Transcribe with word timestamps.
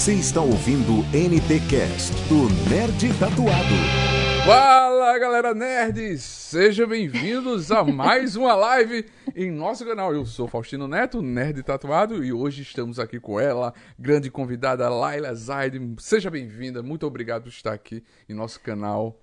Você 0.00 0.14
está 0.14 0.40
ouvindo 0.40 1.02
NT 1.12 1.60
Cast 1.68 2.14
do 2.26 2.48
Nerd 2.70 3.06
Tatuado. 3.18 3.74
Fala 4.46 5.18
galera 5.18 5.52
nerds, 5.52 6.22
sejam 6.22 6.88
bem-vindos 6.88 7.70
a 7.70 7.84
mais 7.84 8.34
uma 8.34 8.54
live 8.54 9.04
em 9.36 9.50
nosso 9.50 9.84
canal. 9.84 10.14
Eu 10.14 10.24
sou 10.24 10.48
Faustino 10.48 10.88
Neto, 10.88 11.20
nerd 11.20 11.62
tatuado, 11.62 12.24
e 12.24 12.32
hoje 12.32 12.62
estamos 12.62 12.98
aqui 12.98 13.20
com 13.20 13.38
ela, 13.38 13.74
grande 13.98 14.30
convidada 14.30 14.88
Laila 14.88 15.34
Zaid. 15.34 15.78
Seja 15.98 16.30
bem-vinda, 16.30 16.82
muito 16.82 17.06
obrigado 17.06 17.42
por 17.42 17.50
estar 17.50 17.74
aqui 17.74 18.02
em 18.26 18.32
nosso 18.32 18.58
canal. 18.58 19.20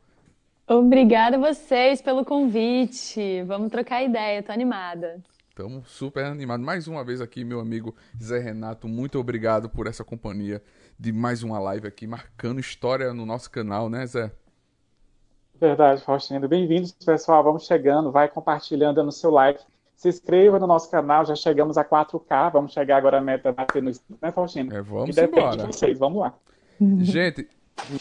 Obrigada 0.67 1.37
a 1.37 1.39
vocês 1.39 2.03
pelo 2.03 2.23
convite. 2.23 3.41
Vamos 3.47 3.71
trocar 3.71 4.03
ideia, 4.03 4.43
tô 4.43 4.51
animada. 4.51 5.23
Estamos 5.57 5.89
super 5.89 6.23
animados. 6.23 6.63
Mais 6.63 6.87
uma 6.87 7.03
vez 7.03 7.19
aqui, 7.19 7.43
meu 7.43 7.59
amigo 7.59 7.95
Zé 8.21 8.37
Renato, 8.37 8.87
muito 8.87 9.17
obrigado 9.17 9.67
por 9.67 9.87
essa 9.87 10.03
companhia 10.03 10.61
de 10.99 11.11
mais 11.11 11.41
uma 11.41 11.57
live 11.57 11.87
aqui, 11.87 12.05
marcando 12.05 12.59
história 12.59 13.11
no 13.11 13.25
nosso 13.25 13.49
canal, 13.49 13.89
né, 13.89 14.05
Zé? 14.05 14.31
Verdade, 15.59 16.03
Faustino. 16.03 16.47
Bem-vindos, 16.47 16.91
pessoal. 16.91 17.43
Vamos 17.43 17.65
chegando, 17.65 18.11
vai 18.11 18.29
compartilhando 18.29 19.03
no 19.03 19.11
seu 19.11 19.31
like. 19.31 19.59
Se 19.95 20.07
inscreva 20.07 20.59
no 20.59 20.67
nosso 20.67 20.91
canal, 20.91 21.25
já 21.25 21.33
chegamos 21.33 21.75
a 21.75 21.83
4K, 21.83 22.51
vamos 22.51 22.71
chegar 22.71 22.97
agora 22.97 23.17
a 23.17 23.21
meta 23.21 23.51
bater 23.51 23.81
no 23.81 23.89
né, 24.21 24.31
Faustino? 24.31 24.71
É, 24.71 24.79
vamos 24.83 25.09
e 25.09 25.19
depende 25.19 25.39
embora. 25.39 25.57
de 25.57 25.65
vocês, 25.65 25.97
vamos 25.97 26.19
lá. 26.19 26.35
Gente, 26.99 27.49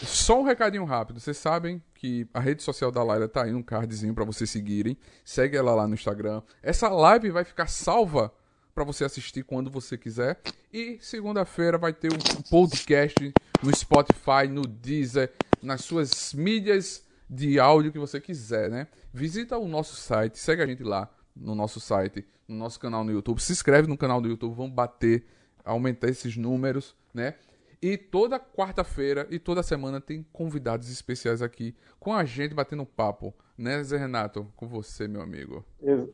só 0.03 0.39
um 0.39 0.43
recadinho 0.43 0.85
rápido. 0.85 1.19
Vocês 1.19 1.37
sabem 1.37 1.81
que 1.93 2.27
a 2.33 2.39
rede 2.39 2.63
social 2.63 2.91
da 2.91 3.03
Laila 3.03 3.27
tá 3.27 3.43
aí 3.43 3.53
um 3.53 3.63
cardzinho 3.63 4.13
para 4.13 4.25
vocês 4.25 4.49
seguirem. 4.49 4.97
Segue 5.23 5.57
ela 5.57 5.73
lá 5.73 5.87
no 5.87 5.93
Instagram. 5.93 6.41
Essa 6.61 6.89
live 6.89 7.29
vai 7.29 7.43
ficar 7.43 7.67
salva 7.67 8.33
para 8.73 8.83
você 8.83 9.03
assistir 9.03 9.43
quando 9.43 9.71
você 9.71 9.97
quiser. 9.97 10.39
E 10.71 10.99
segunda-feira 11.01 11.77
vai 11.77 11.93
ter 11.93 12.13
um 12.13 12.41
podcast 12.49 13.33
no 13.63 13.75
Spotify, 13.75 14.47
no 14.49 14.61
Deezer, 14.67 15.33
nas 15.61 15.81
suas 15.83 16.33
mídias 16.33 17.03
de 17.29 17.59
áudio 17.59 17.91
que 17.91 17.99
você 17.99 18.21
quiser, 18.21 18.69
né? 18.69 18.87
Visita 19.13 19.57
o 19.57 19.67
nosso 19.67 19.95
site, 19.95 20.37
segue 20.37 20.61
a 20.61 20.67
gente 20.67 20.83
lá 20.83 21.09
no 21.35 21.55
nosso 21.55 21.79
site, 21.79 22.25
no 22.47 22.55
nosso 22.55 22.79
canal 22.79 23.03
no 23.03 23.11
YouTube. 23.11 23.41
Se 23.41 23.51
inscreve 23.51 23.87
no 23.87 23.97
canal 23.97 24.21
do 24.21 24.27
YouTube, 24.27 24.55
vamos 24.55 24.73
bater, 24.73 25.25
aumentar 25.65 26.09
esses 26.09 26.37
números, 26.37 26.95
né? 27.13 27.35
E 27.81 27.95
toda 27.95 28.39
quarta-feira 28.39 29.27
e 29.29 29.37
toda 29.37 29.61
semana 29.61 30.01
tem 30.01 30.25
convidados 30.33 30.89
especiais 30.89 31.41
aqui 31.41 31.75
com 31.99 32.13
a 32.13 32.25
gente 32.25 32.55
batendo 32.55 32.85
papo, 32.85 33.33
né, 33.57 33.83
Zé 33.83 33.97
Renato? 33.97 34.51
Com 34.55 34.67
você, 34.67 35.07
meu 35.07 35.21
amigo. 35.21 35.63
Ex 35.81 36.07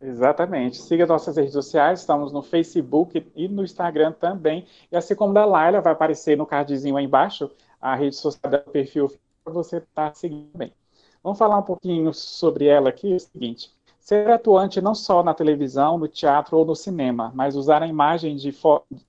exatamente. 0.00 0.80
Siga 0.80 1.06
nossas 1.06 1.36
redes 1.36 1.52
sociais, 1.52 2.00
estamos 2.00 2.32
no 2.32 2.42
Facebook 2.42 3.30
e 3.34 3.48
no 3.48 3.64
Instagram 3.64 4.12
também. 4.12 4.66
E 4.90 4.96
assim 4.96 5.14
como 5.14 5.34
da 5.34 5.44
Laila, 5.44 5.80
vai 5.80 5.92
aparecer 5.92 6.36
no 6.36 6.46
cardzinho 6.46 6.96
aí 6.96 7.04
embaixo 7.04 7.50
a 7.80 7.94
rede 7.94 8.16
social 8.16 8.50
do 8.50 8.70
perfil 8.70 9.12
para 9.44 9.52
você 9.52 9.78
estar 9.78 10.10
tá 10.10 10.14
seguindo 10.14 10.56
bem. 10.56 10.72
Vamos 11.22 11.38
falar 11.38 11.58
um 11.58 11.62
pouquinho 11.62 12.14
sobre 12.14 12.66
ela 12.66 12.88
aqui, 12.88 13.12
é 13.12 13.16
o 13.16 13.20
seguinte. 13.20 13.70
Ser 14.00 14.28
atuante 14.30 14.80
não 14.80 14.94
só 14.94 15.22
na 15.22 15.34
televisão, 15.34 15.98
no 15.98 16.08
teatro 16.08 16.56
ou 16.56 16.64
no 16.64 16.74
cinema, 16.74 17.30
mas 17.34 17.54
usar 17.54 17.82
a 17.82 17.86
imagem 17.86 18.34
de, 18.34 18.52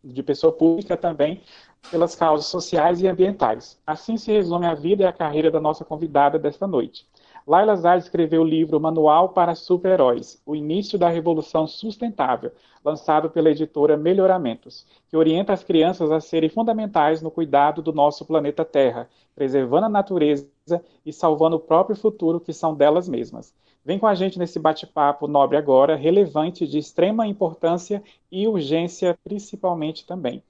de 0.03 0.21
pessoa 0.21 0.53
pública 0.53 0.95
também 0.95 1.41
pelas 1.89 2.13
causas 2.13 2.45
sociais 2.47 3.01
e 3.01 3.07
ambientais. 3.07 3.79
Assim 3.87 4.17
se 4.17 4.31
resume 4.31 4.67
a 4.67 4.75
vida 4.75 5.03
e 5.03 5.05
a 5.07 5.13
carreira 5.13 5.49
da 5.49 5.59
nossa 5.59 5.83
convidada 5.83 6.37
desta 6.37 6.67
noite. 6.67 7.07
Laila 7.47 7.75
Zard 7.75 8.03
escreveu 8.03 8.41
o 8.41 8.45
livro 8.45 8.79
Manual 8.79 9.29
para 9.29 9.55
Super-Heróis, 9.55 10.39
O 10.45 10.55
Início 10.55 10.99
da 10.99 11.09
Revolução 11.09 11.65
Sustentável, 11.65 12.51
lançado 12.85 13.31
pela 13.31 13.49
editora 13.49 13.97
Melhoramentos, 13.97 14.85
que 15.09 15.17
orienta 15.17 15.53
as 15.53 15.63
crianças 15.63 16.11
a 16.11 16.19
serem 16.19 16.49
fundamentais 16.49 17.21
no 17.21 17.31
cuidado 17.31 17.81
do 17.81 17.91
nosso 17.91 18.25
planeta 18.25 18.63
Terra, 18.63 19.09
preservando 19.33 19.87
a 19.87 19.89
natureza 19.89 20.45
e 21.03 21.11
salvando 21.11 21.55
o 21.55 21.59
próprio 21.59 21.95
futuro 21.95 22.39
que 22.39 22.53
são 22.53 22.75
delas 22.75 23.09
mesmas. 23.09 23.53
Vem 23.83 23.97
com 23.97 24.05
a 24.05 24.13
gente 24.13 24.37
nesse 24.37 24.59
bate-papo 24.59 25.27
nobre 25.27 25.57
agora, 25.57 25.95
relevante, 25.95 26.67
de 26.67 26.77
extrema 26.77 27.25
importância 27.25 28.03
e 28.31 28.47
urgência, 28.47 29.17
principalmente 29.23 30.05
também. 30.05 30.43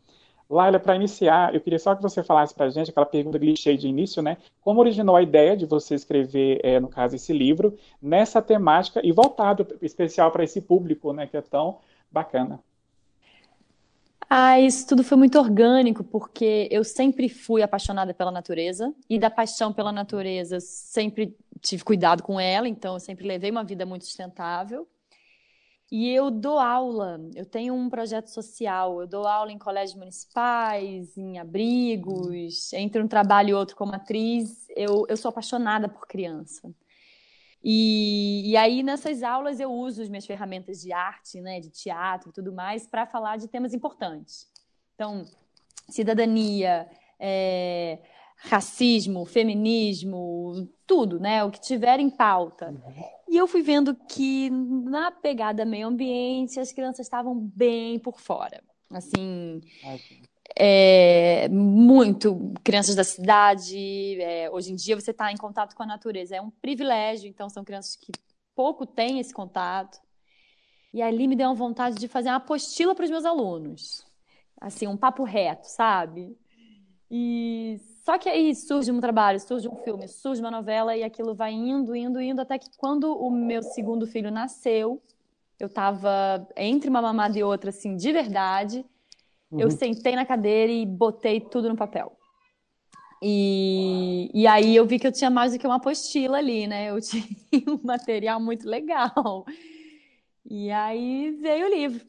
Laila, 0.49 0.79
para 0.79 0.97
iniciar, 0.97 1.55
eu 1.55 1.61
queria 1.61 1.79
só 1.79 1.95
que 1.95 2.01
você 2.01 2.21
falasse 2.21 2.53
para 2.53 2.65
a 2.65 2.69
gente 2.69 2.89
aquela 2.89 3.05
pergunta 3.05 3.39
clichê 3.39 3.77
de 3.77 3.87
início, 3.87 4.21
né? 4.21 4.35
Como 4.59 4.81
originou 4.81 5.15
a 5.15 5.21
ideia 5.21 5.55
de 5.55 5.65
você 5.65 5.95
escrever, 5.95 6.59
é, 6.61 6.77
no 6.77 6.89
caso, 6.89 7.15
esse 7.15 7.31
livro, 7.31 7.77
nessa 8.01 8.41
temática 8.41 8.99
e 9.01 9.13
voltado 9.13 9.65
especial 9.81 10.29
para 10.29 10.43
esse 10.43 10.59
público, 10.59 11.13
né? 11.13 11.25
Que 11.25 11.37
é 11.37 11.41
tão 11.41 11.77
bacana. 12.11 12.59
Ah, 14.29 14.59
isso 14.59 14.87
tudo 14.87 15.05
foi 15.05 15.17
muito 15.17 15.39
orgânico, 15.39 16.03
porque 16.03 16.67
eu 16.69 16.83
sempre 16.83 17.29
fui 17.29 17.61
apaixonada 17.61 18.13
pela 18.13 18.31
natureza, 18.31 18.93
e 19.09 19.17
da 19.17 19.29
paixão 19.29 19.71
pela 19.71 19.91
natureza 19.91 20.59
sempre 20.59 21.33
tive 21.61 21.83
cuidado 21.83 22.23
com 22.23 22.39
ela, 22.39 22.67
então 22.67 22.95
eu 22.95 22.99
sempre 22.99 23.27
levei 23.27 23.51
uma 23.51 23.63
vida 23.63 23.85
muito 23.85 24.05
sustentável. 24.05 24.87
E 25.91 26.09
eu 26.09 26.31
dou 26.31 26.57
aula, 26.57 27.19
eu 27.35 27.45
tenho 27.45 27.73
um 27.73 27.89
projeto 27.89 28.27
social, 28.29 29.01
eu 29.01 29.07
dou 29.07 29.27
aula 29.27 29.51
em 29.51 29.57
colégios 29.57 29.97
municipais, 29.97 31.17
em 31.17 31.37
abrigos, 31.37 32.71
entre 32.71 33.01
um 33.01 33.07
trabalho 33.09 33.49
e 33.49 33.53
outro 33.53 33.75
como 33.75 33.93
atriz, 33.93 34.67
eu, 34.69 35.05
eu 35.09 35.17
sou 35.17 35.27
apaixonada 35.27 35.89
por 35.89 36.07
criança. 36.07 36.73
E, 37.61 38.49
e 38.49 38.57
aí, 38.57 38.81
nessas 38.81 39.21
aulas, 39.21 39.59
eu 39.59 39.71
uso 39.71 40.01
as 40.01 40.09
minhas 40.09 40.25
ferramentas 40.25 40.81
de 40.81 40.93
arte, 40.93 41.41
né, 41.41 41.59
de 41.59 41.69
teatro 41.69 42.29
e 42.29 42.33
tudo 42.33 42.53
mais, 42.53 42.87
para 42.87 43.05
falar 43.05 43.37
de 43.37 43.49
temas 43.49 43.73
importantes. 43.73 44.49
Então, 44.95 45.25
cidadania, 45.89 46.89
é, 47.19 47.99
racismo, 48.37 49.25
feminismo, 49.25 50.67
tudo, 50.91 51.21
né? 51.21 51.41
O 51.41 51.49
que 51.49 51.61
tiver 51.61 52.01
em 52.01 52.09
pauta. 52.09 52.75
E 53.29 53.37
eu 53.37 53.47
fui 53.47 53.61
vendo 53.61 53.95
que 53.95 54.49
na 54.49 55.09
pegada 55.09 55.63
meio 55.63 55.87
ambiente 55.87 56.59
as 56.59 56.73
crianças 56.73 57.05
estavam 57.05 57.33
bem 57.33 57.97
por 57.97 58.19
fora. 58.19 58.61
Assim, 58.91 59.61
é, 60.53 61.47
muito 61.47 62.53
crianças 62.61 62.93
da 62.93 63.05
cidade. 63.05 64.21
É, 64.21 64.49
hoje 64.51 64.73
em 64.73 64.75
dia 64.75 64.99
você 64.99 65.11
está 65.11 65.31
em 65.31 65.37
contato 65.37 65.77
com 65.77 65.83
a 65.83 65.85
natureza 65.85 66.35
é 66.35 66.41
um 66.41 66.49
privilégio. 66.49 67.29
Então 67.29 67.47
são 67.47 67.63
crianças 67.63 67.95
que 67.95 68.11
pouco 68.53 68.85
têm 68.85 69.17
esse 69.19 69.33
contato. 69.33 69.97
E 70.93 71.01
ali 71.01 71.25
me 71.25 71.37
deu 71.37 71.47
uma 71.47 71.55
vontade 71.55 71.95
de 71.95 72.09
fazer 72.09 72.27
uma 72.27 72.35
apostila 72.35 72.93
para 72.93 73.05
os 73.05 73.09
meus 73.09 73.23
alunos, 73.23 74.05
assim 74.59 74.87
um 74.87 74.97
papo 74.97 75.23
reto, 75.23 75.69
sabe? 75.69 76.37
E 77.09 77.79
só 78.03 78.17
que 78.17 78.27
aí 78.27 78.55
surge 78.55 78.91
um 78.91 78.99
trabalho, 78.99 79.39
surge 79.39 79.67
um 79.67 79.75
filme, 79.75 80.07
surge 80.07 80.41
uma 80.41 80.49
novela 80.49 80.95
e 80.97 81.03
aquilo 81.03 81.35
vai 81.35 81.51
indo, 81.51 81.95
indo, 81.95 82.19
indo, 82.19 82.41
até 82.41 82.57
que 82.57 82.69
quando 82.75 83.15
o 83.15 83.29
meu 83.29 83.61
segundo 83.61 84.07
filho 84.07 84.31
nasceu, 84.31 85.01
eu 85.59 85.69
tava 85.69 86.47
entre 86.57 86.89
uma 86.89 87.01
mamada 87.01 87.37
e 87.37 87.43
outra, 87.43 87.69
assim, 87.69 87.95
de 87.95 88.11
verdade. 88.11 88.83
Uhum. 89.51 89.59
Eu 89.59 89.69
sentei 89.69 90.15
na 90.15 90.25
cadeira 90.25 90.71
e 90.71 90.83
botei 90.83 91.39
tudo 91.39 91.69
no 91.69 91.75
papel. 91.75 92.17
E, 93.21 94.31
e 94.33 94.47
aí 94.47 94.75
eu 94.75 94.83
vi 94.83 94.97
que 94.97 95.05
eu 95.05 95.11
tinha 95.11 95.29
mais 95.29 95.51
do 95.51 95.59
que 95.59 95.67
uma 95.67 95.75
apostila 95.75 96.39
ali, 96.39 96.65
né? 96.65 96.89
Eu 96.89 96.99
tinha 97.01 97.23
um 97.67 97.79
material 97.83 98.39
muito 98.39 98.67
legal. 98.67 99.45
E 100.43 100.71
aí 100.71 101.37
veio 101.39 101.67
o 101.67 101.69
livro. 101.69 102.03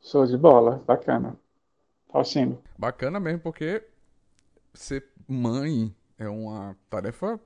Show 0.00 0.24
de 0.24 0.38
bola, 0.38 0.82
bacana. 0.86 1.38
Faustino. 2.12 2.58
Bacana 2.78 3.18
mesmo, 3.18 3.40
porque 3.40 3.82
ser 4.74 5.04
mãe 5.26 5.94
é 6.18 6.28
uma 6.28 6.76
tarefa. 6.90 7.40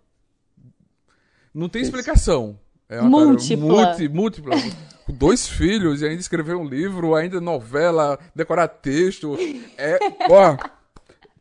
Não 1.55 1.69
tem 1.69 1.83
explicação. 1.83 2.59
É 2.89 3.01
uma 3.01 3.25
múltipla. 3.25 3.67
Multi, 3.67 4.09
múltipla. 4.09 4.57
Com 5.07 5.13
dois 5.13 5.47
filhos 5.49 6.03
e 6.03 6.07
ainda 6.07 6.21
escrever 6.21 6.57
um 6.57 6.65
livro, 6.65 7.15
ainda 7.15 7.41
novela, 7.41 8.19
decorar 8.35 8.69
texto. 8.69 9.37
É. 9.79 9.99
Ó, 10.29 10.57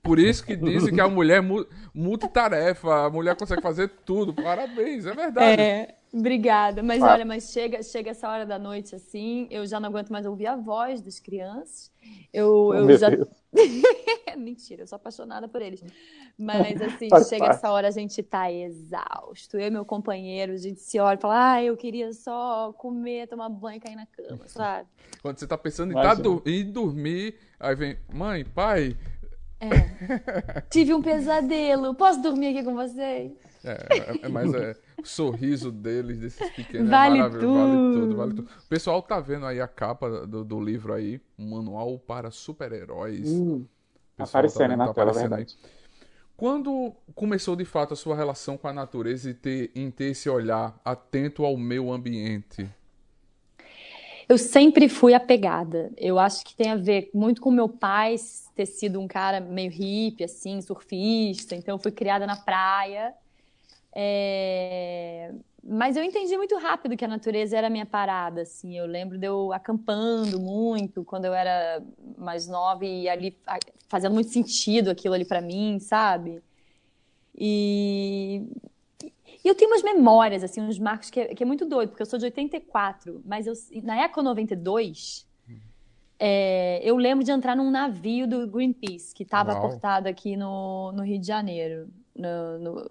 por 0.05 0.19
isso 0.19 0.45
que 0.45 0.55
dizem 0.55 0.93
que 0.93 1.01
a 1.01 1.07
mulher 1.09 1.43
é 1.43 1.65
multitarefa, 1.93 3.07
a 3.07 3.09
mulher 3.09 3.35
consegue 3.35 3.61
fazer 3.61 3.89
tudo. 4.05 4.31
Parabéns, 4.35 5.07
é 5.07 5.13
verdade. 5.13 5.59
É. 5.59 5.95
Obrigada. 6.13 6.81
Mas 6.81 7.03
ah. 7.03 7.11
olha, 7.11 7.25
mas 7.25 7.51
chega, 7.51 7.83
chega 7.83 8.11
essa 8.11 8.29
hora 8.29 8.45
da 8.45 8.57
noite 8.57 8.95
assim, 8.95 9.47
eu 9.49 9.65
já 9.65 9.79
não 9.79 9.89
aguento 9.89 10.11
mais 10.11 10.25
ouvir 10.25 10.47
a 10.47 10.55
voz 10.55 11.01
das 11.01 11.19
crianças. 11.19 11.91
Eu, 12.31 12.73
eu 12.73 12.97
já. 12.97 13.09
Mentira, 14.37 14.83
eu 14.83 14.87
sou 14.87 14.95
apaixonada 14.95 15.47
por 15.47 15.61
eles. 15.61 15.83
Mas 16.37 16.81
assim, 16.81 17.09
Faz 17.09 17.27
chega 17.27 17.45
parte. 17.45 17.57
essa 17.57 17.71
hora, 17.71 17.87
a 17.87 17.91
gente 17.91 18.21
tá 18.21 18.51
exausto. 18.51 19.57
Eu 19.57 19.67
e 19.67 19.69
meu 19.69 19.85
companheiro, 19.85 20.53
a 20.53 20.57
gente 20.57 20.79
se 20.81 20.99
olha 20.99 21.17
e 21.17 21.21
fala, 21.21 21.53
ah, 21.53 21.63
eu 21.63 21.75
queria 21.75 22.13
só 22.13 22.73
comer, 22.73 23.27
tomar 23.27 23.49
banho 23.49 23.77
e 23.77 23.79
cair 23.79 23.95
na 23.95 24.05
cama, 24.05 24.47
sabe? 24.47 24.87
Quando 25.21 25.39
você 25.39 25.47
tá 25.47 25.57
pensando 25.57 25.91
em, 25.91 25.95
tá 25.95 26.15
em 26.45 26.71
dormir, 26.71 27.35
aí 27.59 27.75
vem, 27.75 27.97
mãe, 28.13 28.45
pai. 28.45 28.95
É. 29.59 30.61
Tive 30.69 30.93
um 30.93 31.01
pesadelo. 31.01 31.95
Posso 31.95 32.21
dormir 32.21 32.47
aqui 32.47 32.63
com 32.63 32.75
vocês? 32.75 33.31
É, 33.63 33.71
é, 33.71 34.25
é 34.25 34.29
mas 34.29 34.53
é 34.53 34.75
sorriso 35.03 35.71
deles, 35.71 36.19
desses 36.19 36.49
pequenos, 36.51 36.89
Vale 36.89 37.17
é 37.17 37.21
maravilhoso. 37.21 37.57
Vale 37.57 37.93
tudo. 37.93 38.15
vale 38.15 38.33
tudo. 38.33 38.49
O 38.65 38.69
pessoal 38.69 39.01
tá 39.01 39.19
vendo 39.19 39.45
aí 39.45 39.61
a 39.61 39.67
capa 39.67 40.25
do, 40.27 40.43
do 40.43 40.59
livro 40.59 40.93
aí, 40.93 41.21
manual 41.37 41.97
para 41.99 42.31
super-heróis. 42.31 43.29
O 43.29 43.65
pessoal 44.17 44.39
aparecendo 44.41 44.69
vendo, 44.69 44.77
na 44.77 44.87
tá 44.87 44.93
tela, 44.93 45.11
aparecendo 45.11 45.33
aí. 45.33 45.45
verdade. 45.45 45.57
Quando 46.37 46.93
começou 47.13 47.55
de 47.55 47.63
fato 47.63 47.93
a 47.93 47.97
sua 47.97 48.15
relação 48.15 48.57
com 48.57 48.67
a 48.67 48.73
natureza 48.73 49.29
e 49.29 49.33
ter, 49.33 49.71
em 49.73 49.89
ter 49.89 50.11
esse 50.11 50.29
olhar 50.29 50.79
atento 50.83 51.45
ao 51.45 51.55
meio 51.55 51.91
ambiente? 51.91 52.69
Eu 54.27 54.37
sempre 54.37 54.89
fui 54.89 55.13
apegada. 55.13 55.91
Eu 55.97 56.17
acho 56.19 56.43
que 56.45 56.55
tem 56.55 56.71
a 56.71 56.75
ver 56.75 57.09
muito 57.13 57.41
com 57.41 57.51
meu 57.51 57.69
pai 57.69 58.15
ter 58.55 58.65
sido 58.65 58.99
um 58.99 59.07
cara 59.07 59.39
meio 59.39 59.69
hippie, 59.71 60.23
assim, 60.23 60.61
surfista. 60.61 61.55
Então, 61.55 61.75
eu 61.75 61.79
fui 61.79 61.91
criada 61.91 62.25
na 62.25 62.35
praia. 62.35 63.13
É, 63.93 65.33
Mas 65.63 65.97
eu 65.97 66.03
entendi 66.03 66.37
muito 66.37 66.57
rápido 66.57 66.97
que 66.97 67.05
a 67.05 67.07
natureza 67.07 67.57
era 67.57 67.67
a 67.67 67.69
minha 67.69 67.85
parada, 67.85 68.41
assim. 68.43 68.77
Eu 68.77 68.85
lembro 68.85 69.17
de 69.17 69.27
eu 69.27 69.53
acampando 69.53 70.39
muito 70.39 71.03
quando 71.03 71.25
eu 71.25 71.33
era 71.33 71.83
mais 72.17 72.47
nova 72.47 72.85
e 72.85 73.09
ali 73.09 73.37
fazendo 73.89 74.13
muito 74.13 74.29
sentido 74.31 74.89
aquilo 74.91 75.13
ali 75.15 75.25
pra 75.25 75.41
mim, 75.41 75.79
sabe? 75.79 76.43
E 77.37 78.43
e 79.45 79.47
eu 79.47 79.55
tenho 79.55 79.71
umas 79.71 79.83
memórias, 79.83 80.43
assim, 80.43 80.59
uns 80.61 80.79
marcos 80.79 81.11
que 81.11 81.19
é, 81.19 81.35
que 81.35 81.43
é 81.43 81.45
muito 81.45 81.65
doido, 81.65 81.89
porque 81.89 82.01
eu 82.01 82.07
sou 82.07 82.19
de 82.19 82.25
84, 82.25 83.21
mas 83.25 83.45
eu, 83.47 83.53
na 83.83 84.03
Eco 84.03 84.23
92, 84.23 85.27
é, 86.19 86.81
eu 86.83 86.97
lembro 86.97 87.23
de 87.23 87.31
entrar 87.31 87.55
num 87.55 87.69
navio 87.71 88.27
do 88.27 88.47
Greenpeace, 88.47 89.13
que 89.13 89.23
estava 89.23 89.51
Uau. 89.51 89.59
aportado 89.59 90.07
aqui 90.07 90.35
no, 90.35 90.91
no 90.93 91.03
Rio 91.03 91.19
de 91.19 91.27
Janeiro. 91.27 91.89
no- 92.15 92.59
no- 92.59 92.89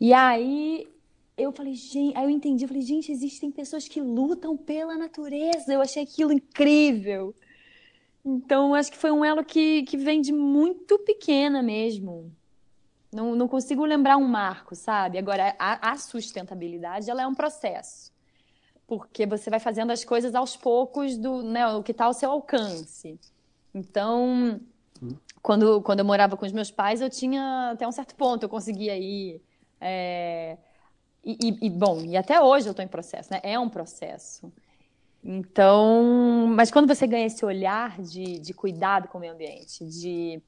E 0.00 0.12
aí 0.14 0.88
eu 1.36 1.52
falei, 1.52 1.74
gente, 1.74 2.16
aí 2.16 2.24
eu 2.24 2.30
entendi, 2.30 2.64
eu 2.64 2.68
falei, 2.68 2.82
gente, 2.82 3.12
existem 3.12 3.50
pessoas 3.50 3.88
que 3.88 4.00
lutam 4.00 4.56
pela 4.56 4.96
natureza. 4.96 5.72
Eu 5.72 5.80
achei 5.82 6.02
aquilo 6.02 6.32
incrível. 6.32 7.34
Então, 8.24 8.74
acho 8.74 8.90
que 8.90 8.98
foi 8.98 9.10
um 9.12 9.24
elo 9.24 9.44
que, 9.44 9.82
que 9.84 9.96
vem 9.96 10.20
de 10.20 10.32
muito 10.32 10.98
pequena 11.00 11.62
mesmo. 11.62 12.32
Não, 13.12 13.34
não 13.34 13.48
consigo 13.48 13.84
lembrar 13.84 14.16
um 14.16 14.26
marco, 14.26 14.74
sabe? 14.74 15.18
Agora, 15.18 15.54
a, 15.58 15.92
a 15.92 15.96
sustentabilidade, 15.96 17.10
ela 17.10 17.22
é 17.22 17.26
um 17.26 17.34
processo. 17.34 18.12
Porque 18.86 19.26
você 19.26 19.50
vai 19.50 19.60
fazendo 19.60 19.90
as 19.92 20.04
coisas 20.04 20.34
aos 20.34 20.56
poucos 20.56 21.16
do, 21.16 21.42
né, 21.42 21.66
o 21.68 21.82
que 21.82 21.92
está 21.92 22.04
ao 22.06 22.12
seu 22.14 22.30
alcance. 22.30 23.18
Então, 23.74 24.60
quando, 25.42 25.82
quando 25.82 26.00
eu 26.00 26.04
morava 26.04 26.36
com 26.36 26.46
os 26.46 26.52
meus 26.52 26.70
pais, 26.70 27.00
eu 27.00 27.10
tinha 27.10 27.70
até 27.72 27.86
um 27.86 27.92
certo 27.92 28.14
ponto, 28.14 28.42
eu 28.44 28.48
conseguia 28.48 28.96
ir. 28.98 29.42
é, 29.80 30.58
e, 31.24 31.32
e- 31.50 31.66
e, 31.66 31.70
bom, 31.70 32.00
e 32.02 32.16
até 32.16 32.40
hoje 32.40 32.68
eu 32.68 32.70
estou 32.72 32.84
em 32.84 32.88
processo, 32.88 33.32
né? 33.32 33.40
É 33.42 33.58
um 33.58 33.68
processo. 33.68 34.52
Então, 35.24 36.46
mas 36.54 36.70
quando 36.70 36.86
você 36.88 37.06
ganha 37.06 37.26
esse 37.26 37.44
olhar 37.44 38.00
de, 38.00 38.38
de 38.38 38.54
cuidado 38.54 39.08
com 39.08 39.18
o 39.18 39.20
meio 39.20 39.32
ambiente, 39.34 39.84
de, 39.84 40.40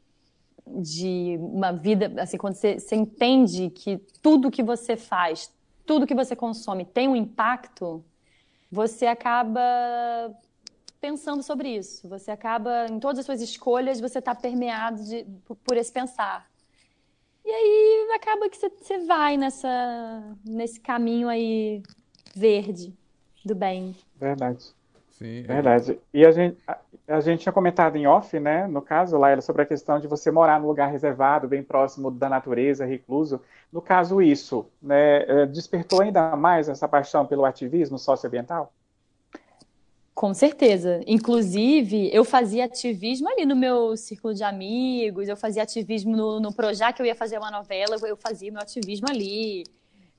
de 0.76 1.36
uma 1.40 1.72
vida, 1.72 2.12
assim, 2.20 2.36
quando 2.36 2.54
você, 2.54 2.78
você 2.78 2.96
entende 2.96 3.70
que 3.70 3.98
tudo 4.22 4.50
que 4.50 4.62
você 4.62 4.96
faz, 4.96 5.52
tudo 5.86 6.06
que 6.06 6.14
você 6.14 6.36
consome 6.36 6.84
tem 6.84 7.08
um 7.08 7.16
impacto, 7.16 8.04
você 8.70 9.06
acaba 9.06 9.60
pensando 11.00 11.42
sobre 11.42 11.68
isso. 11.76 12.08
Você 12.08 12.30
acaba, 12.30 12.86
em 12.90 12.98
todas 12.98 13.20
as 13.20 13.26
suas 13.26 13.40
escolhas, 13.40 14.00
você 14.00 14.18
está 14.18 14.34
permeado 14.34 15.02
de- 15.04 15.24
por, 15.64 15.76
esse 15.76 15.92
pensar. 15.92 16.46
E 17.44 17.50
aí 17.50 18.08
acaba 18.14 18.48
que 18.48 18.56
você, 18.56 18.68
você 18.68 18.98
vai 19.06 19.36
nessa, 19.36 20.36
nesse 20.44 20.80
caminho 20.80 21.28
aí 21.28 21.82
verde 22.34 22.92
do 23.44 23.54
bem. 23.54 23.96
Verdade. 24.16 24.64
Sim, 25.10 25.38
é- 25.38 25.42
Verdade. 25.42 25.98
E 26.12 26.26
a 26.26 26.30
gente, 26.30 26.58
a, 27.08 27.20
gente 27.20 27.40
tinha 27.40 27.52
comentado 27.52 27.96
em 27.96 28.06
off, 28.06 28.38
né, 28.38 28.66
no 28.66 28.82
caso, 28.82 29.16
Laila, 29.16 29.40
sobre 29.40 29.62
a 29.62 29.66
questão 29.66 29.98
de 29.98 30.06
você 30.06 30.30
morar 30.30 30.60
num 30.60 30.66
lugar 30.66 30.90
reservado, 30.90 31.48
bem 31.48 31.62
próximo 31.62 32.10
da 32.10 32.28
natureza, 32.28 32.84
recluso. 32.84 33.40
No 33.72 33.80
caso, 33.80 34.20
isso, 34.20 34.66
né, 34.80 35.22
eh, 35.22 35.46
despertou 35.46 36.02
ainda 36.02 36.36
mais 36.36 36.68
essa 36.68 36.86
paixão 36.86 37.26
pelo 37.26 37.44
ativismo 37.44 37.98
socioambiental? 37.98 38.72
Com 40.14 40.34
certeza. 40.34 41.00
Inclusive, 41.06 42.10
eu 42.12 42.24
fazia 42.24 42.64
ativismo 42.64 43.28
ali 43.28 43.46
no 43.46 43.54
meu 43.54 43.96
círculo 43.96 44.34
de 44.34 44.42
amigos, 44.42 45.28
eu 45.28 45.36
fazia 45.36 45.62
ativismo 45.62 46.16
no, 46.16 46.40
no 46.40 46.52
Projac, 46.52 46.98
eu 46.98 47.06
ia 47.06 47.14
fazer 47.14 47.38
uma 47.38 47.52
novela, 47.52 47.96
eu 48.02 48.16
fazia 48.16 48.50
meu 48.50 48.60
ativismo 48.60 49.06
ali. 49.08 49.62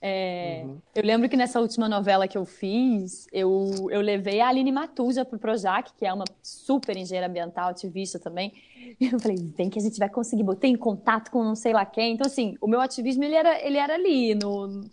É, 0.01 0.65
Eu 0.95 1.03
lembro 1.03 1.27
que 1.27 1.35
nessa 1.35 1.59
última 1.59 1.89
novela 1.89 2.27
que 2.27 2.37
eu 2.37 2.45
fiz, 2.45 3.27
eu, 3.33 3.89
eu 3.91 3.99
levei 3.99 4.39
a 4.39 4.47
Aline 4.47 4.71
Matuja 4.71 5.25
pro 5.25 5.37
Projac, 5.37 5.91
que 5.97 6.05
é 6.05 6.13
uma 6.13 6.23
super 6.41 6.95
engenheira 6.95 7.27
ambiental, 7.27 7.69
ativista 7.69 8.17
também. 8.17 8.53
E 8.99 9.07
eu 9.11 9.19
falei, 9.19 9.37
vem 9.37 9.69
que 9.69 9.77
a 9.77 9.81
gente 9.81 9.99
vai 9.99 10.09
conseguir, 10.09 10.43
botei 10.43 10.71
em 10.71 10.77
contato 10.77 11.29
com 11.29 11.43
não 11.43 11.55
sei 11.55 11.73
lá 11.73 11.85
quem. 11.85 12.13
Então, 12.13 12.25
assim, 12.25 12.55
o 12.61 12.67
meu 12.67 12.79
ativismo, 12.79 13.23
ele 13.23 13.35
era, 13.35 13.65
ele 13.65 13.77
era 13.77 13.95
ali, 13.95 14.35
no, 14.35 14.85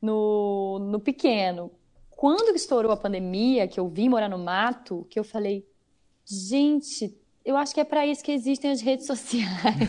no, 0.00 0.78
no 0.78 1.00
pequeno. 1.00 1.70
Quando 2.10 2.54
estourou 2.54 2.92
a 2.92 2.96
pandemia, 2.96 3.66
que 3.66 3.80
eu 3.80 3.88
vim 3.88 4.08
morar 4.08 4.28
no 4.28 4.38
mato, 4.38 5.04
que 5.10 5.18
eu 5.18 5.24
falei, 5.24 5.66
gente, 6.24 7.12
eu 7.44 7.56
acho 7.56 7.74
que 7.74 7.80
é 7.80 7.84
para 7.84 8.06
isso 8.06 8.24
que 8.24 8.32
existem 8.32 8.70
as 8.70 8.80
redes 8.80 9.06
sociais. 9.06 9.44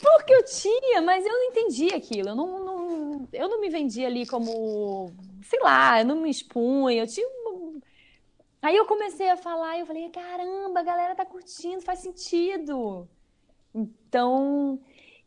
Porque 0.00 0.34
eu 0.34 0.44
tinha, 0.44 1.02
mas 1.02 1.24
eu 1.24 1.32
não 1.32 1.44
entendi 1.44 1.92
aquilo. 1.94 2.30
Eu 2.30 2.34
não, 2.36 2.64
não- 2.64 3.28
eu 3.32 3.48
não 3.48 3.60
me 3.60 3.68
vendia 3.68 4.06
ali 4.06 4.26
como, 4.26 5.10
sei 5.42 5.60
lá, 5.60 6.00
eu 6.00 6.06
não 6.06 6.16
me 6.16 6.30
expunha. 6.30 7.02
Eu 7.02 7.06
tinha 7.06 7.26
Aí 8.60 8.76
eu 8.76 8.84
comecei 8.86 9.28
a 9.28 9.36
falar 9.36 9.76
e 9.76 9.80
eu 9.80 9.86
falei, 9.86 10.08
caramba, 10.10 10.78
a 10.78 10.82
galera 10.84 11.16
tá 11.16 11.24
curtindo, 11.24 11.82
faz 11.82 11.98
sentido. 11.98 13.08
Então, 13.74 14.78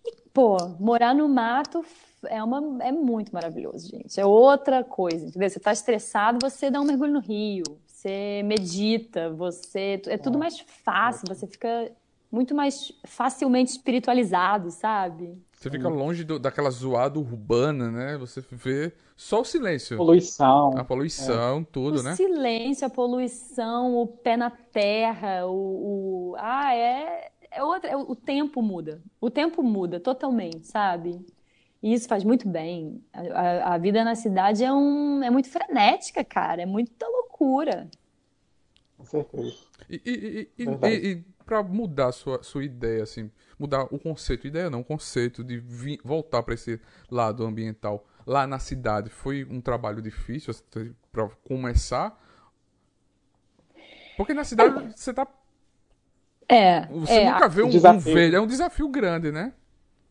e, 0.06 0.14
pô, 0.34 0.56
morar 0.80 1.14
no 1.14 1.28
mato 1.28 1.84
é 2.28 2.42
uma, 2.42 2.82
é 2.82 2.94
muito 2.94 3.34
maravilhoso, 3.34 3.90
gente. 3.90 4.18
É 4.18 4.26
outra 4.26 4.86
coisa, 4.86 5.28
entendeu? 5.28 5.50
Você 5.50 5.60
tá 5.60 5.74
estressado, 5.74 6.40
você 6.42 6.72
dá 6.72 6.80
um 6.80 6.86
mergulho 6.86 7.12
no 7.12 7.20
rio, 7.20 7.64
você 8.06 8.44
medita, 8.44 9.32
você 9.32 10.00
é 10.06 10.18
tudo 10.18 10.38
mais 10.38 10.60
fácil, 10.60 11.28
você 11.28 11.48
fica 11.48 11.92
muito 12.32 12.54
mais 12.54 12.92
facilmente 13.06 13.72
espiritualizado, 13.72 14.70
sabe? 14.70 15.42
Você 15.54 15.72
fica 15.72 15.90
longe 15.90 16.24
do- 16.24 16.38
daquela 16.38 16.70
zoada 16.70 17.18
urbana, 17.18 17.90
né? 17.90 18.18
Você 18.18 18.44
vê 18.52 18.94
só 19.16 19.42
o 19.42 19.46
silêncio. 19.46 19.98
Poluição. 19.98 20.78
A 20.78 20.84
poluição, 20.84 21.64
tudo, 21.64 22.00
o 22.00 22.04
né? 22.04 22.16
silêncio, 22.16 22.86
a 22.86 22.90
poluição, 22.90 23.96
o 23.96 24.06
pé 24.06 24.38
na 24.38 24.52
terra, 24.52 25.48
o, 25.48 26.32
o- 26.32 26.36
ah, 26.38 26.76
é, 26.76 27.32
é 27.50 27.64
outra, 27.64 27.90
é 27.90 27.96
o 27.98 28.12
o 28.12 28.16
tempo 28.16 28.62
muda. 28.62 29.02
O 29.20 29.32
tempo 29.32 29.64
muda 29.64 30.00
totalmente, 30.00 30.68
sabe? 30.68 31.26
E 31.86 31.94
isso 31.94 32.08
faz 32.10 32.24
muito 32.24 32.50
bem. 32.50 33.04
A, 33.14 33.22
a- 33.22 33.76
a 33.76 33.78
vida 33.78 34.04
na 34.04 34.16
cidade 34.16 34.64
é 34.64 34.74
um, 34.74 35.24
é 35.24 35.30
muito 35.30 35.50
frenética, 35.50 36.24
cara, 36.24 36.62
é 36.64 36.66
muita 36.66 37.08
loucura. 37.08 37.90
Com 38.98 39.06
certeza. 39.06 39.58
E, 39.90 40.02
e, 40.06 40.64
e, 40.64 41.12
e, 41.12 41.24
pra 41.46 41.62
mudar 41.62 42.08
a 42.08 42.12
sua, 42.12 42.42
sua 42.44 42.64
ideia, 42.64 43.04
assim, 43.04 43.30
mudar 43.60 43.84
o 43.94 44.00
conceito, 44.00 44.48
ideia 44.48 44.70
não, 44.70 44.80
o 44.80 44.86
conceito 44.86 45.44
de 45.44 45.60
vi- 45.60 46.00
voltar 46.04 46.42
para 46.44 46.54
esse 46.54 46.80
lado 47.12 47.44
ambiental 47.46 48.06
lá 48.26 48.48
na 48.48 48.58
cidade, 48.58 49.10
foi 49.10 49.44
um 49.46 49.62
trabalho 49.62 50.02
difícil 50.02 50.52
assim, 50.52 50.96
para 51.12 51.28
começar? 51.48 52.18
Porque 54.16 54.34
na 54.34 54.44
cidade 54.44 54.76
você 54.96 55.14
tá. 55.14 55.28
É, 56.50 56.88
Você 56.88 57.20
é, 57.20 57.26
nunca 57.26 57.48
vê 57.48 57.64
um, 57.64 57.68
um 57.94 57.98
verde, 58.00 58.36
é 58.36 58.40
um 58.42 58.48
desafio 58.48 58.88
grande, 58.90 59.32
né? 59.32 59.54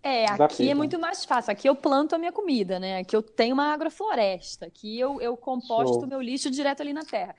É, 0.04 0.26
Desafio, 0.26 0.44
aqui 0.44 0.70
é 0.70 0.74
muito 0.74 0.98
mais 0.98 1.24
fácil. 1.24 1.50
Aqui 1.50 1.66
eu 1.66 1.74
planto 1.74 2.14
a 2.14 2.18
minha 2.18 2.30
comida, 2.30 2.78
né? 2.78 2.98
Aqui 2.98 3.16
eu 3.16 3.22
tenho 3.22 3.54
uma 3.54 3.72
agrofloresta. 3.72 4.66
Aqui 4.66 5.00
eu, 5.00 5.18
eu 5.18 5.34
composto 5.34 6.04
o 6.04 6.06
meu 6.06 6.20
lixo 6.20 6.50
direto 6.50 6.82
ali 6.82 6.92
na 6.92 7.04
terra. 7.04 7.34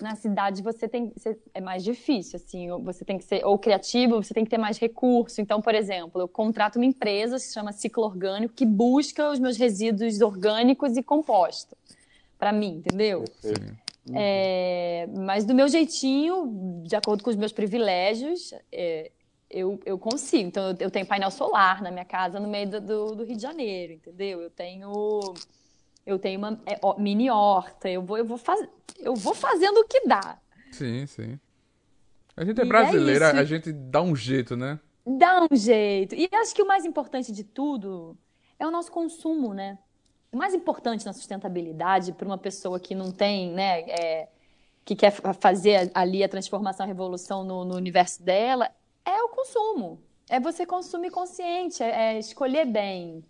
Na 0.00 0.16
cidade 0.16 0.60
você 0.60 0.88
tem 0.88 1.12
você- 1.16 1.38
é 1.54 1.60
mais 1.60 1.82
difícil, 1.84 2.36
assim, 2.36 2.68
você 2.82 3.04
tem 3.04 3.18
que 3.18 3.24
ser 3.24 3.44
ou 3.44 3.56
criativo, 3.56 4.16
você 4.22 4.34
tem 4.34 4.42
que 4.44 4.50
ter 4.50 4.58
mais 4.58 4.78
recurso. 4.78 5.40
Então, 5.40 5.62
por 5.62 5.74
exemplo, 5.76 6.20
eu 6.20 6.26
contrato 6.26 6.76
uma 6.76 6.84
empresa 6.84 7.36
que 7.36 7.42
se 7.42 7.54
chama 7.54 7.72
Ciclo 7.72 8.04
Orgânico 8.04 8.52
que 8.52 8.66
busca 8.66 9.30
os 9.30 9.38
meus 9.38 9.56
resíduos 9.56 10.20
orgânicos 10.20 10.96
e 10.96 11.02
composta 11.04 11.76
para 12.36 12.52
mim, 12.52 12.82
entendeu? 12.84 13.22
Perfeito. 13.22 13.78
É, 14.14 15.08
mas 15.18 15.44
do 15.44 15.54
meu 15.54 15.68
jeitinho, 15.68 16.82
de 16.84 16.96
acordo 16.96 17.22
com 17.22 17.30
os 17.30 17.36
meus 17.36 17.52
privilégios, 17.52 18.52
é, 18.72 19.10
eu, 19.50 19.80
eu 19.84 19.98
consigo. 19.98 20.48
Então, 20.48 20.70
eu, 20.70 20.76
eu 20.80 20.90
tenho 20.90 21.06
painel 21.06 21.30
solar 21.30 21.82
na 21.82 21.90
minha 21.90 22.04
casa 22.04 22.38
no 22.40 22.48
meio 22.48 22.70
do, 22.70 22.80
do- 22.80 23.14
do 23.16 23.24
Rio 23.24 23.36
de 23.36 23.42
Janeiro, 23.42 23.94
entendeu? 23.94 24.40
Eu 24.40 24.50
tenho, 24.50 25.34
eu 26.06 26.18
tenho 26.18 26.38
uma 26.38 26.60
é, 26.66 26.78
mini 27.00 27.30
horta. 27.30 27.88
Eu 27.88 28.02
vou, 28.02 28.18
eu, 28.18 28.24
vou 28.24 28.38
faz, 28.38 28.66
eu 28.98 29.14
vou 29.14 29.34
fazendo 29.34 29.78
o 29.78 29.84
que 29.84 30.06
dá. 30.06 30.38
Sim, 30.72 31.06
sim. 31.06 31.38
A 32.36 32.44
gente 32.44 32.60
é 32.60 32.64
E 32.64 32.66
é 32.66 32.68
brasileira, 32.68 33.28
isso. 33.30 33.36
a 33.38 33.44
gente 33.44 33.72
dá 33.72 34.00
um 34.02 34.14
jeito, 34.14 34.56
né? 34.56 34.78
Dá 35.04 35.46
um 35.50 35.56
jeito. 35.56 36.14
E 36.14 36.28
acho 36.32 36.54
que 36.54 36.62
o 36.62 36.66
mais 36.66 36.84
importante 36.84 37.32
de 37.32 37.42
tudo 37.42 38.16
é 38.58 38.66
o 38.66 38.70
nosso 38.70 38.92
consumo, 38.92 39.54
né? 39.54 39.78
O 40.30 40.36
mais 40.36 40.54
importante 40.54 41.06
na 41.06 41.12
sustentabilidade 41.12 42.12
para 42.12 42.26
uma 42.26 42.36
pessoa 42.36 42.78
que 42.78 42.94
não 42.94 43.10
tem, 43.10 43.50
né, 43.50 43.80
é, 43.88 44.28
que 44.84 44.94
quer 44.94 45.10
fazer 45.40 45.90
ali 45.94 46.22
a 46.22 46.28
transformação, 46.28 46.84
a 46.84 46.86
revolução 46.86 47.44
no, 47.44 47.64
no, 47.64 47.76
universo 47.76 48.22
dela, 48.22 48.70
é 49.08 49.22
o 49.22 49.28
consumo. 49.28 50.00
É 50.28 50.38
você 50.38 50.66
consumir 50.66 51.10
consciente, 51.10 51.82
é, 51.82 52.14
é 52.14 52.18
escolher 52.18 52.66
bem, 52.66 53.24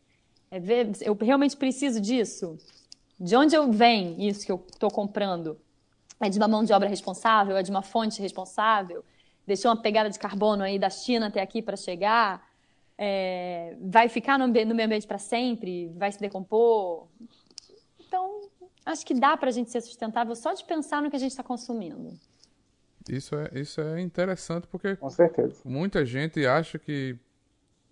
é 0.51 0.59
ver, 0.59 0.91
eu 1.01 1.15
realmente 1.15 1.57
preciso 1.57 2.01
disso. 2.01 2.59
De 3.19 3.37
onde 3.37 3.55
eu 3.55 3.71
venho 3.71 4.21
isso 4.21 4.45
que 4.45 4.51
eu 4.51 4.65
estou 4.73 4.91
comprando? 4.91 5.61
É 6.21 6.29
de 6.29 6.39
uma 6.39 6.49
mão 6.49 6.65
de 6.65 6.73
obra 6.73 6.89
responsável? 6.89 7.57
É 7.57 7.63
de 7.63 7.71
uma 7.71 7.83
fonte 7.83 8.21
responsável? 8.21 9.05
Deixou 9.47 9.71
uma 9.71 9.81
pegada 9.81 10.11
de 10.11 10.19
carbono 10.19 10.63
aí 10.65 10.79
da 10.79 10.91
China 10.91 11.29
até 11.29 11.41
aqui 11.41 11.63
para 11.63 11.77
chegar? 11.77 12.47
É, 12.97 13.77
vai 13.81 14.09
ficar 14.09 14.39
no, 14.39 14.47
no 14.47 14.53
meio 14.53 14.87
ambiente 14.87 15.07
para 15.07 15.19
sempre? 15.19 15.89
Vai 15.97 16.11
se 16.11 16.21
decompor? 16.21 17.07
Então, 18.01 18.41
acho 18.85 19.07
que 19.07 19.15
dá 19.15 19.37
para 19.37 19.51
a 19.51 19.53
gente 19.53 19.71
ser 19.71 19.81
sustentável 19.81 20.35
só 20.35 20.53
de 20.53 20.65
pensar 20.65 21.01
no 21.01 21.11
que 21.11 21.17
a 21.17 21.21
gente 21.21 21.31
está 21.31 21.45
consumindo. 21.45 22.19
Isso 23.09 23.35
é, 23.35 23.51
isso 23.55 23.81
é 23.81 24.01
interessante 24.01 24.67
porque 24.67 24.97
Com 24.97 25.11
certeza. 25.11 25.57
muita 25.65 26.05
gente 26.05 26.47
acha 26.47 26.79
que 26.79 27.17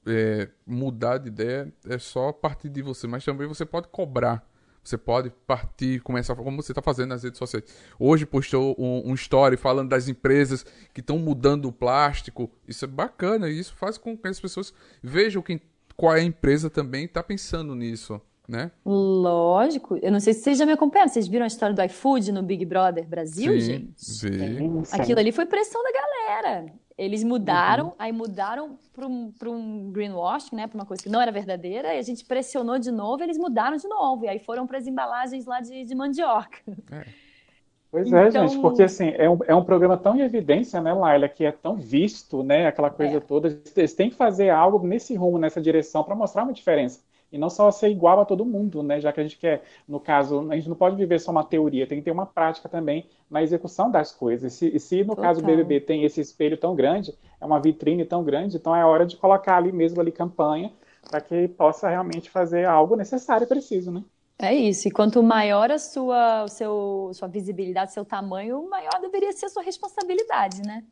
é, 0.07 0.49
mudar 0.67 1.19
de 1.19 1.29
ideia 1.29 1.73
é 1.89 1.99
só 1.99 2.33
partir 2.33 2.69
de 2.69 2.83
você, 2.83 3.07
mas 3.07 3.25
também 3.25 3.47
você 3.47 3.65
pode 3.65 3.89
cobrar 3.89 4.47
você 4.87 4.97
pode 4.97 5.31
partir, 5.47 6.01
começar 6.01 6.37
como 6.37 6.63
você 6.63 6.71
está 6.71 6.81
fazendo 6.81 7.09
nas 7.09 7.25
redes 7.25 7.39
sociais. 7.39 7.65
Hoje 7.99 8.25
postou 8.25 8.77
um, 8.79 9.11
um 9.11 9.15
story 9.15 9.57
falando 9.57 9.89
das 9.89 10.07
empresas 10.07 10.65
que 10.95 11.01
estão 11.01 11.19
mudando 11.19 11.67
o 11.67 11.73
plástico. 11.73 12.49
Isso 12.69 12.85
é 12.85 12.89
bacana 12.89 13.49
e 13.51 13.59
isso 13.59 13.75
faz 13.75 13.99
com 13.99 14.17
que 14.17 14.29
as 14.29 14.41
pessoas 14.41 14.73
vejam 15.03 15.43
quem, 15.43 15.61
qual 15.97 16.15
é 16.15 16.21
a 16.21 16.23
empresa 16.23 16.71
também 16.71 17.05
está 17.05 17.21
pensando 17.21 17.75
nisso. 17.75 18.21
Né? 18.49 18.71
Lógico. 18.85 19.99
Eu 20.00 20.12
não 20.12 20.21
sei 20.21 20.33
se 20.33 20.41
vocês 20.41 20.59
já 20.59 20.67
me 20.67 20.73
acompanharam. 20.73 21.11
Vocês 21.11 21.26
viram 21.26 21.45
a 21.45 21.49
história 21.49 21.75
do 21.75 21.83
iFood 21.83 22.33
no 22.33 22.43
Big 22.43 22.65
Brother 22.65 23.07
Brasil, 23.07 23.53
sim, 23.55 23.61
gente? 23.61 23.93
Sim. 23.97 24.83
Aquilo 24.93 25.19
ali 25.19 25.33
foi 25.33 25.47
pressão 25.47 25.83
da 25.83 25.91
galera. 25.93 26.73
Eles 26.99 27.23
mudaram, 27.23 27.88
uhum. 27.88 27.93
aí 27.99 28.11
mudaram 28.11 28.79
para 28.95 29.07
um, 29.07 29.31
um 29.47 29.93
greenwashing, 29.93 30.57
né, 30.57 30.67
para 30.67 30.79
uma 30.79 30.87
coisa 30.87 31.03
que 31.03 31.11
não 31.11 31.21
era 31.21 31.31
verdadeira, 31.31 31.95
e 31.95 31.99
a 31.99 32.03
gente 32.03 32.25
pressionou 32.25 32.79
de 32.79 32.91
novo, 32.91 33.23
eles 33.23 33.37
mudaram 33.37 33.76
de 33.76 33.87
novo, 33.87 34.25
e 34.25 34.29
aí 34.29 34.38
foram 34.38 34.67
para 34.67 34.79
as 34.79 34.87
embalagens 34.87 35.45
lá 35.45 35.61
de, 35.61 35.85
de 35.85 35.95
mandioca. 35.95 36.57
É. 36.91 37.05
Pois 37.91 38.11
é, 38.11 38.29
então... 38.29 38.49
gente, 38.49 38.61
porque 38.62 38.83
assim, 38.83 39.11
é 39.11 39.29
um, 39.29 39.38
é 39.47 39.55
um 39.55 39.62
programa 39.62 39.99
tão 39.99 40.17
em 40.17 40.23
evidência, 40.23 40.81
né, 40.81 40.93
Laila, 40.93 41.29
que 41.29 41.45
é 41.45 41.53
tão 41.53 41.76
visto, 41.76 42.43
né, 42.43 42.67
aquela 42.67 42.88
coisa 42.88 43.19
é. 43.19 43.21
toda. 43.21 43.61
Eles 43.76 43.93
têm 43.93 44.09
que 44.09 44.17
fazer 44.17 44.49
algo 44.49 44.87
nesse 44.87 45.15
rumo, 45.15 45.38
nessa 45.38 45.61
direção, 45.61 46.03
para 46.03 46.15
mostrar 46.15 46.45
uma 46.45 46.53
diferença. 46.53 47.00
E 47.37 47.38
não 47.38 47.50
só 47.50 47.71
ser 47.71 47.88
igual 47.88 48.19
a 48.19 48.25
todo 48.25 48.45
mundo, 48.45 48.83
né? 48.83 49.00
Já 49.00 49.12
que 49.12 49.21
a 49.21 49.23
gente 49.23 49.37
quer, 49.37 49.62
no 49.87 50.00
caso, 50.00 50.50
a 50.50 50.57
gente 50.57 50.69
não 50.69 50.76
pode 50.76 50.97
viver 50.97 51.21
só 51.21 51.31
uma 51.31 51.45
teoria, 51.45 51.87
tem 51.87 51.99
que 51.99 52.05
ter 52.05 52.11
uma 52.11 52.26
prática 52.26 52.69
também 52.69 53.07
na 53.31 53.43
execução 53.43 53.90
das 53.90 54.11
coisas. 54.11 54.55
E 54.55 54.57
se, 54.57 54.76
e 54.76 54.81
se 54.81 55.02
no 55.02 55.11
Total. 55.11 55.25
caso 55.25 55.40
do 55.43 55.47
BBB 55.47 55.81
tem 55.81 56.05
esse 56.05 56.21
espelho 56.21 56.57
tão 56.57 56.75
grande, 56.75 57.14
é 57.40 57.45
uma 57.45 57.61
vitrine 57.61 58.05
tão 58.05 58.25
grande, 58.25 58.57
então 58.57 58.75
é 58.75 58.85
hora 58.85 59.05
de 59.05 59.16
colocar 59.16 59.59
ali 59.59 59.71
mesmo 59.71 60.00
ali 60.00 60.11
campanha 60.11 60.73
para 61.09 61.21
que 61.21 61.47
possa 61.49 61.88
realmente 61.88 62.31
fazer 62.31 62.66
algo 62.66 62.97
necessário 62.97 63.45
e 63.45 63.49
preciso, 63.49 63.93
né? 63.93 64.02
É 64.38 64.55
isso. 64.55 64.88
E 64.88 64.90
quanto 64.90 65.23
maior 65.23 65.71
a 65.71 65.78
sua, 65.78 66.45
o 66.45 66.49
seu, 66.49 67.11
sua 67.14 67.28
visibilidade, 67.28 67.93
seu 67.93 68.05
tamanho, 68.05 68.69
maior 68.69 69.00
deveria 69.00 69.33
ser 69.33 69.47
a 69.47 69.49
sua 69.49 69.62
responsabilidade, 69.62 70.62
né? 70.62 70.85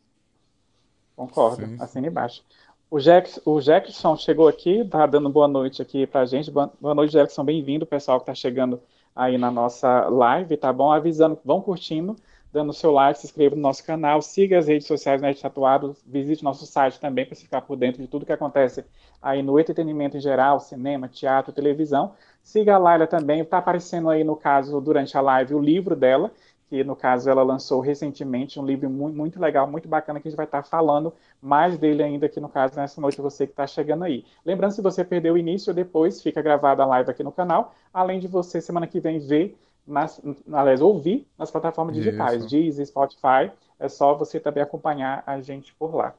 Concordo. 1.16 1.64
Sim. 1.66 1.76
Assina 1.78 2.06
embaixo. 2.08 2.42
O, 2.90 2.98
Jackson, 3.00 3.40
o 3.44 3.60
Jackson 3.60 4.16
chegou 4.16 4.46
aqui, 4.46 4.80
está 4.80 5.06
dando 5.06 5.28
boa 5.28 5.48
noite 5.48 5.82
aqui 5.82 6.06
para 6.06 6.20
a 6.20 6.26
gente. 6.26 6.50
Boa, 6.50 6.72
boa 6.80 6.94
noite, 6.94 7.12
Jackson. 7.12 7.42
Bem-vindo, 7.42 7.84
pessoal 7.84 8.18
que 8.18 8.22
está 8.22 8.34
chegando 8.34 8.80
aí 9.16 9.36
na 9.36 9.50
nossa 9.50 10.08
live, 10.08 10.56
tá 10.56 10.72
bom? 10.72 10.92
Avisando, 10.92 11.38
vão 11.44 11.60
curtindo, 11.60 12.14
dando 12.52 12.72
seu 12.72 12.92
like, 12.92 13.18
se 13.18 13.26
inscreva 13.26 13.56
no 13.56 13.62
nosso 13.62 13.84
canal, 13.84 14.22
siga 14.22 14.58
as 14.58 14.68
redes 14.68 14.86
sociais 14.86 15.20
Net 15.20 15.40
Tatuado, 15.40 15.96
visite 16.06 16.44
nosso 16.44 16.66
site 16.66 17.00
também 17.00 17.26
para 17.26 17.34
ficar 17.34 17.62
por 17.62 17.76
dentro 17.76 18.00
de 18.00 18.06
tudo 18.06 18.26
que 18.26 18.32
acontece 18.32 18.84
aí 19.20 19.42
no 19.42 19.58
entretenimento 19.58 20.16
em 20.16 20.20
geral, 20.20 20.60
cinema, 20.60 21.08
teatro, 21.08 21.52
televisão. 21.52 22.14
Siga 22.42 22.74
a 22.74 22.78
Laila 22.78 23.06
também, 23.06 23.40
está 23.40 23.58
aparecendo 23.58 24.08
aí 24.08 24.22
no 24.22 24.36
caso, 24.36 24.80
durante 24.80 25.16
a 25.16 25.20
live, 25.20 25.54
o 25.54 25.60
livro 25.60 25.96
dela, 25.96 26.30
que 26.74 26.82
no 26.82 26.96
caso 26.96 27.30
ela 27.30 27.44
lançou 27.44 27.80
recentemente 27.80 28.58
um 28.58 28.66
livro 28.66 28.90
muito, 28.90 29.16
muito 29.16 29.40
legal, 29.40 29.70
muito 29.70 29.88
bacana, 29.88 30.18
que 30.18 30.26
a 30.26 30.30
gente 30.30 30.36
vai 30.36 30.44
estar 30.44 30.64
falando 30.64 31.14
mais 31.40 31.78
dele 31.78 32.02
ainda 32.02 32.26
aqui 32.26 32.40
no 32.40 32.48
caso 32.48 32.74
nessa 32.74 33.00
noite, 33.00 33.20
você 33.20 33.46
que 33.46 33.52
está 33.52 33.64
chegando 33.64 34.02
aí. 34.02 34.24
Lembrando, 34.44 34.72
se 34.72 34.82
você 34.82 35.04
perdeu 35.04 35.34
o 35.34 35.38
início, 35.38 35.72
depois 35.72 36.20
fica 36.20 36.42
gravada 36.42 36.82
a 36.82 36.86
live 36.86 37.08
aqui 37.08 37.22
no 37.22 37.30
canal, 37.30 37.72
além 37.92 38.18
de 38.18 38.26
você 38.26 38.60
semana 38.60 38.88
que 38.88 38.98
vem 38.98 39.20
ver, 39.20 39.56
nas, 39.86 40.20
aliás, 40.52 40.80
ouvir 40.80 41.28
nas 41.38 41.48
plataformas 41.48 41.94
digitais, 41.94 42.44
Deezer, 42.46 42.84
Spotify, 42.86 43.52
é 43.78 43.88
só 43.88 44.12
você 44.14 44.40
também 44.40 44.62
acompanhar 44.62 45.22
a 45.24 45.40
gente 45.40 45.72
por 45.74 45.94
lá. 45.94 46.12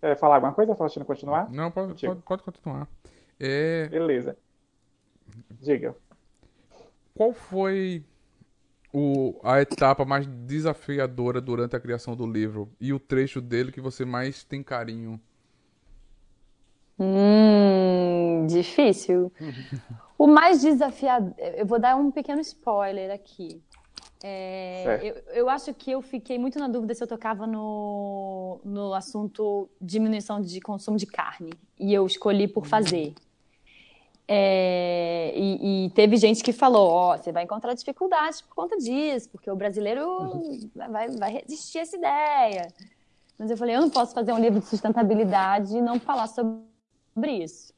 Quer 0.00 0.16
falar 0.16 0.36
alguma 0.36 0.54
coisa, 0.54 0.74
Faustino, 0.74 1.04
continuar? 1.04 1.50
Não, 1.50 1.70
pode, 1.70 2.06
pode, 2.06 2.22
pode 2.22 2.42
continuar. 2.42 2.88
É... 3.38 3.88
Beleza. 3.88 4.38
Diga. 5.60 5.94
Qual 7.14 7.34
foi 7.34 8.04
o, 8.98 9.38
a 9.44 9.60
etapa 9.60 10.06
mais 10.06 10.26
desafiadora 10.26 11.38
durante 11.38 11.76
a 11.76 11.80
criação 11.80 12.16
do 12.16 12.26
livro 12.26 12.72
e 12.80 12.94
o 12.94 12.98
trecho 12.98 13.42
dele 13.42 13.70
que 13.70 13.78
você 13.78 14.06
mais 14.06 14.42
tem 14.42 14.62
carinho? 14.62 15.20
Hum, 16.98 18.46
difícil. 18.48 19.30
o 20.16 20.26
mais 20.26 20.62
desafiador. 20.62 21.34
Eu 21.36 21.66
vou 21.66 21.78
dar 21.78 21.94
um 21.94 22.10
pequeno 22.10 22.40
spoiler 22.40 23.12
aqui. 23.12 23.60
É, 24.24 24.98
eu, 25.02 25.14
eu, 25.34 25.48
acho 25.50 25.74
que 25.74 25.90
eu 25.90 26.00
fiquei 26.00 26.38
muito 26.38 26.58
na 26.58 26.66
dúvida 26.66 26.94
se 26.94 27.04
eu 27.04 27.06
tocava 27.06 27.46
no, 27.46 28.58
no 28.64 28.94
assunto 28.94 29.68
diminuição 29.78 30.40
de 30.40 30.58
consumo 30.58 30.96
de 30.96 31.04
carne. 31.04 31.52
E 31.78 31.92
eu 31.92 32.06
escolhi 32.06 32.48
por 32.48 32.64
fazer. 32.64 33.12
É, 34.28 35.32
e, 35.36 35.86
e, 35.86 35.90
teve 35.90 36.16
gente 36.16 36.42
que 36.42 36.52
falou: 36.52 36.90
Ó, 36.90 37.14
oh, 37.14 37.18
você 37.18 37.30
vai 37.30 37.44
encontrar 37.44 37.74
dificuldades 37.74 38.40
por 38.40 38.54
conta 38.54 38.76
disso, 38.76 39.28
porque 39.30 39.48
o 39.48 39.54
brasileiro 39.54 40.04
uhum. 40.04 40.70
vai, 40.74 41.08
vai 41.10 41.32
resistir 41.32 41.78
a 41.78 41.82
essa 41.82 41.96
ideia. 41.96 42.68
Mas 43.38 43.50
eu 43.50 43.56
falei: 43.56 43.76
eu 43.76 43.80
não 43.80 43.90
posso 43.90 44.12
fazer 44.12 44.32
um 44.32 44.38
livro 44.38 44.60
de 44.60 44.66
sustentabilidade 44.66 45.76
e 45.76 45.80
não 45.80 46.00
falar 46.00 46.26
sobre 46.26 46.64
isso. 47.42 47.72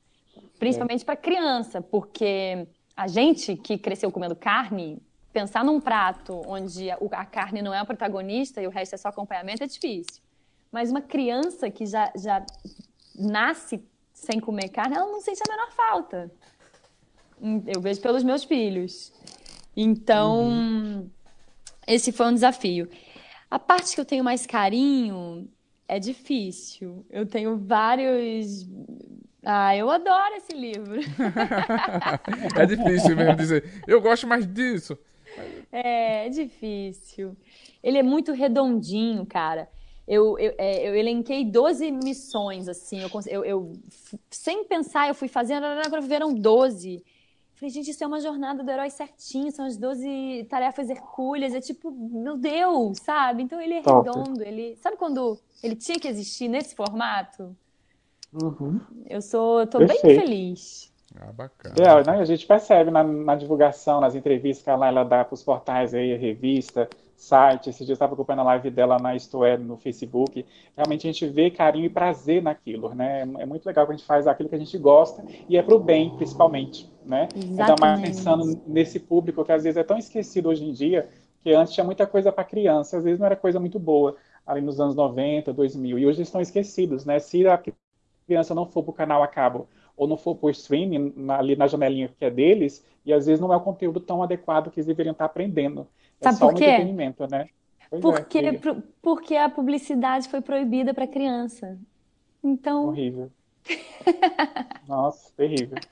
Principalmente 0.59 1.05
para 1.05 1.17
criança, 1.17 1.83
porque 1.83 2.67
a 2.97 3.07
gente 3.07 3.55
que 3.55 3.76
cresceu 3.76 4.11
comendo 4.11 4.35
carne, 4.35 5.02
pensar 5.33 5.64
num 5.64 5.81
prato 5.81 6.43
onde 6.47 6.90
a 6.90 7.25
carne 7.25 7.61
não 7.61 7.75
é 7.75 7.83
o 7.83 7.87
protagonista 7.87 8.62
e 8.62 8.67
o 8.67 8.71
resto 8.71 8.95
é 8.95 8.99
só 8.99 9.09
acompanhamento 9.09 9.62
é 9.62 9.67
difícil. 9.67 10.23
Mas 10.73 10.90
uma 10.90 11.00
criança 11.00 11.71
que 11.71 11.87
já, 11.87 12.11
já 12.17 12.45
nasce 13.14 13.83
sem 14.18 14.40
comer 14.40 14.68
carne, 14.68 14.96
ela 14.96 15.06
não 15.06 15.20
sente 15.20 15.40
a 15.46 15.50
menor 15.50 15.70
falta. 15.72 16.30
Hum, 17.40 17.62
eu 17.66 17.80
vejo 17.80 18.00
pelos 18.00 18.22
meus 18.22 18.44
filhos. 18.44 19.12
Então, 19.76 20.48
uhum. 20.48 21.10
esse 21.87 22.10
foi 22.12 22.26
um 22.26 22.34
desafio. 22.34 22.88
A 23.50 23.58
parte 23.58 23.94
que 23.94 24.00
eu 24.00 24.04
tenho 24.04 24.25
mais 24.25 24.44
carinho 24.44 25.48
é 25.87 25.98
difícil. 25.98 27.06
Eu 27.08 27.25
tenho 27.26 27.56
vários. 27.56 28.66
Ah, 29.42 29.75
eu 29.76 29.88
adoro 29.88 30.34
esse 30.37 30.52
livro. 30.52 31.00
é 32.58 32.66
difícil 32.66 33.16
mesmo 33.16 33.37
dizer. 33.37 33.82
Eu 33.87 34.00
gosto 34.00 34.26
mais 34.26 34.46
disso. 34.46 34.98
É, 35.70 36.26
é 36.26 36.28
difícil. 36.28 37.37
Ele 37.82 37.98
é 37.98 38.02
muito 38.02 38.32
redondinho, 38.32 39.25
cara 39.25 39.68
eu, 40.08 40.38
eu, 40.38 40.54
é, 40.56 40.88
eu 40.88 40.96
elenquei 40.96 41.44
12 41.44 41.90
missões, 41.92 42.66
assim, 42.66 43.02
eu, 43.02 43.10
eu, 43.26 43.44
eu, 43.44 43.72
sem 44.30 44.64
pensar, 44.64 45.06
eu 45.06 45.14
fui 45.14 45.28
fazendo, 45.28 45.64
agora 45.64 46.00
viram 46.00 46.32
12. 46.32 47.04
Falei, 47.54 47.70
gente, 47.70 47.90
isso 47.90 48.02
é 48.02 48.06
uma 48.06 48.20
jornada 48.20 48.64
do 48.64 48.70
herói 48.70 48.88
certinho, 48.88 49.52
são 49.52 49.66
as 49.66 49.76
12 49.76 50.46
tarefas 50.48 50.88
hercúleas, 50.88 51.54
é 51.54 51.60
tipo, 51.60 51.90
meu 51.90 52.38
Deus, 52.38 52.98
sabe? 52.98 53.42
Então 53.42 53.60
ele 53.60 53.74
é 53.74 53.82
Top. 53.82 54.08
redondo, 54.08 54.42
ele... 54.42 54.76
Sabe 54.76 54.96
quando 54.96 55.38
ele 55.62 55.76
tinha 55.76 55.98
que 55.98 56.08
existir 56.08 56.48
nesse 56.48 56.74
formato? 56.74 57.54
Uhum. 58.32 58.80
Eu 59.06 59.20
sou, 59.20 59.66
tô 59.66 59.78
Perfeito. 59.78 60.06
bem 60.06 60.20
feliz. 60.20 60.92
Ah, 61.20 61.32
bacana. 61.32 61.74
É, 61.78 62.04
né, 62.06 62.20
a 62.20 62.24
gente 62.24 62.46
percebe 62.46 62.90
na, 62.90 63.02
na 63.02 63.34
divulgação, 63.34 64.00
nas 64.00 64.14
entrevistas 64.14 64.64
que 64.64 64.70
ela, 64.70 64.86
ela 64.86 65.04
dá 65.04 65.22
para 65.22 65.34
os 65.34 65.42
portais 65.42 65.92
aí, 65.92 66.14
a 66.14 66.18
revista, 66.18 66.88
site, 67.18 67.68
esse 67.68 67.84
dia 67.84 67.92
eu 67.92 67.94
estava 67.94 68.14
acompanhando 68.14 68.42
a 68.42 68.44
live 68.44 68.70
dela 68.70 68.96
na 68.96 69.16
Isto 69.16 69.44
é, 69.44 69.58
no 69.58 69.76
Facebook, 69.76 70.46
realmente 70.76 71.08
a 71.08 71.12
gente 71.12 71.26
vê 71.26 71.50
carinho 71.50 71.87
e 71.87 71.90
prazer 71.90 72.40
naquilo, 72.40 72.94
né? 72.94 73.22
É 73.38 73.44
muito 73.44 73.66
legal 73.66 73.84
que 73.84 73.92
a 73.92 73.96
gente 73.96 74.06
faz 74.06 74.28
aquilo 74.28 74.48
que 74.48 74.54
a 74.54 74.58
gente 74.58 74.78
gosta 74.78 75.25
e 75.48 75.56
é 75.56 75.62
para 75.62 75.75
o 75.75 75.80
bem, 75.80 76.10
principalmente, 76.16 76.88
né? 77.04 77.28
Exatamente. 77.34 77.60
Ainda 77.60 77.76
mais 77.80 78.00
pensando 78.00 78.62
nesse 78.68 79.00
público 79.00 79.44
que 79.44 79.50
às 79.50 79.64
vezes 79.64 79.76
é 79.76 79.82
tão 79.82 79.98
esquecido 79.98 80.48
hoje 80.48 80.64
em 80.64 80.72
dia, 80.72 81.08
que 81.42 81.52
antes 81.52 81.75
tinha 81.75 81.84
muita 81.84 82.06
coisa 82.06 82.30
para 82.30 82.44
criança, 82.44 82.98
às 82.98 83.04
vezes 83.04 83.18
não 83.18 83.26
era 83.26 83.34
coisa 83.34 83.58
muito 83.58 83.80
boa, 83.80 84.16
ali 84.46 84.60
nos 84.60 84.80
anos 84.80 84.94
90, 84.94 85.52
2000, 85.52 85.98
e 85.98 86.06
hoje 86.06 86.22
estão 86.22 86.40
esquecidos, 86.40 87.04
né? 87.04 87.18
Se 87.18 87.44
a 87.48 87.60
criança 88.28 88.54
não 88.54 88.64
for 88.64 88.84
para 88.84 88.90
o 88.90 88.94
canal 88.94 89.25
a 89.25 89.28
cabo 89.28 89.66
ou 89.96 90.06
não 90.06 90.16
for 90.16 90.37
por 90.37 90.50
streaming, 90.52 91.12
na, 91.16 91.38
ali 91.38 91.56
na 91.56 91.66
janelinha 91.66 92.08
que 92.16 92.25
é 92.25 92.30
deles, 92.30 92.84
e 93.04 93.12
às 93.12 93.26
vezes 93.26 93.40
não 93.40 93.52
é 93.52 93.56
o 93.56 93.60
conteúdo 93.60 93.98
tão 93.98 94.22
adequado 94.22 94.70
que 94.70 94.78
eles 94.78 94.87
deveriam 94.87 95.12
estar 95.12 95.25
aprendendo. 95.25 95.88
É 96.20 96.26
Sabe 96.26 96.38
só 96.38 96.46
por 96.46 96.54
um 96.54 96.56
quê? 96.56 96.58
entretenimento, 96.58 97.26
né? 97.26 97.48
Pois 97.90 98.08
é, 98.08 98.26
Porque, 98.26 98.52
pro- 98.52 98.82
porque 99.02 99.37
a 99.37 99.48
publicidade 99.48 100.28
foi 100.28 100.40
proibida 100.40 100.94
para 100.94 101.06
criança. 101.06 101.78
Então, 102.42 102.87
Horrível. 102.87 103.30
Nossa, 104.88 105.32
terrível. 105.37 105.84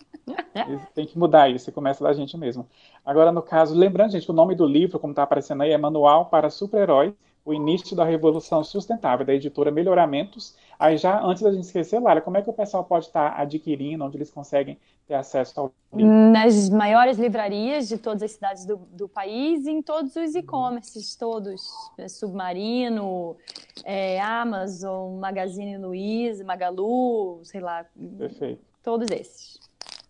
Tem 0.95 1.07
que 1.07 1.19
mudar 1.19 1.49
isso, 1.51 1.71
começa 1.73 2.03
da 2.03 2.13
gente 2.13 2.37
mesmo. 2.37 2.69
Agora, 3.05 3.31
no 3.33 3.43
caso, 3.43 3.75
lembrando, 3.75 4.13
gente, 4.13 4.25
que 4.27 4.31
o 4.31 4.35
nome 4.35 4.55
do 4.55 4.67
livro, 4.67 4.99
como 4.99 5.13
está 5.13 5.23
aparecendo 5.23 5.63
aí, 5.63 5.71
é 5.73 5.79
Manual 5.79 6.27
para 6.27 6.51
Super-Heróis, 6.51 7.15
o 7.47 7.55
início 7.55 7.95
da 7.95 8.05
revolução 8.05 8.65
sustentável, 8.65 9.25
da 9.25 9.33
editora 9.33 9.71
Melhoramentos. 9.71 10.57
Aí 10.77 10.99
já, 10.99 11.23
antes 11.23 11.45
da 11.45 11.53
gente 11.53 11.63
esquecer, 11.63 12.01
Lara, 12.01 12.21
como 12.21 12.37
é 12.37 12.43
que 12.43 12.51
o 12.51 12.53
pessoal 12.53 12.83
pode 12.83 13.07
estar 13.07 13.41
adquirindo, 13.41 14.05
onde 14.05 14.17
eles 14.17 14.33
conseguem 14.33 14.77
ter 15.07 15.15
acesso 15.15 15.61
ao 15.61 15.73
livro? 15.95 16.13
nas 16.13 16.69
maiores 16.69 17.19
livrarias 17.19 17.87
de 17.87 17.99
todas 17.99 18.25
as 18.25 18.33
cidades 18.33 18.67
do, 18.67 18.77
do 18.91 19.09
país 19.09 19.65
e 19.65 19.71
em 19.71 19.81
todos 19.81 20.17
os 20.17 20.35
e-commerces, 20.35 21.15
todos. 21.15 21.63
É, 21.97 22.09
Submarino, 22.09 23.37
é, 23.85 24.21
Amazon, 24.21 25.17
Magazine 25.21 25.79
Luiza, 25.79 26.45
Magalu, 26.45 27.41
sei 27.45 27.61
lá, 27.61 27.87
Perfeito. 28.19 28.61
todos 28.83 29.09
esses. 29.09 29.61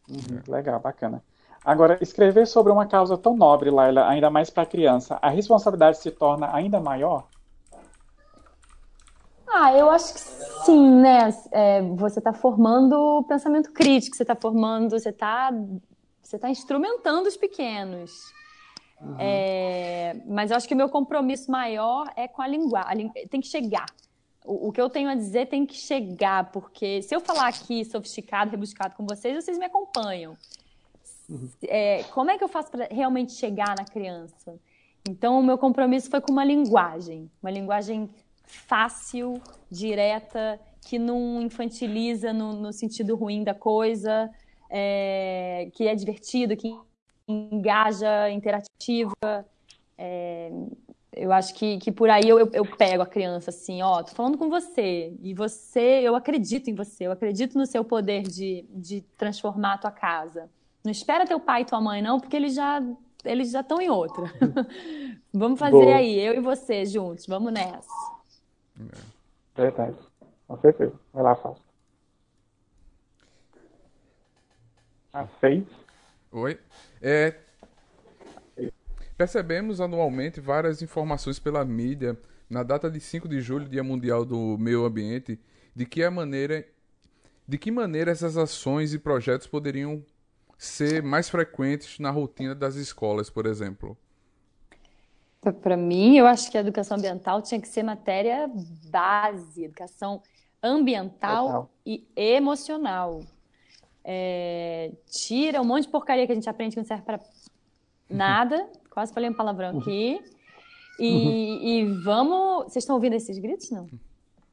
Uhum, 0.09 0.41
legal, 0.49 0.81
bacana. 0.81 1.23
Agora, 1.67 1.99
escrever 2.01 2.47
sobre 2.47 2.71
uma 2.71 2.87
causa 2.87 3.19
tão 3.19 3.37
nobre, 3.37 3.71
Laila, 3.71 4.09
ainda 4.09 4.31
mais 4.31 4.49
para 4.51 4.65
criança, 4.65 5.19
a 5.21 5.29
responsabilidade 5.29 5.99
se 5.99 6.13
torna 6.13 6.55
ainda 6.55 6.79
maior? 6.79 7.27
Ah, 9.49 9.73
eu 9.73 9.91
acho 9.91 10.15
que 10.15 10.21
sim, 10.21 10.89
né? 11.01 11.37
É, 11.51 11.83
você 11.83 12.21
está 12.21 12.33
formando 12.33 13.25
pensamento 13.27 13.73
crítico, 13.73 14.17
você 14.17 14.23
está 14.23 14.37
formando, 14.37 14.91
você 14.91 15.09
está 15.09 15.53
você 16.23 16.39
tá 16.39 16.49
instrumentando 16.49 17.29
os 17.29 17.37
pequenos. 17.37 18.13
É, 19.19 20.17
mas 20.25 20.53
eu 20.53 20.57
acho 20.57 20.69
que 20.69 20.75
o 20.75 20.77
meu 20.77 20.89
compromisso 20.89 21.51
maior 21.51 22.09
é 22.15 22.29
com 22.29 22.43
a 22.43 22.47
linguagem. 22.47 23.11
Tem 23.29 23.41
que 23.41 23.49
chegar. 23.49 23.87
O, 24.45 24.69
o 24.69 24.73
que 24.73 24.81
eu 24.81 24.89
tenho 24.89 25.09
a 25.09 25.17
dizer 25.17 25.47
tem 25.47 25.67
que 25.67 25.75
chegar, 25.75 26.53
porque 26.53 27.03
se 27.03 27.15
eu 27.15 27.21
falar 27.21 27.49
aqui 27.49 27.85
sofisticado, 27.85 28.53
rebuscado 28.53 28.95
com 28.95 29.05
vocês, 29.05 29.45
vocês 29.45 29.59
me 29.59 29.65
acompanham. 29.65 30.37
É, 31.63 32.03
como 32.05 32.31
é 32.31 32.39
que 32.39 32.45
eu 32.45 32.49
faço 32.49 32.71
para 32.71 32.87
realmente 32.91 33.33
chegar 33.33 33.75
na 33.77 33.85
criança? 33.85 34.59
Então, 35.09 35.39
o 35.39 35.43
meu 35.43 35.57
compromisso 35.57 36.11
foi 36.11 36.21
com 36.21 36.33
uma 36.33 36.45
linguagem, 36.45 37.31
uma 37.43 37.51
linguagem 37.51 38.11
fácil, 38.45 39.41
direta, 39.71 40.61
que 40.83 40.99
não 40.99 41.41
infantiliza 41.43 42.33
no, 42.33 42.53
no 42.53 42.73
sentido 42.73 43.17
ruim 43.17 43.43
da 43.43 43.55
coisa, 43.55 44.31
é, 44.71 45.69
que 45.75 45.87
é 45.87 45.95
divertido, 45.95 46.57
que 46.57 46.77
engaja, 47.29 48.31
interativa. 48.31 49.47
É, 49.99 50.51
eu 51.13 51.33
acho 51.33 51.55
que, 51.55 51.79
que 51.79 51.91
por 51.91 52.11
aí 52.11 52.29
eu, 52.29 52.39
eu, 52.39 52.51
eu 52.53 52.65
pego 52.65 53.03
a 53.03 53.07
criança 53.07 53.51
assim, 53.51 53.81
ó, 53.83 54.03
tô 54.03 54.13
falando 54.15 54.37
com 54.37 54.51
você, 54.51 55.15
e 55.23 55.33
você, 55.33 56.01
eu 56.03 56.15
acredito 56.15 56.69
em 56.69 56.75
você, 56.75 57.07
eu 57.07 57.13
acredito 57.13 57.57
no 57.57 57.65
seu 57.65 57.83
poder 57.83 58.23
de, 58.23 58.67
de 58.71 59.01
transformar 59.17 59.75
a 59.75 59.79
tua 59.79 59.91
casa. 59.91 60.51
Não 60.87 60.93
espera 60.93 61.27
teu 61.27 61.41
pai 61.41 61.63
e 61.63 61.65
tua 61.65 61.81
mãe, 61.81 62.01
não, 62.01 62.21
porque 62.21 62.37
eles 62.37 62.55
já 62.55 62.81
eles 63.25 63.51
já 63.51 63.61
estão 63.61 63.81
em 63.81 63.91
outra. 63.91 64.23
vamos 65.35 65.59
fazer 65.59 65.73
Boa. 65.73 65.97
aí, 65.97 66.17
eu 66.17 66.35
e 66.35 66.41
você 66.41 66.87
juntos, 66.87 67.27
vamos 67.27 67.53
nessa. 67.53 67.89
Verdade. 69.57 69.97
Com 70.47 70.57
certeza. 70.61 70.93
Vai 71.13 71.25
lá, 71.25 71.35
Fausto. 71.35 71.65
A 75.13 75.27
seis. 75.41 75.65
Oi. 76.31 76.57
É, 77.03 77.35
percebemos 79.17 79.81
anualmente 79.81 80.41
várias 80.41 80.81
informações 80.81 81.41
pela 81.41 81.65
mídia 81.65 82.17
na 82.49 82.63
data 82.63 82.89
de 82.89 83.01
5 83.01 83.27
de 83.27 83.41
julho, 83.41 83.69
Dia 83.69 83.83
Mundial 83.83 84.25
do 84.25 84.57
Meio 84.57 84.85
Ambiente, 84.85 85.37
de 85.75 85.85
que 85.85 86.05
a 86.05 86.13
maneira 86.13 86.65
de 87.49 87.59
que 87.59 87.71
maneira 87.73 88.11
essas 88.11 88.37
ações 88.37 88.93
e 88.93 88.99
projetos 88.99 89.47
poderiam 89.47 90.05
ser 90.57 91.03
mais 91.03 91.29
frequentes 91.29 91.99
na 91.99 92.11
rotina 92.11 92.55
das 92.55 92.77
escolas, 92.77 93.29
por 93.29 93.47
exemplo. 93.47 93.97
Para 95.63 95.77
mim, 95.77 96.17
eu 96.17 96.27
acho 96.27 96.51
que 96.51 96.59
a 96.59 96.61
educação 96.61 96.97
ambiental 96.97 97.41
tinha 97.41 97.61
que 97.61 97.69
ser 97.69 97.83
matéria 97.83 98.51
base, 98.91 99.65
educação 99.65 100.21
ambiental 100.63 101.47
Total. 101.47 101.71
e 101.85 102.05
emocional. 102.17 103.23
É, 104.05 104.93
tira 105.11 105.61
um 105.61 105.65
monte 105.65 105.83
de 105.83 105.89
porcaria 105.89 106.27
que 106.27 106.33
a 106.33 106.35
gente 106.35 106.49
aprende 106.49 106.75
que 106.75 106.81
não 106.81 106.87
serve 106.87 107.05
para 107.05 107.21
nada. 108.09 108.69
Quase 108.91 109.13
falei 109.13 109.31
um 109.31 109.35
palavrão 109.35 109.79
aqui. 109.79 110.21
E, 110.99 111.81
e 111.81 111.85
vamos. 112.03 112.65
Vocês 112.65 112.83
estão 112.83 112.97
ouvindo 112.97 113.15
esses 113.15 113.39
gritos? 113.39 113.71
Não? 113.71 113.87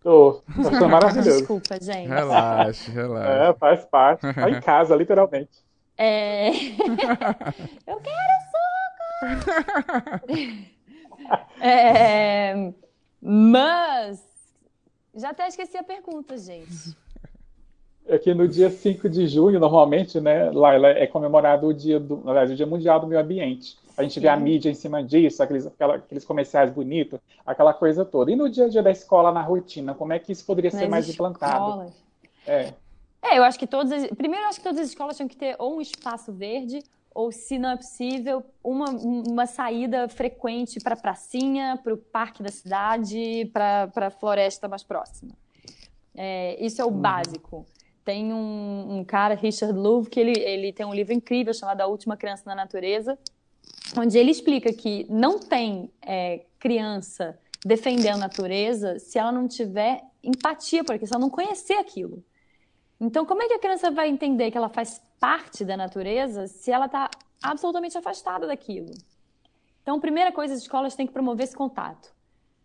Tô. 0.02 0.44
Tá 0.56 0.64
sendo 0.64 0.90
maravilhoso. 0.90 1.38
Desculpa, 1.38 1.80
gente. 1.82 2.10
Relaxe, 2.10 2.92
relaxe. 2.92 3.50
É, 3.50 3.54
faz 3.54 3.86
parte. 3.86 4.22
Tá 4.34 4.50
em 4.50 4.60
casa, 4.60 4.96
literalmente. 4.96 5.64
É... 5.98 6.50
Eu 7.88 8.00
quero 8.02 8.34
soco! 8.52 10.34
É, 11.62 12.74
Mas 13.22 14.22
já 15.16 15.30
até 15.30 15.48
esqueci 15.48 15.78
a 15.78 15.84
pergunta, 15.84 16.38
gente. 16.38 16.98
É 18.06 18.18
que 18.20 18.34
no 18.34 18.48
dia 18.48 18.70
5 18.70 19.08
de 19.08 19.28
junho, 19.28 19.60
normalmente, 19.60 20.20
né, 20.20 20.50
Laila, 20.52 20.90
é 20.90 21.08
comemorado 21.08 21.68
o 21.68 21.74
dia 21.74 22.00
do, 22.00 22.18
na 22.18 22.34
verdade, 22.34 22.54
o 22.54 22.56
Dia 22.58 22.66
Mundial 22.66 23.00
do 23.00 23.08
Meio 23.08 23.22
Ambiente. 23.22 23.78
A 23.96 24.04
gente 24.04 24.20
vê 24.20 24.28
a 24.28 24.36
Sim. 24.36 24.44
mídia 24.44 24.70
em 24.70 24.74
cima 24.74 25.02
disso, 25.02 25.42
aqueles, 25.42 25.66
aquela- 25.66 25.96
aqueles 25.96 26.26
comerciais 26.26 26.70
bonitos, 26.72 27.20
aquela 27.46 27.74
coisa 27.74 28.04
toda. 28.04 28.30
E 28.32 28.36
no 28.36 28.50
dia 28.50 28.66
a 28.66 28.70
dia 28.70 28.84
da 28.84 28.92
escola, 28.92 29.32
na 29.32 29.42
rotina, 29.42 29.94
como 29.94 30.12
é 30.12 30.20
que 30.20 30.32
isso 30.34 30.46
poderia 30.46 30.72
ser 30.72 30.82
Nas 30.82 30.90
mais 30.90 31.10
implantado? 31.10 31.70
escolas. 31.70 31.94
É, 32.46 32.74
É, 33.24 33.38
eu 33.38 33.44
acho 33.44 33.58
que 33.58 33.66
todas 33.66 33.92
as... 33.92 34.08
Primeiro, 34.12 34.44
eu 34.46 34.50
acho 34.50 34.60
que 34.60 34.64
todas 34.64 34.80
as 34.80 34.90
escolas 34.90 35.16
tinham 35.16 35.30
que 35.30 35.38
ter 35.38 35.56
ou 35.58 35.78
um 35.78 35.82
espaço 35.82 36.32
verde, 36.34 36.84
ou, 37.16 37.32
se 37.32 37.58
não 37.58 37.70
é 37.70 37.78
possível, 37.78 38.44
uma, 38.64 38.90
uma 38.90 39.46
saída 39.46 40.10
frequente 40.10 40.80
para 40.80 40.96
a 40.96 40.98
pracinha, 40.98 41.80
para 41.82 41.94
o 41.94 41.98
parque 41.98 42.42
da 42.42 42.50
cidade, 42.50 43.50
para 43.54 43.90
a 43.96 44.10
floresta 44.10 44.68
mais 44.68 44.84
próxima. 44.84 45.32
É, 46.16 46.64
isso 46.64 46.82
é 46.82 46.86
o 46.86 46.92
básico. 46.92 47.66
Tem 48.04 48.34
um, 48.34 48.98
um 48.98 49.04
cara, 49.06 49.36
Richard 49.36 49.78
Louv, 49.78 50.10
que 50.10 50.20
ele, 50.20 50.38
ele 50.40 50.74
tem 50.74 50.86
um 50.86 50.94
livro 50.94 51.14
incrível 51.14 51.54
chamado 51.54 51.82
A 51.82 51.88
Última 51.88 52.18
Criança 52.18 52.44
na 52.48 52.56
Natureza, 52.56 53.18
onde 53.98 54.18
ele 54.18 54.32
explica 54.32 54.74
que 54.74 55.06
não 55.10 55.40
tem 55.40 55.90
é, 56.02 56.42
criança 56.60 57.38
defendendo 57.64 58.16
a 58.16 58.28
natureza 58.28 59.00
se 59.00 59.18
ela 59.18 59.32
não 59.32 59.48
tiver 59.48 60.04
empatia 60.22 60.84
por 60.84 60.96
aquilo, 60.96 61.08
se 61.08 61.14
ela 61.14 61.22
não 61.22 61.30
conhecer 61.30 61.76
aquilo. 61.76 62.24
Então, 63.04 63.26
como 63.26 63.44
é 63.44 63.48
que 63.48 63.54
a 63.54 63.60
criança 63.60 63.92
vai 63.92 64.08
entender 64.08 64.50
que 64.50 64.58
ela 64.58 64.70
faz 64.70 65.02
parte 65.20 65.66
da 65.66 65.76
natureza 65.76 66.48
se 66.48 66.72
ela 66.72 66.86
está 66.86 67.10
absolutamente 67.42 67.98
afastada 67.98 68.48
daquilo? 68.48 68.92
Então, 69.82 70.00
primeira 70.00 70.32
coisa, 70.32 70.54
as 70.54 70.62
escolas 70.62 70.96
têm 70.96 71.06
que 71.06 71.12
promover 71.12 71.44
esse 71.44 71.56
contato, 71.56 72.16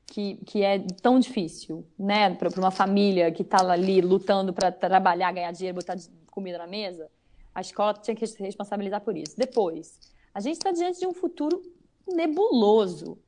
que, 0.07 0.37
que 0.46 0.62
é 0.62 0.79
tão 1.03 1.18
difícil, 1.18 1.85
né? 1.98 2.33
Para 2.37 2.48
uma 2.57 2.70
família 2.70 3.33
que 3.33 3.42
está 3.42 3.68
ali 3.68 4.01
lutando 4.01 4.53
para 4.53 4.70
trabalhar, 4.70 5.33
ganhar 5.33 5.51
dinheiro, 5.51 5.74
botar 5.74 5.96
comida 6.31 6.57
na 6.57 6.68
mesa, 6.68 7.11
a 7.53 7.61
escola 7.61 7.94
tinha 7.94 8.14
que 8.14 8.24
se 8.24 8.40
responsabilizar 8.40 9.01
por 9.01 9.16
isso. 9.16 9.37
Depois, 9.37 9.98
a 10.33 10.38
gente 10.38 10.59
está 10.59 10.70
diante 10.70 11.01
de 11.01 11.07
um 11.09 11.12
futuro 11.12 11.61
nebuloso. 12.07 13.18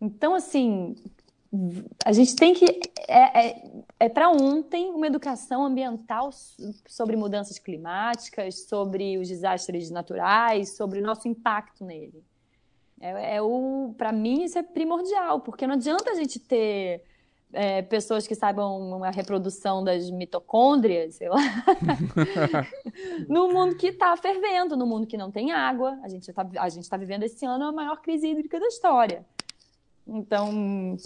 Então, 0.00 0.32
assim, 0.32 0.94
a 2.04 2.12
gente 2.12 2.34
tem 2.34 2.54
que. 2.54 2.64
É, 3.06 3.48
é, 3.48 3.62
é 4.00 4.08
para 4.08 4.30
ontem 4.30 4.90
uma 4.90 5.06
educação 5.06 5.64
ambiental 5.64 6.32
so- 6.32 6.74
sobre 6.86 7.14
mudanças 7.14 7.58
climáticas, 7.58 8.66
sobre 8.68 9.18
os 9.18 9.28
desastres 9.28 9.90
naturais, 9.90 10.76
sobre 10.76 11.00
o 11.00 11.02
nosso 11.02 11.28
impacto 11.28 11.84
nele. 11.84 12.24
É, 13.00 13.36
é 13.36 13.42
o, 13.42 13.94
para 13.98 14.12
mim, 14.12 14.44
isso 14.44 14.58
é 14.58 14.62
primordial, 14.62 15.40
porque 15.40 15.66
não 15.66 15.74
adianta 15.74 16.10
a 16.10 16.14
gente 16.14 16.38
ter 16.38 17.04
é, 17.52 17.82
pessoas 17.82 18.26
que 18.26 18.34
saibam 18.34 19.04
a 19.04 19.10
reprodução 19.10 19.84
das 19.84 20.10
mitocôndrias, 20.10 21.16
sei 21.16 21.28
lá, 21.28 21.36
no 23.28 23.52
mundo 23.52 23.76
que 23.76 23.88
está 23.88 24.16
fervendo, 24.16 24.74
no 24.74 24.86
mundo 24.86 25.06
que 25.06 25.18
não 25.18 25.30
tem 25.30 25.52
água. 25.52 25.98
A 26.02 26.08
gente 26.08 26.30
está 26.30 26.44
tá 26.44 26.96
vivendo 26.96 27.24
esse 27.24 27.44
ano 27.44 27.66
a 27.66 27.72
maior 27.72 28.00
crise 28.00 28.26
hídrica 28.28 28.58
da 28.58 28.66
história. 28.68 29.26
Então, 30.06 30.96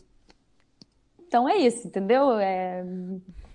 então 1.26 1.48
é 1.48 1.56
isso, 1.58 1.86
entendeu? 1.86 2.38
É, 2.38 2.84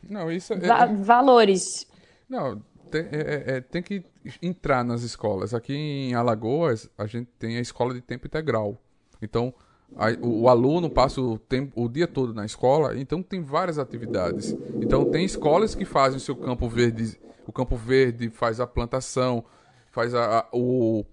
Não, 0.09 0.31
isso 0.31 0.53
é, 0.53 0.59
va- 0.59 0.85
valores. 0.85 1.87
Não, 2.29 2.61
tem, 2.89 3.01
é- 3.11 3.43
é- 3.45 3.57
é- 3.57 3.61
tem 3.61 3.81
que 3.81 4.03
entrar 4.41 4.83
nas 4.83 5.01
escolas. 5.03 5.53
Aqui 5.53 5.73
em 5.73 6.13
Alagoas, 6.13 6.89
a 6.97 7.05
gente 7.07 7.29
tem 7.39 7.57
a 7.57 7.61
escola 7.61 7.93
de 7.93 8.01
tempo 8.01 8.27
integral. 8.27 8.77
Então, 9.21 9.53
a- 9.95 10.11
o, 10.21 10.41
o 10.43 10.49
aluno 10.49 10.89
passa 10.89 11.21
o, 11.21 11.37
tempo, 11.37 11.81
o 11.83 11.89
dia 11.89 12.07
todo 12.07 12.33
na 12.33 12.45
escola, 12.45 12.97
então 12.97 13.21
tem 13.23 13.41
várias 13.41 13.77
atividades. 13.79 14.55
Então, 14.79 15.05
tem 15.05 15.25
escolas 15.25 15.75
que 15.75 15.85
fazem 15.85 16.17
o 16.17 16.21
seu 16.21 16.35
campo 16.35 16.67
verde 16.67 17.19
o 17.47 17.51
campo 17.51 17.75
verde, 17.75 18.29
faz 18.29 18.59
a 18.59 18.67
plantação, 18.67 19.43
faz 19.91 20.13
a, 20.13 20.39
a 20.39 20.47
o, 20.53 21.03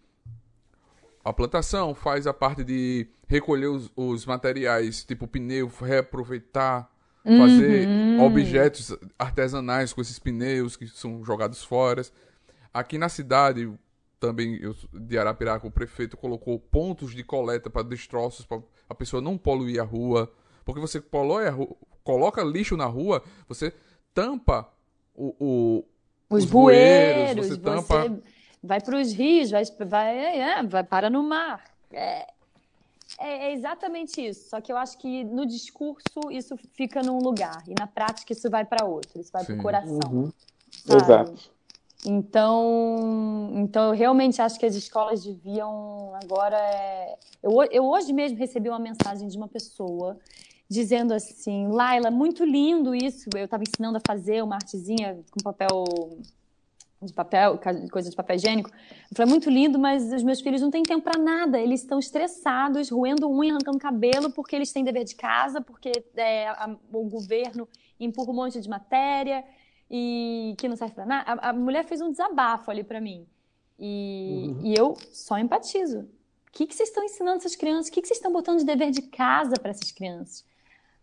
a 1.29 1.33
plantação, 1.33 1.95
faz 1.95 2.27
a 2.27 2.33
parte 2.35 2.64
de 2.64 3.07
recolher 3.27 3.67
os, 3.67 3.91
os 3.97 4.25
materiais, 4.27 5.05
tipo 5.05 5.27
pneu, 5.27 5.71
reaproveitar, 5.81 6.91
fazer 7.37 7.88
Uhum. 8.19 8.25
objetos 8.27 8.97
artesanais 9.19 9.93
com 9.93 10.01
esses 10.01 10.19
pneus 10.19 10.77
que 10.77 10.87
são 10.87 11.23
jogados 11.25 11.62
fora. 11.62 12.03
Aqui 12.73 12.97
na 12.97 13.09
cidade, 13.09 13.71
também 14.19 14.57
eu, 14.62 14.75
de 14.95 15.19
Arapiraca, 15.19 15.67
o 15.67 15.71
prefeito 15.71 16.17
colocou 16.17 16.59
pontos 16.59 17.14
de 17.14 17.23
coleta 17.23 17.69
para 17.69 17.83
destroços, 17.83 18.47
para 18.47 18.61
a 18.88 18.95
pessoa 18.95 19.21
não 19.21 19.37
poluir 19.37 19.81
a 19.81 19.85
rua. 19.85 20.33
Porque 20.64 20.81
você 20.81 21.01
polui 21.01 21.47
a 21.47 21.51
ru- 21.51 21.77
coloca 22.03 22.43
lixo 22.43 22.77
na 22.77 22.87
rua, 22.87 23.23
você 23.49 23.73
tampa 24.14 24.69
o, 25.14 25.35
o- 25.38 25.85
Os, 26.31 26.45
Os 26.45 26.51
bueiros, 26.51 27.14
bueiros, 27.35 27.47
você 27.47 27.55
você, 27.55 27.61
tampa- 27.61 28.21
vai 28.62 28.81
para 28.81 28.97
os 29.01 29.12
rios, 29.12 29.51
vai, 29.51 29.62
vai, 29.87 30.40
é, 30.40 30.62
vai 30.62 30.85
para 30.85 31.09
no 31.11 31.23
mar. 31.23 31.64
É, 31.92 32.27
é- 33.18 33.47
é 33.49 33.53
exatamente 33.53 34.21
isso. 34.25 34.49
Só 34.51 34.61
que 34.61 34.71
eu 34.73 34.77
acho 34.77 34.99
que 34.99 35.25
no 35.25 35.47
discurso 35.47 36.31
isso 36.31 36.57
fica 36.75 37.03
num 37.03 37.18
lugar 37.18 37.62
e 37.66 37.75
na 37.79 37.87
prática 37.87 38.33
isso 38.33 38.49
vai 38.51 38.64
para 38.64 38.85
outro, 38.85 39.21
isso 39.21 39.33
vai 39.33 39.44
para 39.44 39.55
o 39.55 39.62
coração. 39.62 40.11
Uhum. 40.12 40.33
Exato. 40.90 41.51
Então, 42.07 43.51
então 43.55 43.87
eu 43.87 43.92
realmente 43.92 44.40
acho 44.40 44.59
que 44.59 44.66
as 44.66 44.75
escolas 44.75 45.25
deviam 45.25 46.12
agora. 46.23 46.57
é- 46.57 47.18
Eu, 47.42 47.53
eu 47.71 47.85
hoje 47.85 48.12
mesmo 48.12 48.38
recebi 48.38 48.68
uma 48.68 48.79
mensagem 48.79 49.29
de 49.29 49.37
uma 49.37 49.49
pessoa 49.49 50.16
dizendo 50.68 51.12
assim, 51.14 51.68
Laila, 51.68 52.11
muito 52.11 52.44
lindo 52.44 52.94
isso. 52.94 53.29
Eu 53.35 53.44
estava 53.47 53.62
ensinando 53.62 53.97
a 53.99 54.01
fazer 54.07 54.42
uma 54.42 54.57
artezinha 54.57 55.18
com 55.31 55.40
papel 55.42 55.85
de 57.01 57.13
papel, 57.13 57.59
coisa 57.93 58.11
de 58.11 58.17
papel 58.17 58.37
higiênico. 58.37 58.71
Eu 58.71 59.17
falei, 59.17 59.31
muito 59.31 59.49
lindo, 59.49 59.79
mas 59.79 60.13
os 60.13 60.23
meus 60.23 60.41
filhos 60.41 60.61
não 60.61 60.71
têm 60.71 60.83
tempo 60.83 61.03
para 61.03 61.19
nada. 61.21 61.59
Eles 61.61 61.81
estão 61.83 61.99
estressados, 61.99 62.91
roendo 62.91 63.31
unha, 63.31 63.53
arrancando 63.53 63.79
cabelo, 63.79 64.31
porque 64.33 64.57
eles 64.57 64.73
têm 64.73 64.83
dever 64.83 65.05
de 65.05 65.15
casa, 65.15 65.61
porque 65.61 65.93
é, 66.17 66.49
a- 66.49 66.77
o 66.93 67.05
governo 67.09 67.69
empurra 68.01 68.31
um 68.31 68.35
monte 68.35 68.61
de 68.61 68.69
matéria 68.69 69.45
e 69.91 70.55
que 70.59 70.69
não 70.69 70.77
serve 70.77 70.95
para 70.95 71.07
nada. 71.07 71.33
A, 71.41 71.51
a 71.51 71.53
mulher 71.53 71.85
fez 71.85 72.01
um 72.01 72.11
desabafo 72.11 72.71
ali 72.71 72.83
para 72.83 73.01
mim. 73.01 73.27
E, 73.79 74.47
Uhum. 74.49 74.61
e 74.67 74.75
eu 74.75 74.97
só 75.13 75.39
empatizo. 75.39 76.01
O 76.01 76.51
que, 76.51 76.67
que 76.67 76.75
vocês 76.75 76.89
estão 76.89 77.05
ensinando 77.05 77.37
essas 77.39 77.55
crianças? 77.55 77.89
O 77.89 77.93
que, 77.93 78.01
que 78.03 78.09
vocês 78.09 78.19
estão 78.19 78.33
botando 78.33 78.59
de 78.59 78.65
dever 78.65 78.91
de 78.91 79.03
casa 79.03 79.55
para 79.61 79.71
essas 79.71 79.93
crianças? 79.93 80.45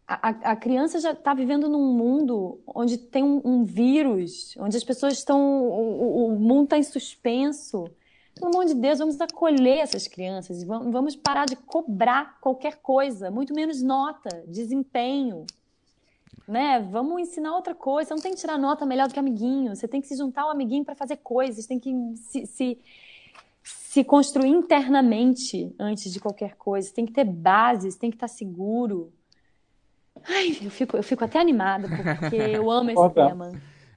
A, 0.08 0.30
a- 0.52 0.56
criança 0.56 1.00
já 1.00 1.12
está 1.14 1.34
vivendo 1.34 1.68
num 1.68 1.92
mundo 1.94 2.60
onde 2.68 2.98
tem 2.98 3.24
um, 3.24 3.42
um 3.44 3.64
vírus, 3.64 4.56
onde 4.60 4.78
as 4.78 4.84
pessoas 4.84 5.14
estão. 5.14 5.64
O, 5.64 6.28
o- 6.28 6.40
mundo 6.40 6.66
está 6.66 6.78
em 6.78 6.84
suspenso. 6.84 7.86
Pelo 8.36 8.52
amor 8.52 8.66
de 8.66 8.76
Deus, 8.76 9.00
vamos 9.00 9.20
acolher 9.20 9.78
essas 9.80 10.08
crianças 10.10 10.62
vamos, 10.64 11.16
parar 11.16 11.46
de 11.46 11.56
cobrar 11.56 12.38
qualquer 12.42 12.76
coisa, 12.82 13.32
muito 13.32 13.54
menos 13.54 13.82
nota, 13.82 14.44
desempenho. 14.46 15.46
Né? 16.46 16.80
Vamos 16.92 17.22
ensinar 17.22 17.56
outra 17.56 17.74
coisa. 17.74 18.10
Você 18.10 18.14
não 18.14 18.22
tem 18.22 18.34
que 18.34 18.40
tirar 18.42 18.58
nota 18.60 18.86
melhor 18.86 19.08
do 19.08 19.14
que 19.14 19.20
amiguinho. 19.20 19.74
Você 19.76 19.88
tem 19.88 20.02
que 20.02 20.08
se 20.08 20.18
juntar 20.18 20.44
ao 20.44 20.52
amiguinho 20.52 20.84
para 20.84 20.94
fazer 20.96 21.18
coisas. 21.18 21.66
Tem 21.66 21.80
que 21.80 21.92
se, 22.18 22.46
se, 22.46 22.78
se 23.64 24.04
construir 24.04 24.50
internamente 24.50 25.74
antes 25.80 26.12
de 26.12 26.20
qualquer 26.20 26.56
coisa. 26.56 26.94
Tem 26.94 27.06
que 27.06 27.14
ter 27.14 27.24
bases, 27.24 27.96
tem 27.96 28.12
que 28.12 28.18
estar 28.18 28.28
seguro. 28.28 29.12
Ai, 30.28 30.58
eu 30.62 30.72
fico, 30.72 30.98
eu 30.98 31.04
fico 31.04 31.24
até 31.24 31.40
animada, 31.40 31.88
porque 31.88 32.36
eu 32.58 32.70
amo 32.70 32.92
esse 32.92 33.10
tema. 33.10 33.52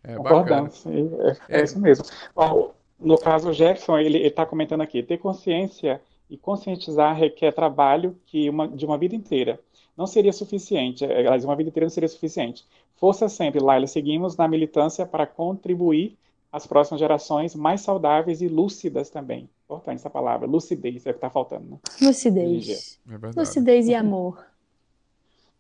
é 0.05 0.17
bacana. 0.17 0.17
Concordamos, 0.17 0.75
sim, 0.79 1.11
é, 1.49 1.61
é 1.61 1.65
isso 1.65 1.79
mesmo. 1.81 2.05
Ó, 2.35 2.71
no 2.99 3.19
caso, 3.19 3.51
o 3.51 3.53
Jefferson, 3.53 3.99
ele 3.99 4.19
está 4.19 4.45
comentando 4.45 4.81
aqui, 4.81 5.03
ter 5.03 5.19
consciência 5.19 6.01
e 6.29 6.37
conscientizar 6.37 7.17
requer 7.17 7.53
trabalho 7.53 8.17
que 8.27 8.51
uma, 8.51 8.69
de 8.69 8.85
uma 8.85 8.99
vida 8.99 9.15
inteira. 9.15 9.59
Não 9.97 10.07
seria 10.07 10.33
suficiente, 10.33 11.05
é, 11.05 11.19
aliás, 11.19 11.45
uma 11.45 11.57
vida 11.57 11.71
inteira 11.71 11.87
não 11.87 11.91
seria 11.91 12.09
suficiente. 12.09 12.65
Força 12.97 13.29
sempre, 13.29 13.61
Laila, 13.61 13.87
seguimos 13.87 14.37
na 14.37 14.47
militância 14.47 15.07
para 15.07 15.27
contribuir 15.27 16.17
às 16.53 16.67
próximas 16.67 17.01
gerações 17.01 17.55
mais 17.55 17.81
saudáveis 17.81 18.41
e 18.41 18.49
lúcidas 18.49 19.11
também. 19.11 19.49
Importante 19.65 19.97
essa 19.97 20.11
palavra, 20.11 20.47
lucidez, 20.47 21.07
é 21.07 21.11
o 21.11 21.13
que 21.13 21.19
está 21.19 21.31
faltando, 21.31 21.69
né? 21.71 21.79
Lucidez. 22.01 22.99
É. 23.09 23.39
Lucidez 23.39 23.87
e 23.87 23.95
amor. 23.95 24.48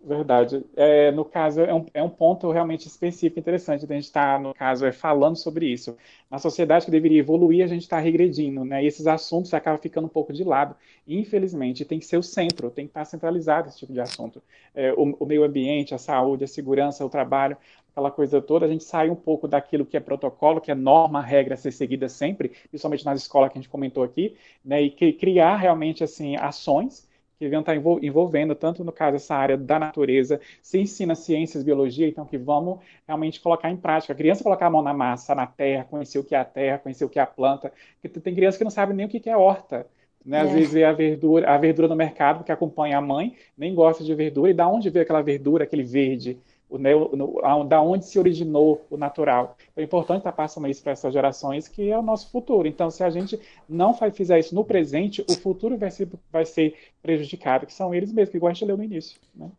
Verdade. 0.00 0.64
É, 0.76 1.10
no 1.10 1.24
caso, 1.24 1.60
é 1.60 1.74
um, 1.74 1.84
é 1.92 2.02
um 2.02 2.08
ponto 2.08 2.50
realmente 2.52 2.86
específico, 2.86 3.40
interessante 3.40 3.84
da 3.84 3.96
gente 3.96 4.04
estar, 4.04 4.38
no 4.40 4.54
caso, 4.54 4.86
é 4.86 4.92
falando 4.92 5.36
sobre 5.36 5.66
isso. 5.66 5.96
Na 6.30 6.38
sociedade 6.38 6.84
que 6.84 6.90
deveria 6.90 7.18
evoluir, 7.18 7.64
a 7.64 7.66
gente 7.66 7.82
está 7.82 7.98
regredindo, 7.98 8.64
né? 8.64 8.82
E 8.82 8.86
esses 8.86 9.08
assuntos 9.08 9.52
acabam 9.52 9.80
ficando 9.80 10.04
um 10.06 10.08
pouco 10.08 10.32
de 10.32 10.44
lado. 10.44 10.76
Infelizmente, 11.06 11.84
tem 11.84 11.98
que 11.98 12.06
ser 12.06 12.16
o 12.16 12.22
centro, 12.22 12.70
tem 12.70 12.86
que 12.86 12.90
estar 12.90 13.04
centralizado 13.04 13.68
esse 13.68 13.78
tipo 13.78 13.92
de 13.92 14.00
assunto. 14.00 14.40
É, 14.72 14.92
o, 14.92 15.16
o 15.18 15.26
meio 15.26 15.42
ambiente, 15.42 15.92
a 15.94 15.98
saúde, 15.98 16.44
a 16.44 16.46
segurança, 16.46 17.04
o 17.04 17.10
trabalho, 17.10 17.56
aquela 17.90 18.10
coisa 18.12 18.40
toda, 18.40 18.66
a 18.66 18.68
gente 18.68 18.84
sai 18.84 19.10
um 19.10 19.16
pouco 19.16 19.48
daquilo 19.48 19.84
que 19.84 19.96
é 19.96 20.00
protocolo, 20.00 20.60
que 20.60 20.70
é 20.70 20.74
norma, 20.76 21.20
regra 21.20 21.54
a 21.54 21.56
ser 21.56 21.72
seguida 21.72 22.08
sempre, 22.08 22.50
principalmente 22.70 23.04
nas 23.04 23.20
escolas 23.20 23.50
que 23.50 23.58
a 23.58 23.60
gente 23.60 23.68
comentou 23.70 24.04
aqui, 24.04 24.36
né? 24.64 24.80
E 24.80 24.90
que, 24.90 25.12
criar 25.12 25.56
realmente, 25.56 26.04
assim, 26.04 26.36
ações 26.36 27.07
que 27.38 27.44
deviam 27.44 27.60
estar 27.60 27.74
envol- 27.76 28.00
envolvendo, 28.02 28.54
tanto 28.54 28.84
no 28.84 28.92
caso 28.92 29.16
essa 29.16 29.34
área 29.34 29.56
da 29.56 29.78
natureza, 29.78 30.40
se 30.62 30.78
ensina 30.78 31.14
ciências, 31.14 31.62
biologia, 31.64 32.08
então 32.08 32.26
que 32.26 32.36
vamos 32.38 32.80
realmente 33.06 33.40
colocar 33.40 33.70
em 33.70 33.76
prática. 33.76 34.12
A 34.12 34.16
criança 34.16 34.42
colocar 34.42 34.66
a 34.66 34.70
mão 34.70 34.82
na 34.82 34.92
massa, 34.94 35.34
na 35.34 35.46
terra, 35.46 35.84
conhecer 35.84 36.18
o 36.18 36.24
que 36.24 36.34
é 36.34 36.38
a 36.38 36.44
terra, 36.44 36.78
conhecer 36.78 37.04
o 37.04 37.08
que 37.08 37.18
é 37.18 37.22
a 37.22 37.26
planta, 37.26 37.72
porque 38.00 38.20
tem 38.20 38.34
criança 38.34 38.58
que 38.58 38.64
não 38.64 38.70
sabe 38.70 38.92
nem 38.94 39.06
o 39.06 39.08
que 39.08 39.20
que 39.20 39.30
é 39.30 39.36
horta. 39.36 39.86
Né? 40.24 40.40
Às 40.40 40.52
É. 40.52 40.52
vezes 40.52 40.72
vê 40.72 40.84
a 40.84 40.92
verdura, 40.92 41.48
a 41.50 41.56
verdura 41.56 41.88
no 41.88 41.96
mercado, 41.96 42.38
porque 42.38 42.52
acompanha 42.52 42.98
a 42.98 43.00
mãe, 43.00 43.36
nem 43.56 43.74
gosta 43.74 44.04
de 44.04 44.14
verdura, 44.14 44.50
e 44.50 44.54
da 44.54 44.68
onde 44.68 44.90
veio 44.90 45.02
aquela 45.04 45.22
verdura, 45.22 45.64
aquele 45.64 45.82
verde? 45.84 46.38
O, 46.70 46.76
né, 46.76 46.94
o- 46.94 47.16
no- 47.16 47.40
a- 47.44 47.64
da 47.64 47.80
onde 47.80 48.04
se 48.04 48.18
originou 48.18 48.84
o 48.90 48.96
natural. 48.98 49.56
Então 49.72 49.82
é 49.82 49.84
importante 49.84 50.18
estar 50.18 50.32
passando 50.32 50.68
isso 50.68 50.82
para 50.82 50.92
essas 50.92 51.12
gerações, 51.14 51.66
que 51.66 51.90
é 51.90 51.98
o 51.98 52.02
nosso 52.02 52.30
futuro. 52.30 52.68
Então, 52.68 52.90
se 52.90 53.02
a 53.02 53.08
gente 53.08 53.40
não 53.66 53.94
fa- 53.94 54.10
fizer 54.10 54.38
isso 54.38 54.54
no 54.54 54.62
presente, 54.64 55.24
o 55.30 55.32
futuro 55.34 55.78
vai 55.78 55.90
ser, 55.90 56.08
vai 56.30 56.44
ser 56.44 56.76
prejudicado, 57.02 57.64
que 57.64 57.72
são 57.72 57.94
eles 57.94 58.12
mesmos, 58.12 58.30
que 58.30 58.36
igual 58.36 58.50
a 58.50 58.52
gente 58.52 58.66
leu 58.66 58.76
no 58.76 58.84
início. 58.84 59.18
Né? 59.34 59.50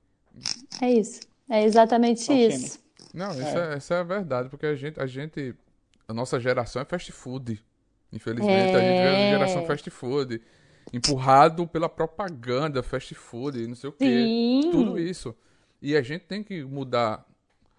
É 0.83 0.91
isso. 0.91 1.21
É 1.49 1.63
exatamente 1.63 2.31
isso. 2.31 2.79
Não, 3.11 3.31
isso 3.31 3.57
é, 3.57 3.77
isso 3.77 3.91
é 3.93 4.03
verdade, 4.03 4.49
porque 4.49 4.67
a 4.67 4.75
gente, 4.75 4.99
a 4.99 5.07
gente. 5.07 5.55
A 6.07 6.13
nossa 6.13 6.39
geração 6.39 6.79
é 6.81 6.85
fast 6.85 7.11
food. 7.11 7.59
Infelizmente, 8.13 8.75
a 8.75 8.79
gente 8.79 8.87
é 8.99 9.23
É. 9.23 9.27
a 9.29 9.31
geração 9.31 9.65
fast 9.65 9.89
food. 9.89 10.39
Empurrado 10.93 11.67
pela 11.67 11.89
propaganda, 11.89 12.81
fast 12.83 13.13
food, 13.15 13.65
não 13.67 13.75
sei 13.75 13.89
o 13.89 13.93
quê. 13.93 14.05
Sim. 14.05 14.69
Tudo 14.71 14.99
isso. 14.99 15.35
E 15.81 15.95
a 15.95 16.01
gente 16.01 16.25
tem 16.25 16.43
que 16.43 16.63
mudar. 16.63 17.25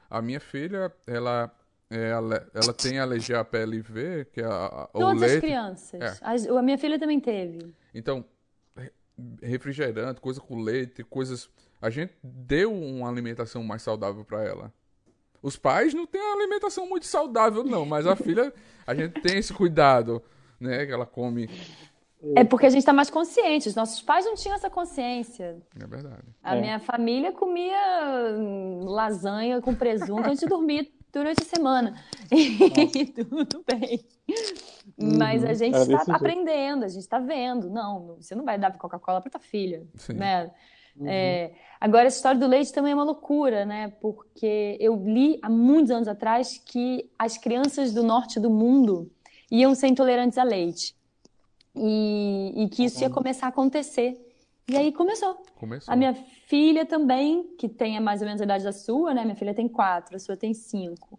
A 0.08 0.20
minha 0.20 0.40
filha, 0.40 0.92
ela, 1.06 1.50
é, 1.90 2.10
ela 2.54 2.72
tem 2.72 2.98
alergia 2.98 3.40
à 3.40 3.44
PLV, 3.44 4.26
que 4.32 4.40
é 4.40 4.44
a, 4.44 4.48
a- 4.66 4.88
o 4.92 4.98
Todas 4.98 5.22
as 5.22 5.30
leite. 5.30 5.40
crianças. 5.42 6.00
É. 6.00 6.18
As- 6.20 6.46
a 6.46 6.62
minha 6.62 6.78
filha 6.78 6.98
também 6.98 7.20
teve. 7.20 7.72
Então, 7.94 8.24
re- 8.76 8.92
refrigerante, 9.42 10.20
coisa 10.20 10.40
com 10.40 10.60
leite, 10.60 11.04
coisas. 11.04 11.48
A 11.80 11.90
gente 11.90 12.12
deu 12.22 12.72
uma 12.74 13.08
alimentação 13.08 13.62
mais 13.62 13.82
saudável 13.82 14.24
pra 14.24 14.42
ela. 14.44 14.72
Os 15.42 15.56
pais 15.56 15.94
não 15.94 16.06
têm 16.06 16.20
uma 16.20 16.34
alimentação 16.36 16.86
muito 16.88 17.06
saudável, 17.06 17.62
não, 17.64 17.86
mas 17.86 18.06
a 18.06 18.14
filha, 18.16 18.52
a 18.86 18.94
gente 18.94 19.20
tem 19.22 19.38
esse 19.38 19.52
cuidado, 19.54 20.22
né? 20.58 20.84
Que 20.84 20.92
ela 20.92 21.06
come. 21.06 21.48
É 22.36 22.44
porque 22.44 22.66
a 22.66 22.70
gente 22.70 22.80
está 22.80 22.92
mais 22.92 23.08
consciente. 23.10 23.68
Os 23.68 23.74
nossos 23.74 24.02
pais 24.02 24.24
não 24.26 24.34
tinham 24.34 24.54
essa 24.54 24.68
consciência. 24.68 25.56
É 25.80 25.86
verdade. 25.86 26.22
A 26.42 26.54
É. 26.56 26.60
minha 26.60 26.78
família 26.78 27.32
comia 27.32 27.76
hum, 28.38 28.84
lasanha 28.84 29.60
com 29.60 29.74
presunto 29.74 30.28
antes 30.28 30.40
de 30.40 30.46
dormir 30.46 30.92
durante 31.12 31.42
a 31.42 31.46
semana. 31.46 31.94
E 32.32 33.06
tudo 33.06 33.64
bem. 33.66 34.00
Mas 34.96 35.44
a 35.44 35.54
gente 35.54 35.76
está 35.76 36.14
aprendendo, 36.14 36.84
a 36.84 36.88
gente 36.88 37.02
está 37.02 37.18
vendo. 37.18 37.70
Não, 37.70 38.16
você 38.20 38.34
não 38.34 38.44
vai 38.44 38.58
dar 38.58 38.76
Coca-Cola 38.76 39.20
para 39.20 39.30
tua 39.30 39.40
filha, 39.40 39.82
Sim. 39.96 40.14
né? 40.14 40.50
É, 41.06 41.52
agora, 41.80 42.06
essa 42.06 42.16
história 42.16 42.38
do 42.38 42.46
leite 42.46 42.72
também 42.72 42.92
é 42.92 42.94
uma 42.94 43.04
loucura, 43.04 43.64
né? 43.64 43.88
Porque 44.00 44.76
eu 44.78 44.94
li 45.02 45.38
há 45.42 45.48
muitos 45.48 45.90
anos 45.90 46.06
atrás 46.08 46.58
que 46.58 47.10
as 47.18 47.38
crianças 47.38 47.94
do 47.94 48.02
norte 48.02 48.38
do 48.38 48.50
mundo 48.50 49.10
iam 49.50 49.74
ser 49.74 49.86
intolerantes 49.88 50.36
a 50.36 50.42
leite. 50.44 50.94
E, 51.82 52.52
e 52.64 52.68
que 52.68 52.84
isso 52.84 53.00
ia 53.02 53.08
começar 53.08 53.46
a 53.46 53.48
acontecer. 53.48 54.26
E 54.68 54.76
aí 54.76 54.92
começou. 54.92 55.42
Começou. 55.56 55.92
A 55.92 55.96
minha 55.96 56.14
filha 56.46 56.84
também, 56.84 57.54
que 57.58 57.68
tem 57.68 57.98
mais 58.00 58.20
ou 58.20 58.26
menos 58.26 58.40
a 58.40 58.44
idade 58.44 58.64
da 58.64 58.72
sua, 58.72 59.14
né? 59.14 59.24
Minha 59.24 59.34
filha 59.34 59.54
tem 59.54 59.66
quatro, 59.66 60.14
a 60.14 60.18
sua 60.18 60.36
tem 60.36 60.52
cinco. 60.52 61.18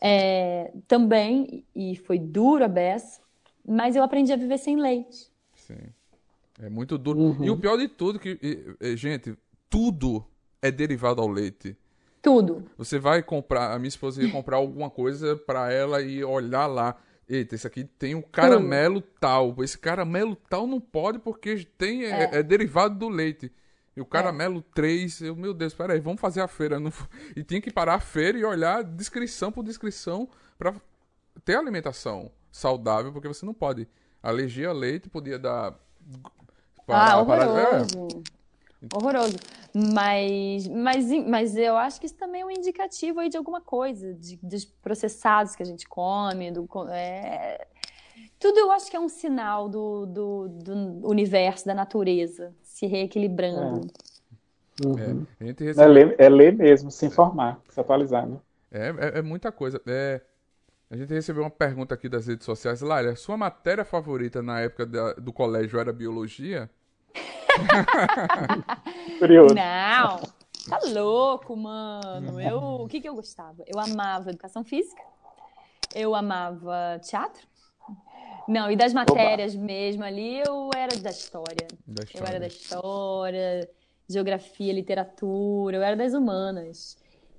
É, 0.00 0.72
também, 0.86 1.64
e 1.74 1.96
foi 1.96 2.18
duro 2.18 2.64
a 2.64 2.68
beça, 2.68 3.20
mas 3.66 3.96
eu 3.96 4.02
aprendi 4.02 4.32
a 4.32 4.36
viver 4.36 4.58
sem 4.58 4.76
leite. 4.76 5.26
Sim. 5.56 5.74
É 6.62 6.68
muito 6.68 6.96
duro. 6.96 7.36
E 7.44 7.50
o 7.50 7.56
pior 7.56 7.76
de 7.76 7.88
tudo 7.88 8.18
que, 8.18 8.38
e- 8.40 8.76
e, 8.80 8.96
gente, 8.96 9.36
tudo 9.68 10.24
é 10.62 10.70
derivado 10.70 11.20
ao 11.20 11.28
leite. 11.28 11.76
Tudo. 12.22 12.64
Você 12.76 12.98
vai 12.98 13.22
comprar, 13.22 13.72
a 13.72 13.78
minha 13.78 13.88
esposa 13.88 14.22
ia 14.22 14.30
comprar 14.30 14.56
alguma 14.56 14.88
coisa 14.90 15.36
pra 15.36 15.72
ela 15.72 16.00
e 16.00 16.22
olhar 16.24 16.66
lá. 16.66 16.96
Eita, 17.28 17.54
esse 17.54 17.66
aqui 17.66 17.84
tem 17.84 18.14
um 18.14 18.22
caramelo 18.22 19.00
tal. 19.20 19.54
Esse 19.62 19.76
caramelo 19.78 20.34
tal 20.48 20.66
não 20.66 20.80
pode 20.80 21.18
porque 21.18 21.64
tem 21.76 22.04
é, 22.04 22.24
É. 22.24 22.38
é 22.38 22.42
derivado 22.42 22.94
do 22.94 23.08
leite. 23.08 23.52
E 23.96 24.00
o 24.00 24.06
caramelo 24.06 24.62
3, 24.62 25.20
eu, 25.22 25.34
meu 25.36 25.52
Deus, 25.52 25.74
peraí, 25.74 25.98
vamos 26.00 26.20
fazer 26.20 26.40
a 26.40 26.48
feira. 26.48 26.78
Não 26.80 26.92
E 27.36 27.42
tinha 27.42 27.60
que 27.60 27.70
parar 27.72 27.94
a 27.94 28.00
feira 28.00 28.38
e 28.38 28.44
olhar 28.44 28.82
descrição 28.84 29.50
por 29.52 29.64
descrição 29.64 30.28
pra 30.56 30.72
ter 31.44 31.56
alimentação 31.56 32.30
saudável, 32.50 33.12
porque 33.12 33.28
você 33.28 33.44
não 33.44 33.52
pode. 33.52 33.86
Alergia 34.22 34.68
a 34.70 34.72
leite 34.72 35.08
podia 35.08 35.38
dar. 35.38 35.74
ah, 36.88 37.24
parar- 37.24 37.46
é, 37.46 37.86
horroroso. 38.92 39.36
Mas, 39.74 40.66
mas, 40.68 41.06
mas 41.26 41.56
eu 41.56 41.76
acho 41.76 42.00
que 42.00 42.06
isso 42.06 42.16
também 42.16 42.42
é 42.42 42.46
um 42.46 42.50
indicativo 42.50 43.20
aí 43.20 43.28
de 43.28 43.36
alguma 43.36 43.60
coisa, 43.60 44.14
de, 44.14 44.36
dos 44.42 44.64
processados 44.64 45.54
que 45.54 45.62
a 45.62 45.66
gente 45.66 45.86
come, 45.88 46.50
do, 46.50 46.66
é, 46.90 47.66
tudo 48.38 48.58
eu 48.58 48.70
acho 48.70 48.90
que 48.90 48.96
é 48.96 49.00
um 49.00 49.08
sinal 49.08 49.68
do, 49.68 50.06
do, 50.06 50.48
do 50.48 51.08
universo, 51.08 51.66
da 51.66 51.74
natureza 51.74 52.54
se 52.62 52.86
reequilibrando. 52.86 53.88
Uhum. 54.80 55.26
a 55.40 55.44
gente 55.44 55.64
É, 55.64 55.64
recebeu. 55.64 55.86
ler, 55.86 56.14
é 56.18 56.28
ler 56.28 56.52
mesmo, 56.56 56.90
se 56.90 57.06
informar, 57.06 57.60
se 57.68 57.80
atualizar, 57.80 58.26
né? 58.26 58.38
É, 58.70 58.88
é, 58.88 59.18
é 59.18 59.22
muita 59.22 59.50
coisa. 59.50 59.80
É, 59.86 60.20
a 60.90 60.96
gente 60.96 61.12
recebeu 61.14 61.42
uma 61.44 61.50
pergunta 61.50 61.94
aqui 61.94 62.08
das 62.08 62.26
redes 62.28 62.44
sociais. 62.46 62.80
Lária, 62.82 63.16
sua 63.16 63.36
matéria 63.36 63.84
favorita 63.84 64.42
na 64.42 64.60
época 64.60 64.86
da- 64.86 65.14
do 65.14 65.32
colégio 65.32 65.78
era 65.80 65.92
biologia? 65.92 66.70
Curioso. 69.18 69.54
Não, 69.54 70.20
tá 70.68 70.78
louco, 70.92 71.56
mano. 71.56 72.40
Eu, 72.40 72.58
o 72.82 72.88
que 72.88 73.00
que 73.00 73.08
eu 73.08 73.14
gostava? 73.14 73.62
Eu 73.66 73.78
amava 73.80 74.30
educação 74.30 74.64
física, 74.64 75.02
eu 75.94 76.14
amava 76.14 77.00
teatro. 77.02 77.46
Não, 78.46 78.70
e 78.70 78.76
das 78.76 78.94
matérias 78.94 79.54
mesmo 79.54 80.02
ali, 80.04 80.40
eu 80.40 80.70
era 80.74 80.96
da 80.96 81.10
história. 81.10 81.68
Da 81.86 82.02
Eu 82.02 82.04
história? 82.04 82.28
era 82.28 82.40
da 82.40 82.46
história, 82.46 83.70
geografia, 84.08 84.72
literatura, 84.72 85.76
eu 85.76 85.82
era 85.82 85.94
das 85.94 86.14
humanas. 86.14 86.96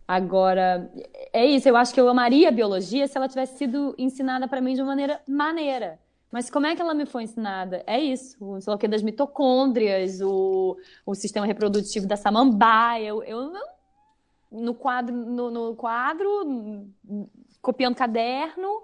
Agora, 0.08 0.92
é 1.34 1.46
isso, 1.46 1.68
eu 1.70 1.76
acho 1.76 1.94
que 1.94 2.00
eu 2.02 2.10
amaria 2.10 2.50
a 2.50 2.52
biologia 2.52 3.08
se 3.08 3.18
ela 3.18 3.28
tivesse 3.28 3.58
sido 3.58 3.96
ensinada 3.98 4.48
para 4.48 4.62
mim 4.62 4.74
de 4.74 4.82
uma 4.82 4.88
maneira 4.88 5.22
maneira. 5.28 6.00
Mas 6.32 6.50
como 6.50 6.68
é 6.68 6.76
que 6.76 6.82
ela 6.82 6.94
me 6.94 7.06
foi 7.06 7.24
ensinada? 7.24 7.84
É 7.88 8.00
isso, 8.00 8.38
o 8.40 8.62
sei 8.62 8.88
das 8.88 9.02
mitocôndrias, 9.02 10.22
o, 10.22 10.78
o 11.06 11.16
sistema 11.16 11.46
reprodutivo 11.46 12.06
da 12.08 12.16
samambaia. 12.16 13.08
Eu, 13.08 13.24
eu 13.24 13.52
no 14.52 14.74
quadro, 14.74 15.16
no, 15.16 15.50
no 15.50 15.76
quadro, 15.76 16.88
copiando 17.62 17.96
caderno, 17.96 18.84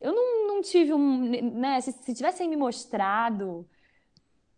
eu 0.00 0.12
não, 0.12 0.48
não 0.48 0.62
tive 0.62 0.92
um, 0.92 1.18
né? 1.58 1.80
Se, 1.80 1.92
se 1.92 2.14
tivessem 2.14 2.48
me 2.48 2.56
mostrado 2.56 3.68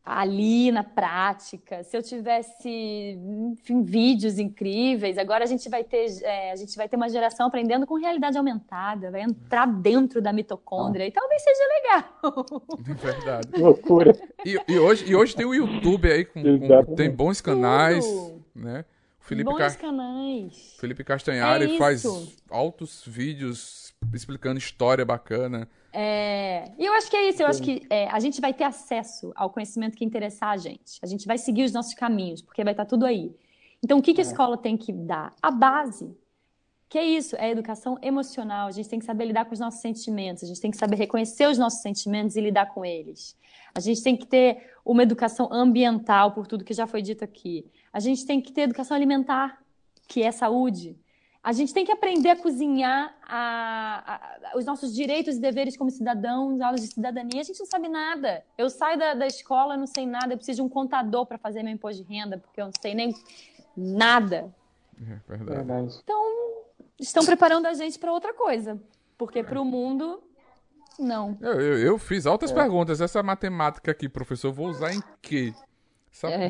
ali 0.05 0.73
na 0.73 0.83
prática, 0.83 1.85
se 1.85 1.97
eu 1.97 2.03
tivesse, 2.03 2.69
enfim, 3.53 3.83
vídeos 3.85 4.39
incríveis, 4.39 5.17
agora 5.17 5.45
a 5.45 5.47
gente 5.47 5.69
vai 5.69 5.85
ter, 5.85 6.07
é, 6.23 6.51
a 6.51 6.57
gente 6.57 6.77
vai 6.77 6.89
ter 6.89 6.97
uma 6.97 7.09
geração 7.09 7.47
aprendendo 7.47 7.87
com 7.87 7.95
realidade 7.95 8.37
aumentada, 8.37 9.11
vai 9.13 9.23
entrar 9.23 9.67
dentro 9.67 10.21
da 10.21 10.33
mitocôndria 10.33 11.07
e 11.07 11.11
talvez 11.13 11.43
seja 11.43 11.63
legal. 11.75 12.47
Verdade. 12.83 13.49
Loucura. 13.61 14.13
E, 14.45 14.59
e 14.69 14.79
hoje, 14.79 15.05
e 15.09 15.15
hoje 15.15 15.37
tem 15.37 15.47
o 15.47 15.55
YouTube 15.55 16.11
aí, 16.11 16.25
com, 16.25 16.43
com- 16.43 16.95
tem 16.97 17.09
bons 17.11 17.41
canais, 17.41 18.05
Tudo. 18.05 18.43
né? 18.57 18.85
O 19.21 19.25
Felipe, 19.25 19.51
Bons 19.51 19.59
Ca- 19.59 19.71
canais. 19.77 20.77
Felipe 20.81 21.05
Castanhari 21.05 21.77
É 21.77 21.79
faz 21.79 22.03
altos 22.51 23.05
vídeos 23.07 23.82
explicando 24.13 24.59
história 24.59 25.05
bacana. 25.05 25.69
É, 25.93 26.73
e 26.79 26.87
eu 26.87 26.93
acho 26.95 27.11
que 27.11 27.17
é 27.17 27.29
isso, 27.29 27.43
eu 27.43 27.47
acho 27.47 27.63
que 27.63 27.83
é, 27.91 28.09
a 28.09 28.19
gente 28.19 28.41
vai 28.41 28.55
ter 28.55 28.65
acesso 28.65 29.33
ao 29.37 29.51
conhecimento 29.51 29.97
que 29.97 30.05
interessar 30.05 30.51
a 30.51 30.57
gente. 30.57 30.99
A 31.03 31.07
gente 31.07 31.27
vai 31.27 31.37
seguir 31.37 31.65
os 31.65 31.73
nossos 31.73 31.95
caminhos, 31.95 32.41
porque 32.41 32.65
vai 32.65 32.73
estar 32.73 32.87
tudo 32.87 33.05
aí. 33.05 33.35
Então, 33.83 33.99
o 33.99 34.03
que, 34.03 34.15
que 34.15 34.21
a 34.21 34.25
escola 34.25 34.57
tem 34.57 34.77
que 34.77 34.93
dar? 34.93 35.35
A 35.43 35.51
base. 35.51 36.17
Que 36.89 36.99
é 36.99 37.05
isso, 37.05 37.37
é 37.37 37.47
a 37.47 37.51
educação 37.51 37.99
emocional. 38.03 38.69
A 38.69 38.71
gente 38.71 38.89
tem 38.89 38.99
que 38.99 39.05
saber 39.05 39.25
lidar 39.25 39.47
com 39.47 39.55
os 39.55 39.61
nossos 39.61 39.81
sentimentos, 39.81 40.45
a 40.45 40.47
gente 40.47 40.61
tem 40.61 40.71
que 40.71 40.77
saber 40.77 40.97
reconhecer 40.97 41.47
os 41.47 41.59
nossos 41.59 41.81
sentimentos 41.81 42.37
e 42.37 42.41
lidar 42.41 42.67
com 42.67 42.85
eles. 42.85 43.37
A 43.75 43.81
gente 43.81 44.03
tem 44.03 44.17
que 44.17 44.27
ter 44.27 44.71
uma 44.85 45.03
educação 45.03 45.49
ambiental, 45.51 46.33
por 46.33 46.47
tudo 46.47 46.65
que 46.65 46.75
já 46.75 46.87
foi 46.87 47.03
dito 47.03 47.25
aqui. 47.25 47.67
A 47.93 47.99
gente 47.99 48.27
tem 48.27 48.41
que 48.41 48.53
ter 48.53 48.63
educação 48.63 48.95
alimentar, 48.95 49.63
que 50.07 50.23
é 50.23 50.31
saúde. 50.31 50.97
A 51.43 51.53
gente 51.53 51.75
tem 51.75 51.85
que 51.85 51.91
aprender 51.91 52.31
a 52.31 52.37
cozinhar 52.37 53.15
a- 53.27 54.15
a- 54.53 54.57
os 54.57 54.65
nossos 54.65 54.95
direitos 54.95 55.37
e 55.37 55.41
deveres 55.41 55.77
como 55.77 55.91
cidadãos, 55.91 56.61
aulas 56.61 56.81
de 56.83 56.87
cidadania. 56.89 57.41
A 57.41 57.45
gente 57.45 57.59
não 57.59 57.67
sabe 57.67 57.89
nada. 57.89 58.45
Eu 58.57 58.71
saio 58.71 58.97
da, 58.97 59.15
da 59.15 59.27
escola, 59.27 59.77
não 59.77 59.87
sei 59.87 60.07
nada. 60.07 60.33
Eu 60.35 60.37
preciso 60.37 60.57
de 60.57 60.63
um 60.63 60.69
contador 60.69 61.27
para 61.27 61.39
fazer 61.39 61.65
meu 61.65 61.73
imposto 61.73 62.05
de 62.05 62.09
renda, 62.15 62.39
porque 62.39 62.61
eu 62.61 62.67
não 62.67 62.73
sei 62.81 62.95
nem 62.95 63.13
nada. 63.77 64.55
É 65.01 65.37
verdade. 65.37 65.57
Verdade. 65.67 66.01
Estão 67.01 67.25
preparando 67.25 67.67
a 67.67 67.75
gente 67.75 67.99
para 67.99 68.13
outra 68.13 68.33
coisa. 68.33 68.81
Porque 69.19 69.43
para 69.43 69.61
o 69.61 69.65
mundo, 69.65 70.23
não. 70.97 71.37
Eu, 71.41 71.61
eu, 71.61 71.79
eu 71.79 71.99
fiz 71.99 72.25
altas 72.25 72.53
É. 72.53 72.55
perguntas. 72.55 73.01
Essa 73.01 73.21
matemática 73.21 73.91
aqui, 73.91 74.09
professor, 74.09 74.49
eu 74.49 74.53
vou 74.53 74.69
usar 74.69 74.93
em 74.95 75.03
quê? 75.21 75.53
Essa- 76.13 76.29
É. 76.31 76.49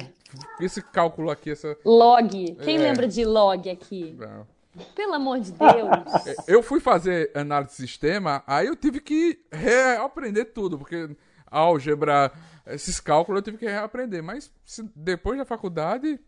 Esse 0.61 0.83
cálculo 0.83 1.31
aqui, 1.31 1.51
essa. 1.53 1.77
Log. 1.85 2.57
Quem 2.57 2.77
É. 2.77 2.79
lembra 2.81 3.09
de 3.09 3.25
log 3.25 3.71
aqui? 3.71 4.15
Não. 4.19 4.47
Pelo 4.95 5.15
amor 5.15 5.41
de 5.41 5.53
Deus. 5.53 6.03
Eu 6.47 6.63
fui 6.63 6.81
fazer 6.81 7.31
análise 7.35 7.73
de 7.73 7.77
sistema, 7.77 8.43
aí 8.47 8.67
eu 8.67 8.75
tive 8.77 9.01
que 9.01 9.45
reaprender 9.53 10.53
tudo, 10.53 10.79
porque 10.79 11.15
álgebra, 11.47 12.33
esses 12.67 12.99
cálculos 12.99 13.41
eu 13.41 13.45
tive 13.45 13.59
que 13.59 13.67
reaprender. 13.67 14.23
Mas 14.23 14.51
depois 14.97 15.39
da 15.39 15.45
faculdade, 15.45 16.19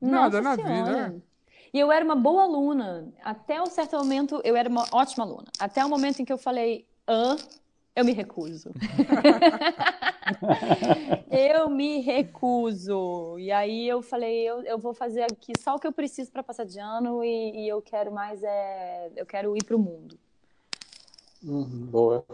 nada 0.00 0.40
Nossa 0.40 0.42
na 0.42 0.56
Senhora. 0.56 0.74
vida. 0.84 1.08
né? 1.08 1.20
E 1.72 1.78
eu 1.78 1.92
era 1.92 2.04
uma 2.04 2.16
boa 2.16 2.42
aluna. 2.42 3.12
Até 3.22 3.62
um 3.62 3.66
certo 3.66 3.96
momento, 3.96 4.40
eu 4.42 4.56
era 4.56 4.68
uma 4.68 4.84
ótima 4.90 5.24
aluna. 5.24 5.46
Até 5.60 5.84
o 5.84 5.88
momento 5.88 6.20
em 6.20 6.24
que 6.24 6.32
eu 6.32 6.38
falei, 6.38 6.84
hã? 7.08 7.36
Eu 7.94 8.04
me 8.04 8.12
recuso. 8.12 8.72
eu 11.30 11.68
me 11.68 12.00
recuso. 12.00 13.38
E 13.38 13.50
aí 13.50 13.88
eu 13.88 14.02
falei, 14.02 14.48
eu, 14.48 14.62
eu 14.62 14.78
vou 14.78 14.94
fazer 14.94 15.22
aqui 15.22 15.52
só 15.58 15.74
o 15.74 15.78
que 15.78 15.86
eu 15.86 15.92
preciso 15.92 16.30
para 16.30 16.42
passar 16.42 16.64
de 16.64 16.78
ano 16.78 17.24
e, 17.24 17.64
e 17.64 17.68
eu 17.68 17.80
quero 17.82 18.12
mais 18.12 18.42
é, 18.42 19.10
eu 19.16 19.26
quero 19.26 19.56
ir 19.56 19.64
para 19.64 19.76
o 19.76 19.78
mundo. 19.78 20.18
Uhum, 21.42 21.86
boa. 21.86 22.24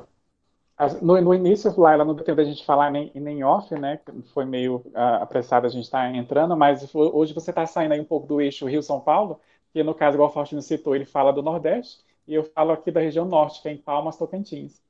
No, 1.00 1.18
no 1.22 1.34
início, 1.34 1.72
Laila, 1.80 2.04
não 2.04 2.14
deu 2.14 2.22
tempo 2.24 2.36
da 2.36 2.44
gente 2.44 2.64
falar 2.64 2.90
nem, 2.90 3.10
nem 3.14 3.42
off, 3.42 3.74
né? 3.74 3.98
Foi 4.34 4.44
meio 4.44 4.84
ah, 4.94 5.22
apressado 5.22 5.66
a 5.66 5.70
gente 5.70 5.84
estar 5.84 6.14
entrando, 6.14 6.54
mas 6.54 6.94
hoje 6.94 7.32
você 7.32 7.50
está 7.50 7.64
saindo 7.66 7.92
aí 7.92 8.00
um 8.00 8.04
pouco 8.04 8.26
do 8.26 8.42
eixo 8.42 8.66
Rio-São 8.66 9.00
Paulo, 9.00 9.40
que 9.72 9.82
no 9.82 9.94
caso, 9.94 10.16
igual 10.16 10.28
o 10.28 10.32
Faustino 10.32 10.60
citou, 10.60 10.94
ele 10.94 11.06
fala 11.06 11.32
do 11.32 11.42
Nordeste, 11.42 12.04
e 12.28 12.34
eu 12.34 12.44
falo 12.44 12.72
aqui 12.72 12.90
da 12.90 13.00
região 13.00 13.24
Norte, 13.24 13.62
que 13.62 13.68
é 13.68 13.72
em 13.72 13.78
Palmas, 13.78 14.18
Tocantins. 14.18 14.82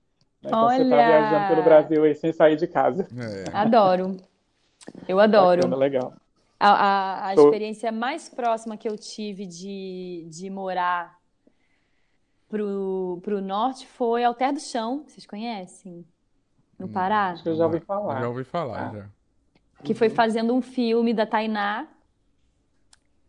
Né? 0.47 0.49
Então 0.49 0.69
você 0.69 0.83
está 0.83 0.97
Olha! 0.97 1.07
viajando 1.07 1.49
pelo 1.49 1.63
Brasil 1.63 2.05
aí 2.05 2.15
sem 2.15 2.33
sair 2.33 2.57
de 2.57 2.67
casa. 2.67 3.07
É. 3.17 3.57
Adoro. 3.57 4.17
Eu 5.09 5.19
adoro. 5.21 5.63
Bacana, 5.63 5.77
legal. 5.77 6.13
A, 6.59 6.69
a- 6.71 7.31
a 7.31 7.35
Tô- 7.35 7.45
experiência 7.47 7.91
mais 7.93 8.29
próxima 8.29 8.77
que 8.77 8.89
eu 8.89 8.97
tive 8.97 9.45
de, 9.47 10.27
de 10.31 10.49
morar 10.49 11.17
pro, 12.49 13.21
pro 13.23 13.41
norte 13.41 13.87
foi 13.87 14.25
Alter 14.25 14.53
do 14.55 14.61
Chão, 14.61 15.05
vocês 15.07 15.27
conhecem? 15.27 16.05
No 16.79 16.89
Pará? 16.89 17.31
Acho 17.31 17.43
que 17.43 17.49
eu 17.49 17.57
já 17.57 17.65
ouvi 17.67 17.81
falar. 17.81 18.21
Já 18.21 18.29
ouvi 18.29 18.45
falar, 18.45 18.91
Ah. 18.91 18.97
já. 18.97 19.07
Que 19.83 19.95
foi 19.95 20.09
fazendo 20.09 20.55
um 20.55 20.63
filme 20.63 21.13
da 21.13 21.27
Tainá. 21.27 21.87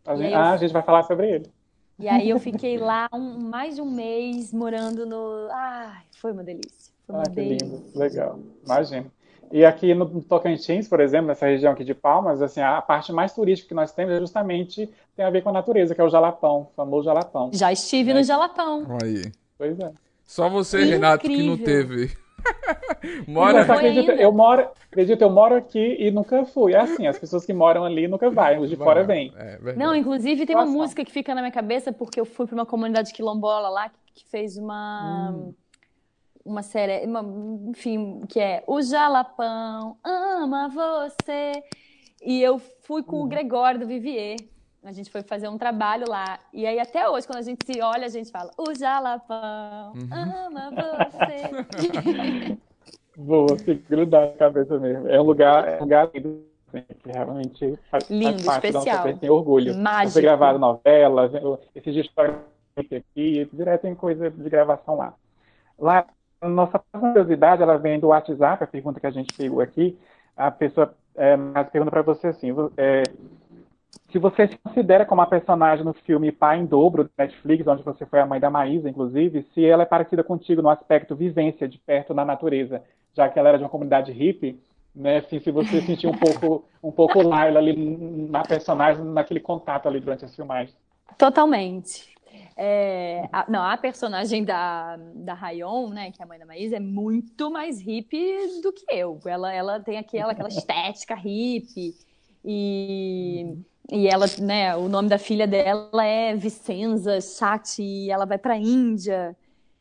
A 0.06 0.16
gente, 0.16 0.32
eu- 0.32 0.38
ah, 0.38 0.50
a 0.52 0.56
gente 0.56 0.72
vai 0.72 0.82
falar 0.82 1.02
sobre 1.02 1.28
ele. 1.30 1.52
E 1.98 2.08
aí 2.08 2.30
eu 2.30 2.38
fiquei 2.38 2.78
lá 2.78 3.08
um- 3.12 3.38
mais 3.50 3.74
de 3.74 3.82
um 3.82 3.90
mês 3.90 4.52
morando 4.52 5.04
no. 5.04 5.48
Ai, 5.50 6.02
foi 6.16 6.32
uma 6.32 6.44
delícia. 6.44 6.92
Foi 7.08 7.16
Ah, 7.20 7.30
que 7.30 7.40
lindo, 7.40 7.82
legal, 7.94 8.38
imagino. 8.64 9.10
E 9.50 9.64
aqui 9.64 9.94
no 9.94 10.06
Tocantins, 10.22 10.86
por 10.86 11.00
exemplo, 11.00 11.28
nessa 11.28 11.46
região 11.46 11.72
aqui 11.72 11.82
de 11.82 11.94
Palmas, 11.94 12.42
assim, 12.42 12.60
a 12.60 12.82
parte 12.82 13.10
mais 13.12 13.32
turística 13.34 13.68
que 13.68 13.74
nós 13.74 13.90
temos 13.92 14.14
é 14.14 14.18
justamente 14.20 14.90
tem 15.16 15.24
a 15.24 15.30
ver 15.30 15.42
com 15.42 15.48
a 15.48 15.52
natureza, 15.52 15.94
que 15.94 16.00
é 16.02 16.04
o 16.04 16.08
Jalapão, 16.10 16.68
o 16.70 16.72
famoso 16.76 17.06
Jalapão. 17.06 17.50
Já 17.54 17.72
estive 17.72 18.12
no 18.12 18.22
Jalapão. 18.22 18.86
Aí. 19.02 19.32
Pois 19.56 19.80
é. 19.80 19.90
Só 20.22 20.50
você, 20.50 20.84
Renato, 20.84 21.22
que 21.26 21.28
não 21.46 21.54
Incrível. 21.54 21.64
teve. 21.64 22.18
Mora. 23.26 23.64
Foi 23.64 23.76
acredita, 23.76 24.12
eu 24.12 24.30
moro, 24.30 24.68
acredita, 24.90 25.24
eu 25.24 25.30
moro 25.30 25.54
aqui 25.56 25.96
e 25.98 26.10
nunca 26.10 26.44
fui. 26.44 26.74
É 26.74 26.80
assim, 26.80 27.06
as 27.06 27.18
pessoas 27.18 27.46
que 27.46 27.52
moram 27.54 27.84
ali 27.84 28.06
nunca 28.06 28.28
vai, 28.30 28.58
os 28.58 28.68
de 28.68 28.76
fora 28.76 29.02
vêm. 29.02 29.32
É. 29.34 29.58
Não, 29.76 29.94
inclusive 29.94 30.44
tem 30.44 30.54
uma 30.54 30.62
Situação. 30.64 30.82
música 30.82 31.04
que 31.04 31.10
fica 31.10 31.34
na 31.34 31.40
minha 31.40 31.52
cabeça 31.52 31.90
porque 31.90 32.20
eu 32.20 32.26
fui 32.26 32.46
para 32.46 32.54
uma 32.54 32.66
comunidade 32.66 33.12
quilombola 33.14 33.70
lá 33.70 33.90
que 34.14 34.26
fez 34.26 34.58
uma 34.58 35.34
uma 36.48 36.62
série, 36.62 37.06
uma- 37.06 37.22
enfim, 37.70 38.22
que 38.28 38.40
é 38.40 38.64
O 38.66 38.80
Jalapão 38.82 39.96
ama 40.02 40.68
você. 40.68 41.62
E 42.22 42.42
eu 42.42 42.58
fui 42.58 43.02
com 43.02 43.22
o 43.22 43.26
Gregório 43.28 43.78
do 43.78 43.86
Vivier. 43.86 44.36
A 44.82 44.92
gente 44.92 45.10
foi 45.10 45.22
fazer 45.22 45.48
um 45.48 45.58
trabalho 45.58 46.06
lá. 46.08 46.38
E 46.52 46.66
aí, 46.66 46.78
até 46.80 47.08
hoje, 47.08 47.26
quando 47.26 47.38
a 47.40 47.42
gente 47.42 47.64
se 47.64 47.80
olha, 47.82 48.06
a 48.06 48.08
gente 48.08 48.30
fala: 48.30 48.50
O 48.56 48.72
Jalapão 48.74 49.92
Uhum. 49.94 50.08
ama 50.12 50.70
você. 51.10 52.56
Boa, 53.16 53.56
fica 53.58 53.82
grudado 53.90 54.32
na 54.32 54.36
cabeça 54.38 54.78
mesmo. 54.78 55.08
É 55.08 55.20
um 55.20 55.24
lugar, 55.24 55.66
é 55.68 55.76
um 55.78 55.80
lugar 55.82 56.08
lindo, 56.14 56.44
assim, 56.72 56.84
que 57.02 57.10
realmente 57.10 57.78
faz, 57.90 58.08
Lindo, 58.08 58.42
faz 58.44 58.64
especial. 58.64 59.06
nossa 59.06 59.18
tem 59.18 59.28
orgulho. 59.30 59.76
Mágico. 59.76 60.12
Você 60.12 60.22
gravaram 60.22 60.58
novelas, 60.58 61.32
esses 61.74 61.92
dias 61.92 62.08
aqui, 62.76 63.48
direto 63.52 63.82
tem 63.82 63.94
coisa 63.94 64.30
de 64.30 64.48
gravação 64.48 64.96
lá. 64.96 65.14
Lá, 65.76 65.98
a 66.00 66.06
nossa 66.42 66.78
curiosidade, 66.92 67.62
ela 67.62 67.76
vem 67.76 67.98
do 67.98 68.08
WhatsApp, 68.08 68.62
a 68.62 68.66
pergunta 68.66 69.00
que 69.00 69.06
a 69.06 69.10
gente 69.10 69.34
pegou 69.36 69.60
aqui. 69.60 69.98
A 70.36 70.50
pessoa 70.50 70.94
é, 71.16 71.36
pergunta 71.64 71.90
para 71.90 72.02
você 72.02 72.28
assim, 72.28 72.48
é, 72.76 73.02
se 74.10 74.18
você 74.18 74.48
se 74.48 74.58
considera 74.58 75.04
como 75.04 75.20
a 75.20 75.26
personagem 75.26 75.84
no 75.84 75.92
filme 75.92 76.32
Pai 76.32 76.58
em 76.58 76.66
Dobro, 76.66 77.04
do 77.04 77.10
Netflix, 77.18 77.66
onde 77.66 77.82
você 77.82 78.06
foi 78.06 78.20
a 78.20 78.26
mãe 78.26 78.40
da 78.40 78.48
Maísa, 78.48 78.88
inclusive, 78.88 79.46
se 79.52 79.64
ela 79.64 79.82
é 79.82 79.86
parecida 79.86 80.24
contigo 80.24 80.62
no 80.62 80.70
aspecto 80.70 81.16
vivência 81.16 81.68
de 81.68 81.78
perto 81.78 82.14
na 82.14 82.24
natureza, 82.24 82.82
já 83.14 83.28
que 83.28 83.38
ela 83.38 83.50
era 83.50 83.58
de 83.58 83.64
uma 83.64 83.70
comunidade 83.70 84.12
hippie, 84.12 84.58
né? 84.94 85.18
Assim, 85.18 85.40
se 85.40 85.50
você 85.50 85.80
sentiu 85.82 86.10
um 86.10 86.16
pouco, 86.16 86.64
um 86.82 86.90
pouco 86.90 87.20
Laila 87.20 87.58
ali 87.58 87.76
na 88.30 88.42
personagem, 88.42 89.04
naquele 89.04 89.40
contato 89.40 89.88
ali 89.88 90.00
durante 90.00 90.24
as 90.24 90.34
filmagens. 90.34 90.76
Totalmente. 91.16 92.16
É, 92.56 93.28
a, 93.32 93.48
não, 93.48 93.62
a 93.62 93.76
personagem 93.76 94.44
da, 94.44 94.96
da 95.14 95.32
Rayon, 95.32 95.90
né, 95.90 96.10
que 96.10 96.20
é 96.20 96.24
a 96.24 96.28
mãe 96.28 96.38
da 96.38 96.46
Maísa, 96.46 96.76
é 96.76 96.80
muito 96.80 97.50
mais 97.50 97.80
hippie 97.80 98.60
do 98.62 98.72
que 98.72 98.84
eu. 98.92 99.20
Ela, 99.24 99.52
ela 99.52 99.80
tem 99.80 99.96
aquela, 99.96 100.32
aquela 100.32 100.48
estética 100.48 101.14
hippie. 101.14 101.94
E, 102.44 103.56
e 103.90 104.08
ela, 104.08 104.26
né, 104.40 104.76
o 104.76 104.88
nome 104.88 105.08
da 105.08 105.18
filha 105.18 105.46
dela 105.46 106.04
é 106.04 106.34
Vicenza 106.34 107.20
Chati, 107.20 107.82
e 107.82 108.10
ela 108.10 108.24
vai 108.24 108.38
pra 108.38 108.56
Índia. 108.56 109.36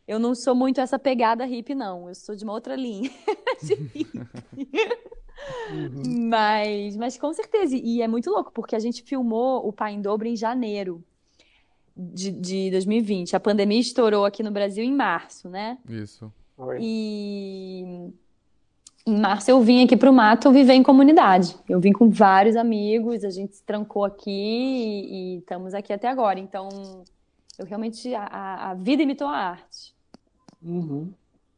Eu 0.08 0.20
não 0.20 0.36
sou 0.36 0.56
muito 0.56 0.80
essa 0.80 1.00
pegada 1.00 1.46
hippie, 1.46 1.76
não. 1.76 2.08
Eu 2.08 2.16
sou 2.16 2.36
de 2.36 2.44
uma 2.44 2.54
outra 2.54 2.76
linha 2.76 3.10
de 3.62 3.74
hippie. 3.74 4.08
Mas, 6.30 6.96
mas 6.96 7.18
com 7.18 7.34
certeza. 7.34 7.76
E 7.76 8.02
é 8.02 8.08
muito 8.08 8.30
louco, 8.30 8.52
porque 8.52 8.76
a 8.76 8.80
gente 8.80 9.04
filmou 9.04 9.68
o 9.68 9.74
Pai 9.74 9.94
em 9.94 10.02
Dobro 10.02 10.28
em 10.28 10.36
janeiro 10.36 11.04
de, 11.98 12.32
de 12.32 12.72
2020. 12.72 13.36
A 13.36 13.40
pandemia 13.40 13.80
estourou 13.80 14.26
aqui 14.26 14.44
no 14.44 14.52
Brasil 14.52 14.84
em 14.84 14.94
março, 14.94 15.50
né? 15.50 15.78
Isso. 15.90 16.32
Foi. 16.56 16.78
E 16.82 18.12
em 19.06 19.20
março 19.20 19.50
eu 19.50 19.62
vim 19.62 19.84
aqui 19.84 19.96
para 19.96 20.10
o 20.10 20.14
mato 20.14 20.52
viver 20.52 20.74
em 20.74 20.84
comunidade. 20.84 21.56
Eu 21.68 21.80
vim 21.80 21.92
com 21.92 22.10
vários 22.10 22.56
amigos, 22.56 23.24
a 23.24 23.30
gente 23.30 23.56
se 23.56 23.64
trancou 23.64 24.04
aqui 24.04 24.30
e, 24.30 25.36
e 25.36 25.38
estamos 25.38 25.74
aqui 25.74 25.94
até 25.94 26.08
agora. 26.08 26.40
Então, 26.40 27.04
eu 27.58 27.66
realmente. 27.66 28.14
A, 28.14 28.72
a 28.72 28.74
vida 28.74 29.02
imitou 29.04 29.28
a 29.28 29.38
arte. 29.38 29.96
Uhum. 30.62 31.12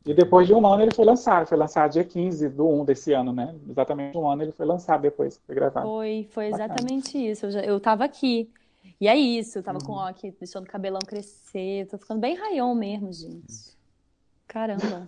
E 0.05 0.13
depois 0.13 0.47
de 0.47 0.53
um 0.53 0.65
ano 0.65 0.83
ele 0.83 0.93
foi 0.93 1.05
lançado, 1.05 1.45
foi 1.45 1.57
lançado 1.57 1.91
dia 1.91 2.03
15 2.03 2.49
do 2.49 2.67
1 2.67 2.85
desse 2.85 3.13
ano, 3.13 3.33
né? 3.33 3.53
Exatamente 3.69 4.17
um 4.17 4.29
ano 4.29 4.43
ele 4.43 4.51
foi 4.51 4.65
lançado 4.65 5.01
depois, 5.01 5.39
foi 5.45 5.53
gravado. 5.53 5.85
Foi, 5.85 6.27
foi 6.31 6.49
Bacana. 6.49 6.65
exatamente 6.65 7.17
isso. 7.17 7.45
Eu, 7.45 7.51
já, 7.51 7.61
eu 7.61 7.79
tava 7.79 8.05
aqui. 8.05 8.49
E 8.99 9.07
é 9.07 9.15
isso, 9.15 9.57
eu 9.59 9.63
tava 9.63 9.79
Uhum. 9.79 9.85
com 9.85 9.93
ó, 9.93 10.07
aqui, 10.09 10.31
deixando 10.31 10.65
o 10.65 10.67
cabelão 10.69 11.05
crescer. 11.05 11.87
Tô 11.87 11.97
ficando 11.97 12.19
bem 12.19 12.35
raião 12.35 12.75
mesmo, 12.75 13.11
gente. 13.13 13.77
Caramba. 14.47 15.07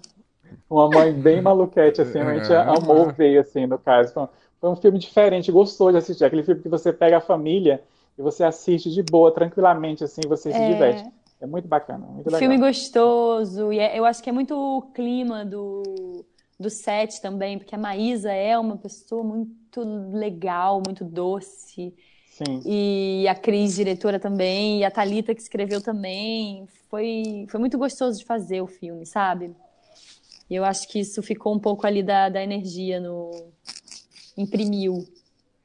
Uma 0.69 0.88
mãe 0.89 1.13
bem 1.13 1.41
maluquete, 1.41 2.01
assim, 2.01 2.19
a 2.19 2.34
gente 2.34 2.51
É. 2.51 2.58
amou 2.58 3.12
ver, 3.12 3.38
assim, 3.39 3.65
no 3.67 3.77
caso. 3.77 4.13
Foi 4.13 4.23
um, 4.23 4.27
foi 4.60 4.69
um 4.69 4.75
filme 4.75 4.99
diferente, 4.99 5.51
gostoso 5.51 5.91
de 5.91 5.97
assistir. 5.97 6.23
Aquele 6.25 6.43
filme 6.43 6.62
que 6.62 6.69
você 6.69 6.91
pega 6.93 7.17
a 7.17 7.21
família 7.21 7.84
e 8.17 8.21
você 8.21 8.43
assiste 8.43 8.89
de 8.89 9.04
boa, 9.04 9.32
tranquilamente, 9.34 10.04
assim, 10.04 10.21
você 10.27 10.51
se 10.51 10.58
É. 10.58 10.65
diverte. 10.65 11.06
É 11.41 11.45
muito 11.45 11.67
bacana, 11.67 12.06
muito 12.08 12.27
legal. 12.27 12.39
Filme 12.39 12.58
gostoso, 12.58 13.73
e 13.73 13.80
é- 13.80 13.97
eu 13.97 14.06
acho 14.06 14.21
que 14.23 14.30
é 14.30 14.34
muito 14.34 14.56
o 14.56 14.82
clima 14.93 15.43
do, 15.45 16.25
do 16.60 16.69
set 16.69 17.19
também, 17.21 17.58
porque 17.58 17.73
a 17.75 17.77
Maísa 17.77 18.32
é 18.32 18.58
uma 18.58 18.77
pessoa 18.77 19.23
muito 19.23 19.82
legal, 20.13 20.82
muito 20.82 21.04
doce, 21.04 21.93
Sim. 22.45 22.62
e 22.65 23.27
a 23.27 23.36
Cris, 23.36 23.75
diretora 23.75 24.19
também, 24.19 24.80
e 24.80 24.84
a 24.84 24.91
Thalita 24.91 25.36
que 25.36 25.41
escreveu 25.41 25.82
também, 25.82 26.67
foi, 26.89 27.45
foi 27.49 27.60
muito 27.60 27.77
gostoso 27.77 28.19
de 28.19 28.25
fazer 28.25 28.62
o 28.62 28.67
filme, 28.67 29.06
sabe? 29.06 29.56
E 30.49 30.56
eu 30.56 30.65
acho 30.65 30.88
que 30.88 30.99
isso 30.99 31.21
ficou 31.23 31.56
um 31.56 31.60
pouco 31.60 31.88
ali 31.88 32.04
da, 32.04 32.30
da 32.30 32.43
energia 32.43 32.99
no... 32.99 33.32
imprimiu. 34.38 35.06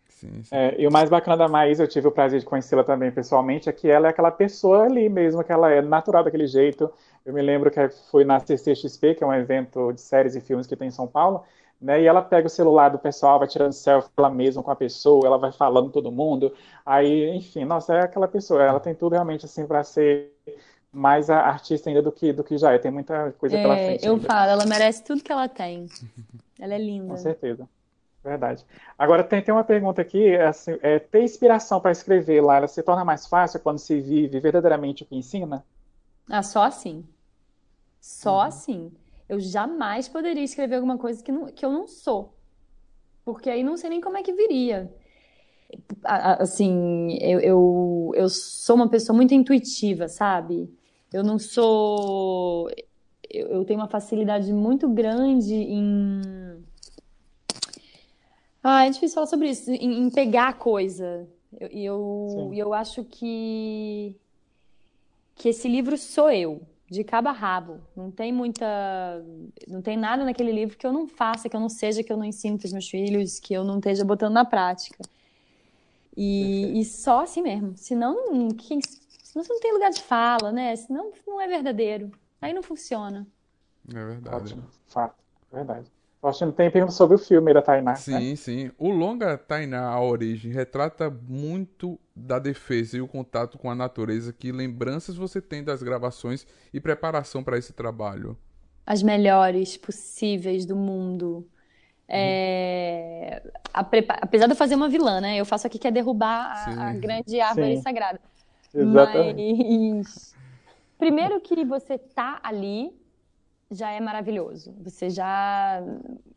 Sim, 0.08 0.42
sim. 0.44 0.48
É, 0.50 0.80
e 0.80 0.86
o 0.86 0.92
mais 0.92 1.10
bacana 1.10 1.36
da 1.36 1.48
Maísa, 1.48 1.82
eu 1.82 1.88
tive 1.88 2.08
o 2.08 2.12
prazer 2.12 2.40
de 2.40 2.46
conhecê-la 2.46 2.84
também 2.84 3.10
pessoalmente, 3.10 3.68
é 3.68 3.72
que 3.72 3.88
ela 3.88 4.06
é 4.06 4.10
aquela 4.10 4.30
pessoa 4.30 4.84
ali 4.84 5.08
mesmo, 5.08 5.42
que 5.42 5.52
ela 5.52 5.70
é 5.70 5.82
natural 5.82 6.24
daquele 6.24 6.46
jeito. 6.46 6.90
Eu 7.24 7.34
me 7.34 7.42
lembro 7.42 7.70
que 7.70 7.88
foi 8.10 8.24
na 8.24 8.38
CCXP, 8.38 9.16
que 9.16 9.24
é 9.24 9.26
um 9.26 9.34
evento 9.34 9.92
de 9.92 10.00
séries 10.00 10.36
e 10.36 10.40
filmes 10.40 10.66
que 10.66 10.76
tem 10.76 10.88
em 10.88 10.92
São 10.92 11.06
Paulo, 11.06 11.42
né? 11.80 12.02
E 12.02 12.06
ela 12.06 12.22
pega 12.22 12.46
o 12.46 12.50
celular 12.50 12.90
do 12.90 12.98
pessoal, 12.98 13.38
vai 13.38 13.48
tirando 13.48 13.72
selfie 13.72 14.10
ela 14.16 14.30
mesma 14.30 14.62
com 14.62 14.70
a 14.70 14.76
pessoa, 14.76 15.26
ela 15.26 15.38
vai 15.38 15.52
falando 15.52 15.86
com 15.86 15.92
todo 15.92 16.12
mundo. 16.12 16.54
Aí, 16.84 17.30
enfim, 17.36 17.64
nossa, 17.64 17.94
é 17.94 18.02
aquela 18.02 18.28
pessoa. 18.28 18.62
Ela 18.62 18.80
tem 18.80 18.94
tudo 18.94 19.12
realmente 19.14 19.44
assim 19.46 19.66
para 19.66 19.82
ser 19.84 20.32
mais 20.92 21.30
a- 21.30 21.40
artista 21.40 21.88
ainda 21.90 22.02
do 22.02 22.12
que 22.12 22.32
do 22.32 22.44
que 22.44 22.58
já 22.58 22.72
é. 22.72 22.78
Tem 22.78 22.90
muita 22.90 23.32
coisa 23.34 23.58
pela 23.58 23.78
É, 23.78 23.78
frente 23.78 24.08
eu 24.08 24.18
ainda. 24.18 24.28
falo, 24.28 24.50
ela 24.50 24.66
merece 24.66 25.02
tudo 25.04 25.22
que 25.22 25.32
ela 25.32 25.48
tem. 25.48 25.90
Ela 26.58 26.74
é 26.74 26.78
Com 27.06 27.16
linda. 27.16 27.16
certeza. 27.16 27.68
Verdade. 28.24 28.66
Agora, 28.98 29.24
tem, 29.24 29.42
tem 29.42 29.54
uma 29.54 29.64
pergunta 29.64 30.02
aqui, 30.02 30.28
é 30.28 30.46
assim, 30.48 30.78
é, 30.82 30.98
ter 31.00 31.22
inspiração 31.22 31.80
para 31.80 31.92
escrever, 31.92 32.40
Lara, 32.42 32.68
se 32.68 32.82
torna 32.82 33.04
mais 33.04 33.26
fácil 33.26 33.60
quando 33.60 33.78
se 33.78 34.00
vive 34.00 34.40
verdadeiramente 34.40 35.02
o 35.04 35.06
que 35.06 35.16
ensina? 35.16 35.64
Ah, 36.30 36.42
só 36.42 36.62
assim. 36.62 37.04
Só 38.00 38.42
Uhum. 38.42 38.42
assim. 38.42 38.92
Eu 39.28 39.40
jamais 39.40 40.08
poderia 40.08 40.42
escrever 40.44 40.76
alguma 40.76 40.98
coisa 40.98 41.22
que, 41.22 41.32
não- 41.32 41.46
que 41.46 41.64
eu 41.64 41.70
não 41.72 41.86
sou. 41.86 42.34
Porque 43.24 43.50
aí 43.50 43.62
não 43.62 43.76
sei 43.76 43.90
nem 43.90 44.00
como 44.00 44.16
é 44.16 44.22
que 44.22 44.32
viria. 44.32 44.92
Assim, 46.04 47.18
eu, 47.20 47.40
eu, 47.40 48.12
eu 48.14 48.28
sou 48.28 48.76
uma 48.76 48.88
pessoa 48.88 49.16
muito 49.16 49.34
intuitiva, 49.34 50.08
sabe? 50.08 50.72
Eu 51.12 51.24
não 51.24 51.38
sou. 51.38 52.68
Eu, 53.28 53.48
eu 53.48 53.64
tenho 53.64 53.80
uma 53.80 53.88
facilidade 53.88 54.52
muito 54.52 54.88
grande 54.88 55.54
em. 55.54 56.62
Ah, 58.62 58.86
é 58.86 58.90
difícil 58.90 59.14
falar 59.14 59.26
sobre 59.26 59.48
isso, 59.50 59.70
em, 59.70 60.00
em 60.06 60.10
pegar 60.10 60.48
a 60.48 60.52
coisa. 60.52 61.28
Eu- 61.58 61.68
E 61.72 61.84
eu, 61.84 62.26
Sim. 62.30 62.54
e 62.54 62.58
eu 62.58 62.72
acho 62.74 63.04
que 63.04 64.14
que 65.34 65.50
esse 65.50 65.68
livro 65.68 65.96
sou 65.98 66.30
eu, 66.30 66.62
de 66.90 67.03
cabo 67.05 67.29
a 67.29 67.33
rabo. 67.33 67.81
Não 67.96 68.11
tem 68.11 68.33
muita, 68.33 68.64
não 69.66 69.83
tem 69.83 69.96
nada 69.96 70.25
naquele 70.25 70.53
livro 70.53 70.77
que 70.77 70.87
eu 70.87 70.92
não 70.92 71.07
faça, 71.09 71.49
que 71.49 71.57
eu 71.57 71.61
não 71.61 71.68
seja, 71.68 72.03
que 72.03 72.12
eu 72.12 72.16
não 72.16 72.25
ensine 72.25 72.57
para 72.59 72.66
os 72.66 72.72
meus 72.72 72.88
filhos, 72.88 73.38
que 73.40 73.55
eu 73.55 73.64
não 73.64 73.79
esteja 73.79 74.05
botando 74.05 74.35
na 74.35 74.44
prática. 74.44 74.99
E, 76.16 76.81
e 76.81 76.85
só 76.85 77.22
assim 77.22 77.42
mesmo. 77.42 77.77
Senão, 77.77 78.33
não- 78.33 78.49
quem, 78.49 78.81
senão 79.22 79.44
você 79.44 79.53
não 79.53 79.61
tem 79.61 79.72
lugar 79.72 79.90
de 79.90 80.03
fala, 80.03 80.51
né? 80.51 80.75
Senão 80.77 81.12
não 81.27 81.40
é 81.40 81.46
verdadeiro. 81.46 82.11
Aí 82.40 82.53
não 82.53 82.62
funciona. 82.62 83.27
É 83.88 84.05
verdade. 84.05 84.37
Ótimo, 84.37 84.64
fato, 84.88 85.14
verdade. 85.53 85.90
Faustino, 86.20 86.52
tem 86.52 86.70
pergunta 86.70 86.92
sobre 86.92 87.14
o 87.16 87.18
filme 87.18 87.52
da 87.55 87.62
Tainá, 87.62 88.05
né? 88.09 88.26
Sim, 88.26 88.37
sim. 88.37 88.70
O 88.79 88.90
longa 88.90 89.37
Tainá, 89.38 89.88
a 89.88 90.00
origem, 90.00 90.52
retrata 90.52 91.09
muito 91.11 91.98
da 92.14 92.38
defesa 92.38 92.96
e 92.96 93.00
o 93.00 93.09
contato 93.09 93.59
com 93.59 93.70
a 93.70 93.74
natureza. 93.74 94.33
Que 94.33 94.52
lembranças 94.52 95.16
você 95.16 95.40
tem 95.40 95.64
das 95.64 95.83
gravações 95.83 96.46
e 96.72 96.81
preparação 96.81 97.42
para 97.42 97.57
esse 97.59 97.72
trabalho? 97.72 98.37
as 98.85 99.02
melhores 99.02 99.76
possíveis 99.76 100.64
do 100.66 100.76
mundo. 100.76 101.48
É, 102.09 103.42
a 103.72 103.85
prepa- 103.85 104.18
Apesar 104.22 104.47
de 104.47 104.53
eu 104.53 104.57
fazer 104.57 104.74
uma 104.76 104.88
vilã, 104.88 105.20
né? 105.20 105.36
Eu 105.38 105.45
faço 105.47 105.66
aqui 105.66 105.78
que 105.78 105.88
é 105.88 105.90
derrubar 105.90 106.53
a, 106.53 106.90
a 106.90 106.95
grande 106.95 107.40
árvore 107.40 107.76
Sim. 107.76 107.82
sagrada. 107.82 108.20
Exatamente. 108.74 109.47
Mas 109.97 110.36
primeiro 110.99 111.40
que 111.40 111.64
você 111.64 111.99
tá 111.99 112.40
ali 112.43 112.93
já 113.70 113.90
é 113.90 114.00
maravilhoso. 114.00 114.74
Você 114.82 115.10
já 115.10 115.82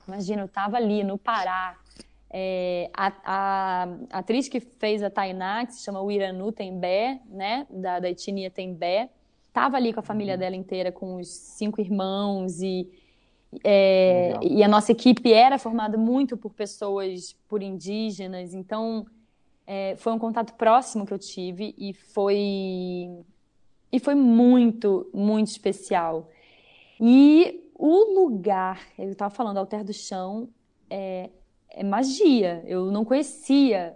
imagina, 0.07 0.41
eu 0.41 0.47
tava 0.47 0.77
ali 0.77 1.03
no 1.03 1.17
Pará. 1.17 1.77
É, 2.31 2.89
a, 2.93 3.07
a- 3.25 3.87
a 4.11 4.19
atriz 4.19 4.47
que 4.47 4.59
fez 4.59 5.01
a 5.01 5.09
Tainá, 5.09 5.65
que 5.65 5.73
se 5.73 5.83
chama 5.83 6.01
Uiranu 6.01 6.51
Tembé, 6.51 7.19
né, 7.27 7.65
da, 7.69 7.99
da 7.99 8.09
etnia 8.09 8.51
Tembé, 8.51 9.09
tava 9.51 9.77
ali 9.77 9.91
com 9.93 9.99
a 9.99 10.03
família 10.03 10.37
dela 10.37 10.55
inteira, 10.55 10.91
com 10.91 11.15
os 11.15 11.27
cinco 11.27 11.81
irmãos 11.81 12.61
e 12.61 12.87
é, 13.63 14.37
e 14.43 14.63
a 14.63 14.67
nossa 14.67 14.91
equipe 14.91 15.33
era 15.33 15.57
formada 15.57 15.97
muito 15.97 16.37
por 16.37 16.53
pessoas, 16.53 17.35
por 17.47 17.63
indígenas, 17.63 18.53
então 18.53 19.07
é, 19.65 19.95
foi 19.97 20.13
um 20.13 20.19
contato 20.19 20.53
próximo 20.53 21.03
que 21.03 21.11
eu 21.13 21.17
tive 21.17 21.73
e 21.75 21.91
foi 21.93 23.09
e 23.91 23.99
foi 23.99 24.13
muito, 24.13 25.09
muito 25.13 25.47
especial. 25.47 26.29
E 26.99 27.69
o 27.75 28.21
lugar, 28.21 28.81
eu 28.97 29.11
estava 29.11 29.33
falando, 29.33 29.57
Alter 29.57 29.83
do 29.83 29.93
Chão, 29.93 30.49
é, 30.89 31.29
é 31.69 31.83
magia. 31.83 32.63
Eu 32.67 32.91
não 32.91 33.05
conhecia 33.05 33.95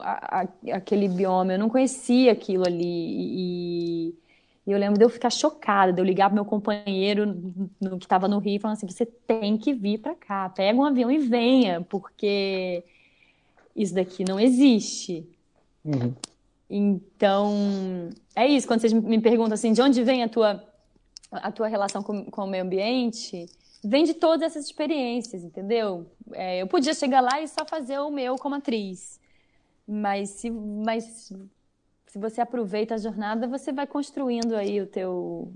a, 0.00 0.40
a, 0.40 0.48
aquele 0.72 1.08
bioma, 1.08 1.52
eu 1.52 1.58
não 1.58 1.68
conhecia 1.68 2.32
aquilo 2.32 2.66
ali. 2.66 2.84
E, 2.84 4.14
e, 4.66 4.72
eu 4.72 4.78
lembro 4.78 4.98
de 4.98 5.04
eu 5.04 5.10
ficar 5.10 5.30
chocada, 5.30 5.92
de 5.92 6.00
eu 6.00 6.04
ligar 6.04 6.28
pro 6.28 6.34
meu 6.34 6.44
companheiro 6.44 7.26
no, 7.80 7.98
que 7.98 8.04
estava 8.04 8.26
no 8.26 8.38
Rio, 8.38 8.60
falando 8.60 8.78
assim: 8.78 8.88
você 8.88 9.06
tem 9.06 9.56
que 9.56 9.74
vir 9.74 9.98
para 9.98 10.14
cá, 10.14 10.48
pega 10.48 10.78
um 10.78 10.84
avião 10.84 11.10
e 11.10 11.18
venha, 11.18 11.82
porque 11.82 12.82
isso 13.76 13.94
daqui 13.94 14.24
não 14.26 14.40
existe. 14.40 15.28
Uhum. 15.84 16.14
Então, 16.68 18.08
é 18.34 18.46
isso. 18.46 18.66
Quando 18.66 18.80
vocês 18.80 18.92
me 18.92 19.20
perguntam 19.20 19.54
assim, 19.54 19.72
de 19.72 19.82
onde 19.82 20.02
vem 20.02 20.22
a 20.22 20.28
tua, 20.28 20.64
a 21.42 21.52
tua 21.52 21.68
relação 21.68 22.02
com, 22.02 22.24
com 22.24 22.44
o 22.44 22.46
meio 22.46 22.64
ambiente, 22.64 23.46
vem 23.82 24.04
de 24.04 24.14
todas 24.14 24.42
essas 24.42 24.66
experiências, 24.66 25.42
entendeu? 25.42 26.06
É, 26.32 26.62
eu 26.62 26.66
podia 26.66 26.94
chegar 26.94 27.20
lá 27.20 27.40
e 27.40 27.48
só 27.48 27.64
fazer 27.66 27.98
o 27.98 28.10
meu 28.10 28.36
como 28.36 28.54
atriz. 28.54 29.20
Mas 29.86 30.30
se, 30.30 30.50
mas 30.50 31.32
se 32.06 32.18
você 32.18 32.40
aproveita 32.40 32.94
a 32.94 32.98
jornada, 32.98 33.46
você 33.46 33.72
vai 33.72 33.86
construindo 33.86 34.54
aí 34.54 34.80
o 34.80 34.86
teu 34.86 35.52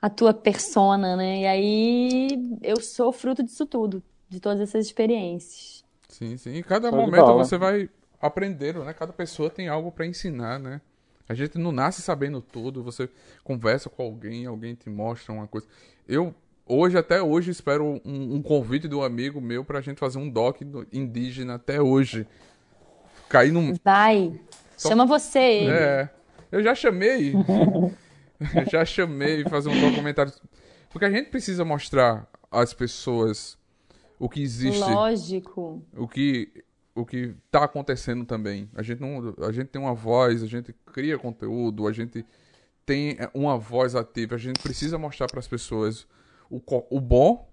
a 0.00 0.10
tua 0.10 0.34
persona, 0.34 1.16
né? 1.16 1.40
E 1.40 1.46
aí 1.46 2.58
eu 2.62 2.80
sou 2.80 3.10
fruto 3.10 3.42
disso 3.42 3.64
tudo, 3.64 4.02
de 4.28 4.38
todas 4.38 4.60
essas 4.60 4.86
experiências. 4.86 5.82
Sim, 6.08 6.36
sim. 6.36 6.54
E 6.54 6.62
cada 6.62 6.90
momento 6.92 7.34
você 7.34 7.56
vai 7.56 7.88
aprendendo, 8.20 8.84
né? 8.84 8.92
Cada 8.92 9.12
pessoa 9.12 9.50
tem 9.50 9.68
algo 9.68 9.90
para 9.90 10.06
ensinar, 10.06 10.58
né? 10.58 10.80
A 11.28 11.34
gente 11.34 11.58
não 11.58 11.72
nasce 11.72 12.02
sabendo 12.02 12.40
tudo, 12.40 12.82
você 12.82 13.08
conversa 13.42 13.88
com 13.88 14.02
alguém, 14.02 14.46
alguém 14.46 14.74
te 14.74 14.90
mostra 14.90 15.32
uma 15.32 15.46
coisa. 15.46 15.66
Eu 16.06 16.34
hoje 16.66 16.98
até 16.98 17.22
hoje 17.22 17.50
espero 17.50 18.00
um, 18.04 18.34
um 18.34 18.42
convite 18.42 18.88
do 18.88 19.02
amigo 19.02 19.40
meu 19.40 19.64
pra 19.64 19.80
gente 19.80 19.98
fazer 19.98 20.18
um 20.18 20.28
doc 20.28 20.60
indígena 20.92 21.54
até 21.54 21.80
hoje 21.80 22.26
cair 23.28 23.52
num. 23.52 23.74
Vai. 23.82 24.38
Só... 24.76 24.90
Chama 24.90 25.06
você. 25.06 25.38
Ele. 25.38 25.70
É. 25.70 26.10
Eu 26.52 26.62
já 26.62 26.74
chamei. 26.74 27.32
já 28.70 28.84
chamei 28.84 29.44
fazer 29.44 29.70
um 29.70 29.80
documentário. 29.80 30.32
Porque 30.90 31.04
a 31.04 31.10
gente 31.10 31.30
precisa 31.30 31.64
mostrar 31.64 32.28
às 32.50 32.72
pessoas 32.74 33.58
o 34.18 34.28
que 34.28 34.42
existe. 34.42 34.78
Lógico. 34.78 35.82
O 35.96 36.06
que 36.06 36.64
o 36.94 37.04
que 37.04 37.34
está 37.46 37.64
acontecendo 37.64 38.24
também. 38.24 38.70
A 38.74 38.82
gente 38.82 39.00
não, 39.00 39.34
a 39.44 39.50
gente 39.50 39.68
tem 39.68 39.80
uma 39.80 39.94
voz, 39.94 40.42
a 40.42 40.46
gente 40.46 40.74
cria 40.92 41.18
conteúdo, 41.18 41.88
a 41.88 41.92
gente 41.92 42.24
tem 42.86 43.16
uma 43.34 43.58
voz 43.58 43.94
ativa. 43.96 44.36
A 44.36 44.38
gente 44.38 44.62
precisa 44.62 44.96
mostrar 44.96 45.26
para 45.26 45.40
as 45.40 45.48
pessoas 45.48 46.06
o, 46.48 46.60
o 46.90 47.00
bom 47.00 47.50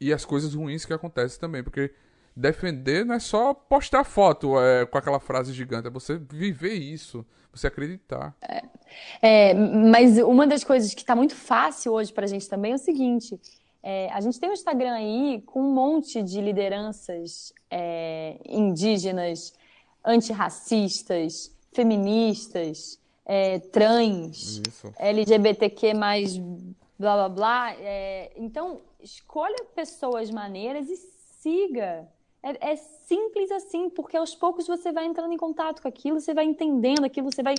e 0.00 0.12
as 0.12 0.24
coisas 0.24 0.54
ruins 0.54 0.84
que 0.84 0.92
acontecem 0.92 1.38
também, 1.38 1.62
porque 1.62 1.92
defender 2.36 3.04
não 3.04 3.14
é 3.14 3.20
só 3.20 3.54
postar 3.54 4.02
foto 4.02 4.58
é, 4.58 4.84
com 4.84 4.98
aquela 4.98 5.20
frase 5.20 5.52
gigante, 5.52 5.86
é 5.86 5.90
você 5.90 6.18
viver 6.18 6.74
isso, 6.74 7.24
você 7.52 7.68
acreditar. 7.68 8.34
É, 8.42 8.64
é 9.22 9.54
mas 9.54 10.18
uma 10.18 10.46
das 10.46 10.64
coisas 10.64 10.92
que 10.92 11.02
está 11.02 11.14
muito 11.14 11.34
fácil 11.36 11.92
hoje 11.92 12.12
para 12.12 12.24
a 12.24 12.28
gente 12.28 12.48
também 12.48 12.72
é 12.72 12.74
o 12.74 12.78
seguinte: 12.78 13.40
é, 13.86 14.10
a 14.10 14.20
gente 14.22 14.40
tem 14.40 14.48
um 14.48 14.54
Instagram 14.54 14.94
aí 14.94 15.42
com 15.44 15.60
um 15.60 15.74
monte 15.74 16.22
de 16.22 16.40
lideranças 16.40 17.52
é, 17.70 18.40
indígenas, 18.48 19.52
antirracistas, 20.02 21.54
feministas, 21.70 22.98
é, 23.26 23.58
trans, 23.58 24.62
Isso. 24.66 24.90
LGBTQ 24.98 25.92
mais 25.92 26.38
blá 26.98 27.14
blá 27.14 27.28
blá. 27.28 27.74
É, 27.74 28.32
então, 28.36 28.80
escolha 29.02 29.62
pessoas 29.74 30.30
maneiras 30.30 30.88
e 30.88 30.96
siga. 31.42 32.08
É, 32.42 32.72
é, 32.72 32.76
simples 32.76 33.50
assim, 33.50 33.90
porque 33.90 34.16
aos 34.16 34.34
poucos 34.34 34.66
você 34.66 34.92
vai 34.92 35.04
entrando 35.04 35.34
em 35.34 35.38
contato 35.38 35.82
com 35.82 35.88
aquilo, 35.88 36.18
você 36.20 36.32
vai 36.32 36.46
entendendo 36.46 37.04
aquilo, 37.04 37.30
você 37.30 37.42
vai 37.42 37.54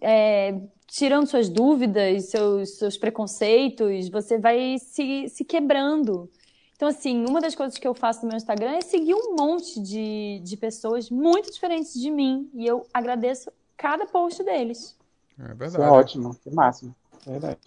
é, 0.00 0.60
tirando 0.86 1.26
suas 1.26 1.48
dúvidas, 1.48 2.26
seus, 2.26 2.76
seus 2.76 2.96
preconceitos, 2.96 4.08
você 4.08 4.38
vai 4.38 4.76
se, 4.78 5.28
se 5.28 5.44
quebrando. 5.44 6.28
Então, 6.74 6.88
assim, 6.88 7.24
uma 7.28 7.40
das 7.40 7.54
coisas 7.54 7.78
que 7.78 7.86
eu 7.86 7.94
faço 7.94 8.22
no 8.22 8.28
meu 8.28 8.36
Instagram 8.36 8.70
é 8.70 8.80
seguir 8.80 9.14
um 9.14 9.36
monte 9.36 9.80
de, 9.80 10.40
de 10.42 10.56
pessoas 10.56 11.10
muito 11.10 11.52
diferentes 11.52 11.92
de 11.92 12.10
mim. 12.10 12.50
E 12.54 12.66
eu 12.66 12.86
agradeço 12.92 13.52
cada 13.76 14.06
post 14.06 14.42
deles. 14.42 14.96
É 15.38 15.48
verdade. 15.48 15.72
Isso 15.72 15.82
é 15.82 15.90
ótimo, 15.90 16.34
que 16.36 16.50
máximo. 16.50 16.96
É 17.26 17.30
verdade. 17.32 17.58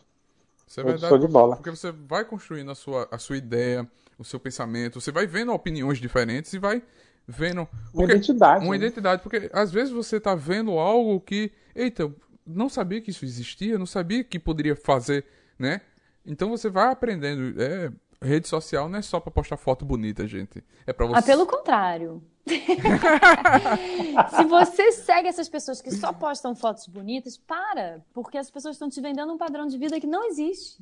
Isso 0.67 0.81
é 0.81 0.83
verdade. 0.83 1.19
de 1.19 1.27
bola. 1.27 1.55
Porque 1.55 1.69
você 1.69 1.91
vai 1.91 2.25
construindo 2.25 2.71
a 2.71 2.75
sua, 2.75 3.07
a 3.11 3.19
sua 3.19 3.37
ideia, 3.37 3.87
o 4.17 4.23
seu 4.23 4.39
pensamento, 4.39 4.99
você 4.99 5.11
vai 5.11 5.27
vendo 5.27 5.53
opiniões 5.53 5.99
diferentes 5.99 6.51
e 6.53 6.57
vai 6.57 6.81
vendo. 7.27 7.65
Porque, 7.65 7.97
uma 7.97 8.03
identidade. 8.05 8.65
Uma 8.65 8.71
né? 8.71 8.77
identidade, 8.77 9.21
porque 9.21 9.49
às 9.53 9.71
vezes 9.71 9.91
você 9.91 10.19
tá 10.19 10.35
vendo 10.35 10.71
algo 10.71 11.19
que. 11.19 11.51
Eita, 11.75 12.13
não 12.45 12.69
sabia 12.69 13.01
que 13.01 13.11
isso 13.11 13.25
existia, 13.25 13.77
não 13.77 13.85
sabia 13.85 14.23
que 14.23 14.37
poderia 14.37 14.75
fazer, 14.75 15.25
né? 15.57 15.81
Então 16.25 16.49
você 16.49 16.69
vai 16.69 16.91
aprendendo. 16.91 17.61
É, 17.61 17.91
rede 18.21 18.47
social 18.47 18.87
não 18.87 18.99
é 18.99 19.01
só 19.01 19.19
para 19.19 19.31
postar 19.31 19.57
foto 19.57 19.83
bonita, 19.85 20.25
gente. 20.25 20.63
É 20.85 20.93
para 20.93 21.05
você. 21.05 21.19
Ah, 21.19 21.21
pelo 21.21 21.45
contrário. 21.45 22.23
Se 24.35 24.43
você 24.45 24.91
segue 24.91 25.27
essas 25.27 25.47
pessoas 25.47 25.81
que 25.81 25.91
só 25.91 26.11
postam 26.11 26.55
fotos 26.55 26.87
bonitas, 26.87 27.37
para, 27.37 28.03
porque 28.13 28.37
as 28.37 28.49
pessoas 28.49 28.75
estão 28.75 28.89
te 28.89 28.99
vendendo 28.99 29.31
um 29.31 29.37
padrão 29.37 29.65
de 29.67 29.77
vida 29.77 29.99
que 29.99 30.07
não 30.07 30.25
existe. 30.25 30.81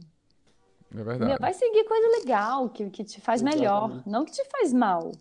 É 0.95 1.03
verdade. 1.03 1.39
Vai 1.39 1.53
seguir 1.53 1.83
coisa 1.85 2.07
legal, 2.19 2.69
que, 2.69 2.89
que 2.89 3.03
te 3.03 3.21
faz 3.21 3.41
Exatamente. 3.41 3.61
melhor, 3.61 4.03
não 4.05 4.25
que 4.25 4.31
te 4.31 4.43
faz 4.49 4.73
mal. 4.73 5.11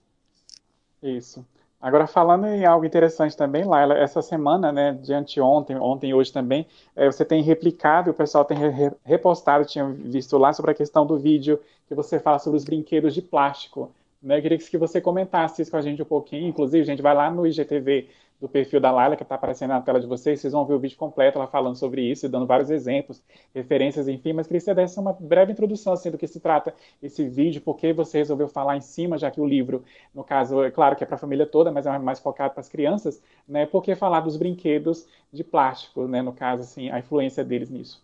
Isso. 1.02 1.44
Agora, 1.80 2.06
falando 2.06 2.46
em 2.46 2.66
algo 2.66 2.84
interessante 2.84 3.34
também, 3.34 3.64
Laila, 3.64 3.96
essa 3.96 4.20
semana, 4.20 4.70
né, 4.70 4.92
de 4.92 5.14
anteontem, 5.14 5.76
ontem 5.76 6.10
e 6.10 6.14
hoje 6.14 6.30
também, 6.30 6.66
é, 6.94 7.06
você 7.06 7.24
tem 7.24 7.42
replicado, 7.42 8.10
o 8.10 8.14
pessoal 8.14 8.44
tem 8.44 8.58
re 8.58 8.92
repostado, 9.02 9.64
tinha 9.64 9.86
visto 9.88 10.36
lá 10.36 10.52
sobre 10.52 10.72
a 10.72 10.74
questão 10.74 11.06
do 11.06 11.18
vídeo 11.18 11.58
que 11.88 11.94
você 11.94 12.20
fala 12.20 12.38
sobre 12.38 12.58
os 12.58 12.64
brinquedos 12.64 13.14
de 13.14 13.22
plástico. 13.22 13.90
Né? 14.22 14.36
Eu 14.36 14.42
queria 14.42 14.58
que 14.58 14.78
você 14.78 15.00
comentasse 15.00 15.62
isso 15.62 15.70
com 15.70 15.78
a 15.78 15.82
gente 15.82 16.02
um 16.02 16.04
pouquinho. 16.04 16.46
Inclusive, 16.46 16.84
gente 16.84 17.00
vai 17.00 17.14
lá 17.14 17.30
no 17.30 17.46
IGTV 17.46 18.08
do 18.40 18.48
perfil 18.48 18.80
da 18.80 18.90
Laila, 18.90 19.16
que 19.16 19.22
está 19.22 19.34
aparecendo 19.34 19.70
na 19.70 19.80
tela 19.80 20.00
de 20.00 20.06
vocês, 20.06 20.40
vocês 20.40 20.52
vão 20.52 20.64
ver 20.64 20.74
o 20.74 20.78
vídeo 20.78 20.96
completo, 20.96 21.36
ela 21.36 21.46
falando 21.46 21.76
sobre 21.76 22.02
isso, 22.02 22.28
dando 22.28 22.46
vários 22.46 22.70
exemplos, 22.70 23.22
referências, 23.54 24.08
enfim, 24.08 24.32
mas 24.32 24.46
queria 24.46 24.60
que 24.60 24.64
você 24.64 24.74
desse 24.74 24.98
uma 24.98 25.12
breve 25.12 25.52
introdução, 25.52 25.92
assim, 25.92 26.10
do 26.10 26.16
que 26.16 26.26
se 26.26 26.40
trata 26.40 26.74
esse 27.02 27.28
vídeo, 27.28 27.60
por 27.60 27.76
que 27.76 27.92
você 27.92 28.18
resolveu 28.18 28.48
falar 28.48 28.76
em 28.76 28.80
cima, 28.80 29.18
já 29.18 29.30
que 29.30 29.40
o 29.40 29.46
livro, 29.46 29.84
no 30.14 30.24
caso, 30.24 30.64
é 30.64 30.70
claro 30.70 30.96
que 30.96 31.04
é 31.04 31.06
para 31.06 31.16
a 31.16 31.18
família 31.18 31.44
toda, 31.44 31.70
mas 31.70 31.86
é 31.86 31.98
mais 31.98 32.18
focado 32.18 32.54
para 32.54 32.60
as 32.60 32.68
crianças, 32.68 33.22
né, 33.46 33.66
por 33.66 33.82
que 33.82 33.94
falar 33.94 34.20
dos 34.20 34.38
brinquedos 34.38 35.06
de 35.30 35.44
plástico, 35.44 36.08
né, 36.08 36.22
no 36.22 36.32
caso, 36.32 36.62
assim, 36.62 36.88
a 36.88 36.98
influência 36.98 37.44
deles 37.44 37.68
nisso? 37.68 38.02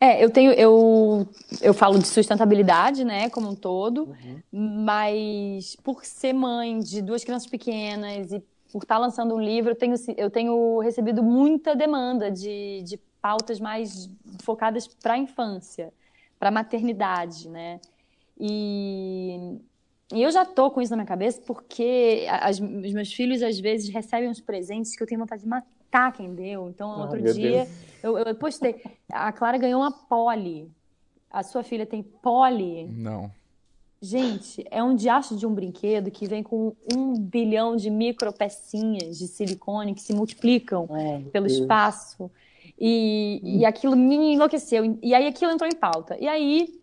É, 0.00 0.22
eu 0.22 0.28
tenho, 0.28 0.52
eu, 0.52 1.26
eu 1.62 1.72
falo 1.72 1.98
de 1.98 2.06
sustentabilidade, 2.06 3.04
né, 3.04 3.30
como 3.30 3.48
um 3.48 3.54
todo, 3.54 4.08
uhum. 4.08 4.40
mas 4.84 5.76
por 5.82 6.04
ser 6.04 6.32
mãe 6.32 6.78
de 6.78 7.00
duas 7.00 7.24
crianças 7.24 7.48
pequenas 7.48 8.32
e 8.32 8.42
por 8.74 8.82
estar 8.82 8.98
lançando 8.98 9.36
um 9.36 9.40
livro, 9.40 9.70
eu 9.70 9.76
tenho, 9.76 9.94
eu 10.16 10.28
tenho 10.28 10.80
recebido 10.80 11.22
muita 11.22 11.76
demanda 11.76 12.28
de, 12.28 12.82
de 12.82 12.96
pautas 13.22 13.60
mais 13.60 14.10
focadas 14.42 14.88
para 14.88 15.14
a 15.14 15.18
infância, 15.18 15.92
para 16.40 16.48
a 16.48 16.50
maternidade, 16.50 17.48
né? 17.48 17.80
E, 18.36 19.60
e 20.12 20.20
eu 20.20 20.28
já 20.32 20.44
tô 20.44 20.72
com 20.72 20.82
isso 20.82 20.90
na 20.90 20.96
minha 20.96 21.06
cabeça 21.06 21.40
porque 21.46 22.26
as, 22.28 22.58
os 22.58 22.92
meus 22.92 23.12
filhos 23.12 23.44
às 23.44 23.60
vezes 23.60 23.90
recebem 23.90 24.28
uns 24.28 24.40
presentes 24.40 24.96
que 24.96 25.02
eu 25.04 25.06
tenho 25.06 25.20
vontade 25.20 25.42
de 25.42 25.48
matar 25.48 26.10
quem 26.12 26.34
deu. 26.34 26.68
Então, 26.68 26.96
oh, 26.96 27.02
outro 27.02 27.22
dia 27.32 27.68
eu, 28.02 28.18
eu, 28.18 28.34
postei, 28.34 28.82
a 29.08 29.30
Clara 29.30 29.56
ganhou 29.56 29.82
uma 29.82 29.92
pole. 29.92 30.68
A 31.30 31.44
sua 31.44 31.62
filha 31.62 31.86
tem 31.86 32.02
pole? 32.02 32.88
Não. 32.88 33.30
Gente, 34.04 34.62
é 34.70 34.82
um 34.82 34.94
diacho 34.94 35.34
de 35.34 35.46
um 35.46 35.54
brinquedo 35.54 36.10
que 36.10 36.26
vem 36.26 36.42
com 36.42 36.76
um 36.94 37.18
bilhão 37.18 37.74
de 37.74 37.88
micropecinhas 37.88 39.16
de 39.16 39.26
silicone 39.26 39.94
que 39.94 40.02
se 40.02 40.12
multiplicam 40.12 40.86
pelo 41.32 41.46
Deus. 41.46 41.58
espaço. 41.58 42.30
E, 42.78 43.40
hum. 43.42 43.60
e 43.60 43.64
aquilo 43.64 43.96
me 43.96 44.34
enlouqueceu. 44.34 44.98
E 45.02 45.14
aí 45.14 45.26
aquilo 45.26 45.52
entrou 45.52 45.66
em 45.66 45.74
pauta. 45.74 46.18
E 46.20 46.28
aí, 46.28 46.82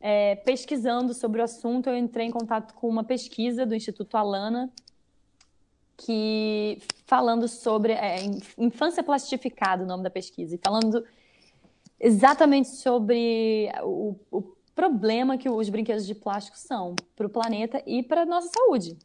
é, 0.00 0.36
pesquisando 0.36 1.12
sobre 1.12 1.40
o 1.40 1.44
assunto, 1.44 1.88
eu 1.88 1.96
entrei 1.96 2.26
em 2.28 2.30
contato 2.30 2.72
com 2.74 2.88
uma 2.88 3.02
pesquisa 3.02 3.66
do 3.66 3.74
Instituto 3.74 4.16
Alana, 4.16 4.70
que 5.96 6.78
falando 7.04 7.48
sobre 7.48 7.94
é, 7.94 8.18
infância 8.56 9.02
plastificada, 9.02 9.82
o 9.82 9.86
nome 9.88 10.04
da 10.04 10.10
pesquisa, 10.10 10.54
e 10.54 10.60
falando 10.62 11.04
exatamente 11.98 12.68
sobre 12.68 13.68
o, 13.82 14.14
o 14.30 14.59
problema 14.80 15.36
que 15.36 15.46
os 15.46 15.68
brinquedos 15.68 16.06
de 16.06 16.14
plástico 16.14 16.56
são 16.56 16.96
para 17.14 17.26
o 17.26 17.28
planeta 17.28 17.82
e 17.86 18.02
para 18.02 18.24
nossa 18.24 18.48
saúde. 18.48 18.96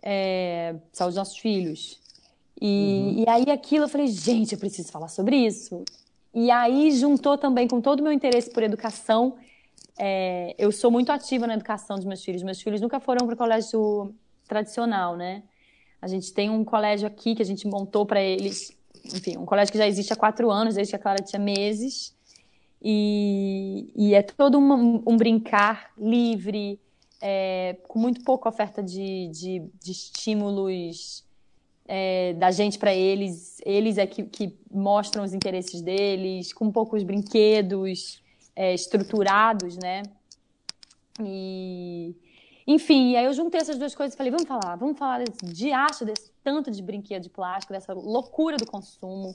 É, 0.00 0.76
saúde 0.92 1.14
dos 1.14 1.16
nossos 1.16 1.38
filhos. 1.38 2.00
E, 2.62 2.66
uhum. 2.66 3.18
e 3.18 3.24
aí 3.28 3.50
aquilo 3.50 3.86
eu 3.86 3.88
falei, 3.88 4.06
gente, 4.06 4.52
eu 4.52 4.58
preciso 4.58 4.92
falar 4.92 5.08
sobre 5.08 5.36
isso. 5.36 5.84
E 6.32 6.48
aí 6.48 6.92
juntou 6.92 7.36
também 7.36 7.66
com 7.66 7.80
todo 7.80 7.98
o 7.98 8.02
meu 8.04 8.12
interesse 8.12 8.52
por 8.52 8.62
educação. 8.62 9.36
É, 9.98 10.54
eu 10.56 10.70
sou 10.70 10.92
muito 10.92 11.10
ativa 11.10 11.44
na 11.44 11.54
educação 11.54 11.96
dos 11.96 12.04
meus 12.04 12.22
filhos. 12.22 12.44
Meus 12.44 12.62
filhos 12.62 12.80
nunca 12.80 13.00
foram 13.00 13.26
para 13.26 13.34
o 13.34 13.36
colégio 13.36 14.14
tradicional, 14.46 15.16
né? 15.16 15.42
A 16.00 16.06
gente 16.06 16.32
tem 16.32 16.50
um 16.50 16.64
colégio 16.64 17.08
aqui 17.08 17.34
que 17.34 17.42
a 17.42 17.46
gente 17.46 17.66
montou 17.66 18.06
para 18.06 18.22
eles, 18.22 18.70
enfim, 19.06 19.38
um 19.38 19.44
colégio 19.44 19.72
que 19.72 19.78
já 19.78 19.88
existe 19.88 20.12
há 20.12 20.16
quatro 20.16 20.52
anos, 20.52 20.76
desde 20.76 20.92
que 20.92 20.96
a 20.96 21.00
Clara 21.00 21.20
tinha 21.20 21.40
meses. 21.40 22.14
E, 22.86 23.90
e 23.96 24.14
é 24.14 24.20
todo 24.20 24.58
um, 24.58 25.02
um 25.06 25.16
brincar 25.16 25.90
livre, 25.96 26.78
é, 27.18 27.78
com 27.88 27.98
muito 27.98 28.22
pouca 28.22 28.46
oferta 28.46 28.82
de, 28.82 29.28
de, 29.28 29.62
de 29.82 29.90
estímulos 29.90 31.24
é, 31.88 32.34
da 32.34 32.50
gente 32.50 32.78
para 32.78 32.94
eles. 32.94 33.58
Eles 33.64 33.96
é 33.96 34.06
que, 34.06 34.24
que, 34.24 34.54
mostram 34.70 35.24
os 35.24 35.32
interesses 35.32 35.80
deles, 35.80 36.52
com 36.52 36.70
poucos 36.70 37.02
brinquedos 37.02 38.22
é, 38.54 38.74
estruturados, 38.74 39.78
né? 39.78 40.02
E, 41.18 42.14
enfim, 42.66 43.16
aí 43.16 43.24
eu 43.24 43.32
juntei 43.32 43.62
essas 43.62 43.78
duas 43.78 43.94
coisas 43.94 44.12
e 44.12 44.16
falei, 44.16 44.30
vamos 44.30 44.46
falar, 44.46 44.76
vamos 44.76 44.98
falar 44.98 45.24
desse 45.24 45.46
diacho, 45.46 46.04
desse 46.04 46.30
tanto 46.42 46.70
de 46.70 46.82
brinquedo 46.82 47.22
de 47.22 47.30
plástico, 47.30 47.72
dessa 47.72 47.94
loucura 47.94 48.58
do 48.58 48.66
consumo, 48.66 49.34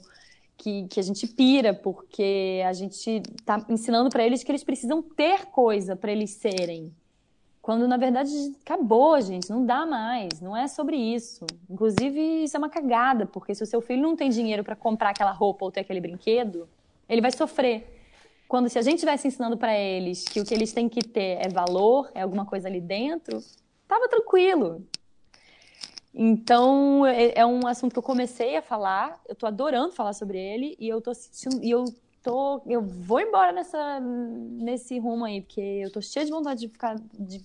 que, 0.60 0.86
que 0.88 1.00
a 1.00 1.02
gente 1.02 1.26
pira, 1.26 1.72
porque 1.72 2.62
a 2.66 2.72
gente 2.74 3.22
está 3.38 3.64
ensinando 3.70 4.10
para 4.10 4.22
eles 4.22 4.44
que 4.44 4.52
eles 4.52 4.62
precisam 4.62 5.00
ter 5.00 5.46
coisa 5.46 5.96
para 5.96 6.12
eles 6.12 6.32
serem. 6.32 6.92
Quando 7.62 7.88
na 7.88 7.96
verdade 7.96 8.30
acabou, 8.60 9.18
gente, 9.22 9.48
não 9.48 9.64
dá 9.64 9.86
mais, 9.86 10.38
não 10.40 10.54
é 10.54 10.68
sobre 10.68 10.96
isso. 10.96 11.46
Inclusive, 11.68 12.44
isso 12.44 12.56
é 12.56 12.58
uma 12.58 12.68
cagada, 12.68 13.24
porque 13.24 13.54
se 13.54 13.62
o 13.62 13.66
seu 13.66 13.80
filho 13.80 14.02
não 14.02 14.14
tem 14.14 14.28
dinheiro 14.28 14.62
para 14.62 14.76
comprar 14.76 15.10
aquela 15.10 15.32
roupa 15.32 15.64
ou 15.64 15.72
ter 15.72 15.80
aquele 15.80 16.00
brinquedo, 16.00 16.68
ele 17.08 17.22
vai 17.22 17.32
sofrer. 17.32 17.98
Quando 18.46 18.68
se 18.68 18.78
a 18.78 18.82
gente 18.82 18.96
estivesse 18.96 19.28
ensinando 19.28 19.56
para 19.56 19.74
eles 19.78 20.24
que 20.24 20.40
o 20.40 20.44
que 20.44 20.52
eles 20.52 20.72
têm 20.74 20.90
que 20.90 21.02
ter 21.02 21.38
é 21.40 21.48
valor, 21.48 22.10
é 22.14 22.20
alguma 22.20 22.44
coisa 22.44 22.68
ali 22.68 22.80
dentro, 22.80 23.42
tava 23.88 24.08
tranquilo. 24.08 24.84
Então, 26.14 27.06
é, 27.06 27.38
é 27.38 27.46
um 27.46 27.66
assunto 27.66 27.92
que 27.92 27.98
eu 27.98 28.02
comecei 28.02 28.56
a 28.56 28.62
falar, 28.62 29.20
eu 29.28 29.34
tô 29.34 29.46
adorando 29.46 29.92
falar 29.92 30.12
sobre 30.12 30.38
ele 30.38 30.76
e 30.78 30.88
eu 30.88 31.00
tô 31.00 31.14
sentindo, 31.14 31.62
e 31.64 31.70
eu 31.70 31.84
tô, 32.22 32.62
eu 32.66 32.82
vou 32.82 33.20
embora 33.20 33.52
nessa 33.52 34.00
nesse 34.00 34.98
rumo 34.98 35.24
aí, 35.24 35.40
porque 35.40 35.60
eu 35.60 35.90
tô 35.90 36.00
cheia 36.00 36.26
de 36.26 36.32
vontade 36.32 36.60
de 36.60 36.68
ficar 36.68 36.96
de 37.18 37.40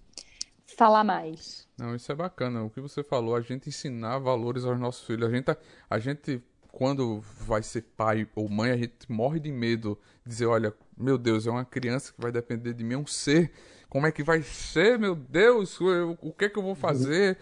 falar 0.75 1.03
mais. 1.03 1.67
Não, 1.77 1.95
isso 1.95 2.11
é 2.11 2.15
bacana. 2.15 2.63
O 2.63 2.69
que 2.69 2.81
você 2.81 3.03
falou, 3.03 3.35
a 3.35 3.41
gente 3.41 3.69
ensinar 3.69 4.17
valores 4.19 4.65
aos 4.65 4.79
nossos 4.79 5.05
filhos. 5.05 5.29
A 5.29 5.31
gente, 5.31 5.45
tá, 5.45 5.57
a 5.89 5.99
gente 5.99 6.41
quando 6.75 7.21
vai 7.39 7.63
ser 7.63 7.83
pai 7.95 8.27
ou 8.35 8.49
mãe, 8.49 8.69
a 8.69 8.75
gente 8.75 9.09
morre 9.09 9.39
de 9.39 9.49
medo 9.49 9.97
de 10.25 10.31
dizer, 10.31 10.45
olha, 10.45 10.73
meu 10.97 11.17
Deus, 11.17 11.47
é 11.47 11.49
uma 11.49 11.63
criança 11.63 12.11
que 12.11 12.19
vai 12.19 12.33
depender 12.33 12.73
de 12.73 12.83
mim, 12.83 12.95
é 12.95 12.97
um 12.97 13.07
ser. 13.07 13.49
Como 13.87 14.05
é 14.05 14.11
que 14.11 14.21
vai 14.21 14.41
ser, 14.41 14.99
meu 14.99 15.15
Deus? 15.15 15.79
o 15.79 16.33
que 16.33 16.45
é 16.45 16.49
que 16.49 16.59
eu 16.59 16.63
vou 16.63 16.75
fazer? 16.75 17.37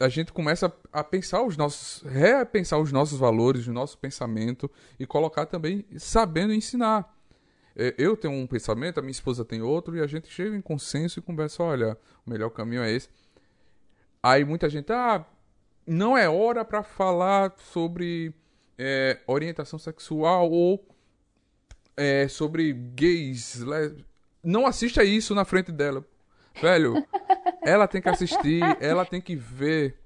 A 0.00 0.08
gente 0.08 0.32
começa 0.32 0.72
a 0.90 1.04
pensar 1.04 1.42
os 1.42 1.58
nossos, 1.58 2.02
repensar 2.02 2.78
os 2.78 2.90
nossos 2.90 3.18
valores, 3.18 3.66
o 3.66 3.72
nosso 3.72 3.98
pensamento 3.98 4.70
e 4.98 5.06
colocar 5.06 5.44
também 5.44 5.84
sabendo 5.98 6.54
ensinar. 6.54 7.14
É, 7.76 7.94
eu 7.98 8.16
tenho 8.16 8.32
um 8.34 8.46
pensamento, 8.46 8.98
a 8.98 9.02
minha 9.02 9.12
esposa 9.12 9.44
tem 9.44 9.60
outro, 9.62 9.96
e 9.96 10.00
a 10.00 10.06
gente 10.06 10.28
chega 10.28 10.56
em 10.56 10.60
consenso 10.60 11.18
e 11.18 11.22
conversa: 11.22 11.62
olha, 11.62 11.98
o 12.26 12.30
melhor 12.30 12.50
caminho 12.50 12.82
é 12.82 12.90
esse. 12.90 13.08
Aí 14.22 14.44
muita 14.44 14.68
gente, 14.68 14.90
ah, 14.90 15.24
não 15.86 16.16
é 16.16 16.28
hora 16.28 16.64
para 16.64 16.82
falar 16.82 17.54
sobre 17.58 18.34
é, 18.78 19.18
orientação 19.26 19.78
sexual 19.78 20.50
ou 20.50 20.86
é, 21.96 22.26
sobre 22.28 22.72
gays. 22.72 23.62
Não 24.42 24.66
assista 24.66 25.04
isso 25.04 25.34
na 25.34 25.44
frente 25.44 25.70
dela. 25.70 26.04
Velho, 26.60 26.94
ela 27.62 27.86
tem 27.86 28.00
que 28.00 28.08
assistir, 28.08 28.62
ela 28.80 29.04
tem 29.04 29.20
que 29.20 29.36
ver. 29.36 29.96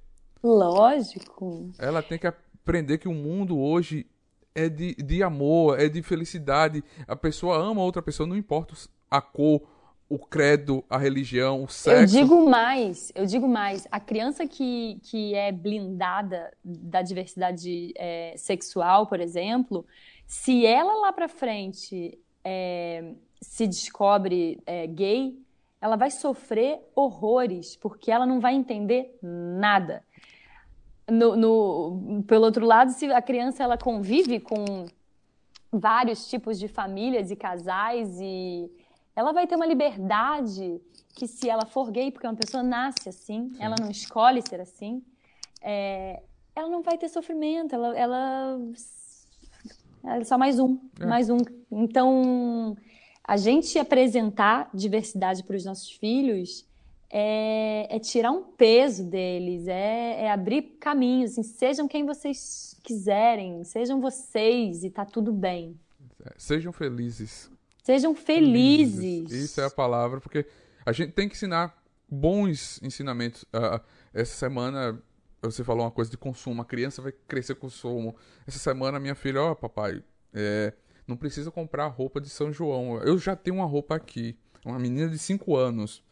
Lógico. 0.42 1.70
Ela 1.78 2.02
tem 2.02 2.18
que 2.18 2.26
aprender 2.26 2.98
que 2.98 3.08
o 3.08 3.14
mundo 3.14 3.58
hoje 3.58 4.06
é 4.54 4.68
de, 4.68 4.94
de 4.94 5.22
amor, 5.22 5.80
é 5.80 5.88
de 5.88 6.02
felicidade. 6.02 6.84
A 7.08 7.16
pessoa 7.16 7.56
ama 7.56 7.82
outra 7.82 8.02
pessoa, 8.02 8.26
não 8.26 8.36
importa 8.36 8.74
a 9.10 9.20
cor, 9.20 9.62
o 10.08 10.18
credo, 10.18 10.84
a 10.88 10.98
religião, 10.98 11.64
o 11.64 11.68
sexo. 11.68 12.16
Eu 12.16 12.22
digo 12.22 12.48
mais, 12.48 13.10
eu 13.14 13.26
digo 13.26 13.48
mais. 13.48 13.86
A 13.90 13.98
criança 13.98 14.46
que, 14.46 15.00
que 15.02 15.34
é 15.34 15.50
blindada 15.50 16.52
da 16.62 17.02
diversidade 17.02 17.92
é, 17.96 18.34
sexual, 18.36 19.06
por 19.06 19.20
exemplo, 19.20 19.84
se 20.26 20.64
ela 20.66 20.94
lá 21.00 21.12
pra 21.12 21.28
frente 21.28 22.18
é, 22.44 23.12
se 23.40 23.66
descobre 23.66 24.60
é, 24.66 24.86
gay, 24.86 25.38
ela 25.84 25.96
vai 25.96 26.10
sofrer 26.10 26.80
horrores, 26.94 27.76
porque 27.76 28.10
ela 28.10 28.24
não 28.24 28.40
vai 28.40 28.54
entender 28.54 29.18
nada 29.22 30.02
no, 31.08 31.36
no, 31.36 32.22
pelo 32.24 32.44
outro 32.44 32.64
lado, 32.64 32.90
se 32.92 33.06
a 33.12 33.20
criança 33.20 33.62
ela 33.62 33.76
convive 33.76 34.40
com 34.40 34.86
vários 35.70 36.28
tipos 36.28 36.58
de 36.58 36.68
famílias 36.68 37.30
e 37.30 37.36
casais 37.36 38.18
e 38.20 38.70
ela 39.14 39.32
vai 39.32 39.46
ter 39.46 39.56
uma 39.56 39.66
liberdade 39.66 40.80
que 41.14 41.26
se 41.26 41.48
ela 41.48 41.66
for 41.66 41.90
gay, 41.90 42.10
porque 42.10 42.26
uma 42.26 42.34
pessoa 42.34 42.62
nasce 42.62 43.08
assim, 43.08 43.50
Sim. 43.50 43.62
ela 43.62 43.76
não 43.80 43.90
escolhe 43.90 44.42
ser 44.42 44.60
assim, 44.60 45.02
é, 45.60 46.22
ela 46.54 46.68
não 46.68 46.82
vai 46.82 46.96
ter 46.96 47.08
sofrimento, 47.08 47.74
ela, 47.74 47.96
ela, 47.96 48.58
ela 50.02 50.16
é 50.16 50.24
só 50.24 50.38
mais 50.38 50.58
um, 50.58 50.78
é. 50.98 51.06
mais 51.06 51.30
um. 51.30 51.38
Então, 51.70 52.76
a 53.24 53.36
gente 53.36 53.78
apresentar 53.78 54.68
diversidade 54.74 55.42
para 55.42 55.56
os 55.56 55.64
nossos 55.64 55.90
filhos 55.90 56.66
é, 57.10 57.96
é 57.96 57.98
tirar 57.98 58.30
um 58.30 58.42
peso 58.42 59.04
deles, 59.04 59.66
é, 59.66 60.24
é 60.24 60.30
abrir 60.30 60.76
caminhos, 60.80 61.32
assim, 61.32 61.42
sejam 61.42 61.88
quem 61.88 62.04
vocês 62.04 62.76
quiserem, 62.82 63.64
sejam 63.64 64.00
vocês 64.00 64.84
e 64.84 64.90
tá 64.90 65.04
tudo 65.04 65.32
bem. 65.32 65.78
É, 66.24 66.32
sejam 66.36 66.72
felizes. 66.72 67.50
Sejam 67.82 68.14
felizes. 68.14 68.98
felizes. 68.98 69.44
Isso 69.44 69.60
é 69.60 69.64
a 69.64 69.70
palavra, 69.70 70.20
porque 70.20 70.46
a 70.84 70.92
gente 70.92 71.12
tem 71.12 71.28
que 71.28 71.34
ensinar 71.34 71.74
bons 72.08 72.80
ensinamentos. 72.82 73.42
Uh, 73.44 73.80
essa 74.12 74.34
semana 74.34 75.00
você 75.40 75.62
falou 75.62 75.84
uma 75.84 75.90
coisa 75.90 76.10
de 76.10 76.16
consumo, 76.16 76.62
a 76.62 76.64
criança 76.64 77.02
vai 77.02 77.12
crescer 77.12 77.54
com 77.54 77.62
consumo. 77.62 78.16
Essa 78.46 78.58
semana 78.58 78.98
minha 78.98 79.14
filha, 79.14 79.42
ó, 79.42 79.52
oh, 79.52 79.56
papai, 79.56 80.02
é, 80.32 80.72
não 81.06 81.16
precisa 81.16 81.50
comprar 81.50 81.86
roupa 81.86 82.20
de 82.20 82.28
São 82.28 82.52
João. 82.52 82.98
Eu 83.02 83.18
já 83.18 83.36
tenho 83.36 83.56
uma 83.56 83.66
roupa 83.66 83.94
aqui. 83.94 84.36
Uma 84.64 84.78
menina 84.78 85.08
de 85.08 85.18
5 85.18 85.56
anos 85.56 86.02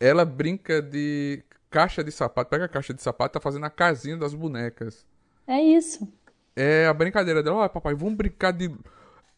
ela 0.00 0.24
brinca 0.24 0.80
de 0.82 1.42
caixa 1.70 2.02
de 2.02 2.12
sapato, 2.12 2.50
pega 2.50 2.66
a 2.66 2.68
caixa 2.68 2.94
de 2.94 3.02
sapato, 3.02 3.34
tá 3.34 3.40
fazendo 3.40 3.64
a 3.64 3.70
casinha 3.70 4.16
das 4.16 4.34
bonecas. 4.34 5.06
É 5.46 5.60
isso. 5.60 6.06
É 6.54 6.86
a 6.86 6.94
brincadeira 6.94 7.42
dela, 7.42 7.58
ó, 7.58 7.68
papai, 7.68 7.94
vamos 7.94 8.14
brincar 8.14 8.52
de. 8.52 8.74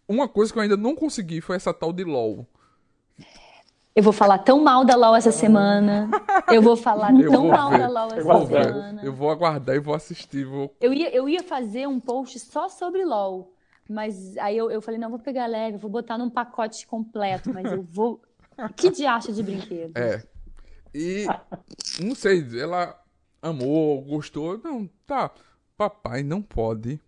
Uma 0.07 0.29
coisa 0.29 0.53
que 0.53 0.59
eu 0.59 0.63
ainda 0.63 0.77
não 0.77 0.95
consegui 0.95 1.41
foi 1.41 1.57
essa 1.57 1.75
tal 1.75 1.93
de 1.93 2.05
LOL. 2.05 2.47
Eu 3.95 4.03
vou 4.03 4.13
falar 4.13 4.39
tão 4.39 4.63
mal 4.63 4.85
da 4.85 4.95
LOL 4.95 5.17
essa 5.17 5.33
semana. 5.33 6.09
Eu 6.51 6.63
vou 6.63 6.77
falar 6.77 7.13
eu 7.21 7.31
tão 7.31 7.43
vou 7.43 7.51
mal 7.51 7.71
ver. 7.71 7.79
da 7.79 7.89
LOL 7.89 8.07
essa 8.07 8.21
eu 8.21 8.47
semana. 8.47 9.03
Eu 9.05 9.13
vou 9.13 9.31
aguardar 9.31 9.75
e 9.75 9.81
vou 9.81 9.95
assistir. 9.95 10.47
Vou... 10.47 10.75
Eu, 10.81 10.95
ia, 10.95 11.15
eu 11.15 11.29
ia 11.29 11.43
fazer 11.43 11.87
um 11.89 11.99
post 11.99 12.39
só 12.39 12.69
sobre 12.69 13.05
LOL. 13.05 13.53
Mas 13.89 14.37
aí 14.37 14.57
eu, 14.57 14.71
eu 14.71 14.83
falei, 14.83 15.01
não, 15.01 15.11
vou 15.11 15.19
pegar 15.19 15.47
leve, 15.47 15.79
vou 15.79 15.91
botar 15.91 16.19
num 16.19 16.29
pacote 16.29 16.87
completo, 16.87 17.53
mas 17.53 17.71
eu 17.73 17.83
vou. 17.83 18.23
Que 18.77 18.91
diacho 18.91 19.33
de 19.33 19.41
brinquedo. 19.41 19.97
É, 19.97 20.21
e 20.93 21.27
não 22.03 22.13
sei, 22.13 22.45
ela 22.61 23.01
amou, 23.41 24.03
gostou. 24.03 24.59
Não, 24.59 24.91
tá. 25.07 25.31
Papai 25.77 26.25
não 26.25 26.43
pode 26.43 27.01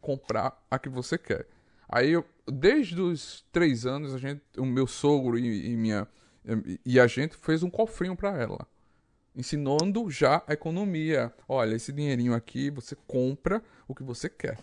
comprar 0.00 0.64
a 0.70 0.78
que 0.78 0.88
você 0.88 1.18
quer. 1.18 1.48
Aí 1.88 2.12
eu, 2.12 2.24
desde 2.46 3.00
os 3.00 3.44
três 3.50 3.84
anos, 3.84 4.14
a 4.14 4.18
gente, 4.18 4.42
o 4.56 4.64
meu 4.64 4.86
sogro 4.86 5.36
e, 5.36 5.72
e 5.72 5.76
minha 5.76 6.06
e 6.84 7.00
a 7.00 7.06
gente 7.06 7.36
fez 7.36 7.62
um 7.62 7.70
cofrinho 7.70 8.14
para 8.14 8.40
ela, 8.40 8.66
ensinando 9.34 10.08
já 10.08 10.42
a 10.46 10.52
economia. 10.52 11.32
Olha, 11.48 11.74
esse 11.74 11.92
dinheirinho 11.92 12.34
aqui 12.34 12.70
você 12.70 12.96
compra 13.06 13.62
o 13.88 13.94
que 13.94 14.04
você 14.04 14.28
quer. 14.28 14.58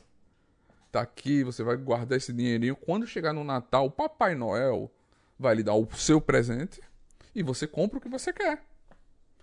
Tá 0.93 1.01
aqui, 1.01 1.43
você 1.43 1.63
vai 1.63 1.75
guardar 1.75 2.19
esse 2.19 2.31
dinheirinho. 2.31 2.75
Quando 2.75 3.07
chegar 3.07 3.33
no 3.33 3.43
Natal, 3.43 3.87
o 3.87 3.89
Papai 3.89 4.35
Noel 4.35 4.91
vai 5.39 5.55
lhe 5.55 5.63
dar 5.63 5.73
o 5.73 5.87
seu 5.95 6.21
presente 6.21 6.79
e 7.33 7.41
você 7.41 7.65
compra 7.65 7.97
o 7.97 8.01
que 8.01 8.07
você 8.07 8.31
quer. 8.31 8.61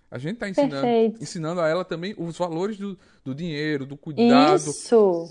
A 0.09 0.17
gente 0.17 0.35
está 0.35 0.47
ensinando, 0.47 0.87
ensinando 1.19 1.59
a 1.59 1.67
ela 1.67 1.83
também 1.83 2.15
os 2.17 2.37
valores 2.37 2.77
do, 2.77 2.97
do 3.21 3.35
dinheiro, 3.35 3.85
do 3.85 3.97
cuidado. 3.97 4.55
Isso! 4.55 5.29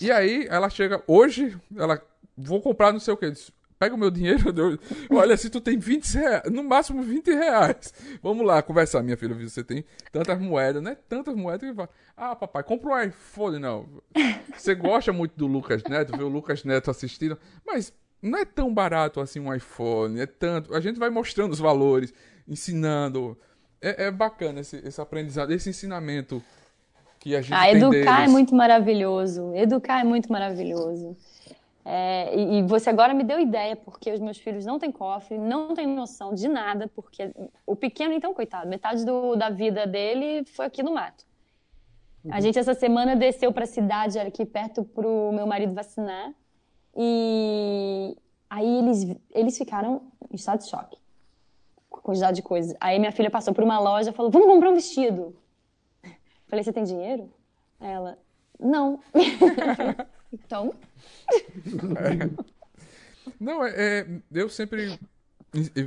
E 0.00 0.10
aí 0.10 0.46
ela 0.48 0.70
chega, 0.70 1.02
hoje, 1.06 1.54
ela, 1.76 2.02
vou 2.34 2.62
comprar 2.62 2.90
não 2.90 2.98
sei 2.98 3.12
o 3.12 3.16
que. 3.18 3.30
Pega 3.78 3.94
o 3.94 3.98
meu 3.98 4.10
dinheiro, 4.10 4.42
olha, 5.10 5.36
se 5.36 5.48
tu 5.48 5.60
tem 5.60 5.78
20 5.78 6.14
reais, 6.14 6.50
no 6.50 6.64
máximo 6.64 7.02
20 7.02 7.30
reais. 7.30 7.94
Vamos 8.20 8.44
lá 8.44 8.60
conversar, 8.60 9.02
minha 9.02 9.16
filha, 9.16 9.34
você 9.34 9.62
tem 9.62 9.84
tantas 10.10 10.40
moedas, 10.40 10.82
né? 10.82 10.96
Tantas 11.08 11.36
moedas 11.36 11.68
que 11.68 11.74
fala, 11.74 11.88
ah, 12.16 12.34
papai, 12.34 12.64
compra 12.64 12.90
um 12.90 13.00
iPhone, 13.00 13.58
não. 13.58 13.88
Você 14.56 14.74
gosta 14.74 15.12
muito 15.12 15.36
do 15.36 15.46
Lucas 15.46 15.82
Neto, 15.84 16.16
vê 16.16 16.24
o 16.24 16.28
Lucas 16.28 16.64
Neto 16.64 16.90
assistindo, 16.90 17.38
mas 17.64 17.92
não 18.20 18.38
é 18.38 18.44
tão 18.44 18.72
barato 18.74 19.20
assim 19.20 19.38
um 19.38 19.54
iPhone, 19.54 20.20
é 20.20 20.26
tanto. 20.26 20.74
A 20.74 20.80
gente 20.80 20.98
vai 20.98 21.10
mostrando 21.10 21.52
os 21.52 21.60
valores, 21.60 22.12
ensinando. 22.48 23.38
É, 23.80 24.06
é 24.06 24.10
bacana 24.10 24.60
esse, 24.60 24.76
esse 24.78 25.00
aprendizado, 25.00 25.52
esse 25.52 25.70
ensinamento 25.70 26.42
que 27.20 27.36
a 27.36 27.40
gente 27.40 27.54
ah, 27.54 27.70
educar 27.70 28.24
é 28.24 28.28
muito 28.28 28.54
maravilhoso. 28.54 29.54
Educar 29.54 30.00
é 30.00 30.04
muito 30.04 30.30
maravilhoso. 30.32 31.16
É, 31.90 32.36
e, 32.36 32.58
e 32.58 32.62
você 32.64 32.90
agora 32.90 33.14
me 33.14 33.24
deu 33.24 33.40
ideia, 33.40 33.74
porque 33.74 34.12
os 34.12 34.20
meus 34.20 34.36
filhos 34.36 34.66
não 34.66 34.78
têm 34.78 34.92
cofre, 34.92 35.38
não 35.38 35.72
têm 35.72 35.86
noção 35.86 36.34
de 36.34 36.46
nada, 36.46 36.86
porque 36.88 37.32
o 37.64 37.74
pequeno, 37.74 38.12
então, 38.12 38.34
coitado, 38.34 38.68
metade 38.68 39.06
do, 39.06 39.34
da 39.34 39.48
vida 39.48 39.86
dele 39.86 40.44
foi 40.44 40.66
aqui 40.66 40.82
no 40.82 40.92
mato. 40.92 41.24
A 42.30 42.42
gente, 42.42 42.58
essa 42.58 42.74
semana, 42.74 43.16
desceu 43.16 43.50
para 43.54 43.64
a 43.64 43.66
cidade 43.66 44.18
aqui 44.18 44.44
perto 44.44 44.84
para 44.84 45.08
o 45.08 45.32
meu 45.32 45.46
marido 45.46 45.72
vacinar. 45.72 46.34
E 46.94 48.14
aí 48.50 48.78
eles, 48.80 49.16
eles 49.30 49.56
ficaram 49.56 50.02
em 50.30 50.34
estado 50.34 50.58
de 50.58 50.68
choque 50.68 50.98
com 51.88 52.00
a 52.00 52.02
quantidade 52.02 52.36
de 52.36 52.42
coisas. 52.42 52.76
Aí 52.78 52.98
minha 52.98 53.12
filha 53.12 53.30
passou 53.30 53.54
por 53.54 53.64
uma 53.64 53.78
loja 53.78 54.10
e 54.10 54.12
falou: 54.12 54.30
Vamos 54.30 54.46
comprar 54.46 54.68
um 54.68 54.74
vestido. 54.74 55.34
Falei: 56.48 56.62
Você 56.62 56.72
tem 56.72 56.84
dinheiro? 56.84 57.32
Ela: 57.80 58.18
Não. 58.60 59.00
então. 60.32 60.74
Não, 63.38 63.64
é, 63.64 63.72
é, 63.76 64.06
eu 64.32 64.48
sempre 64.48 64.98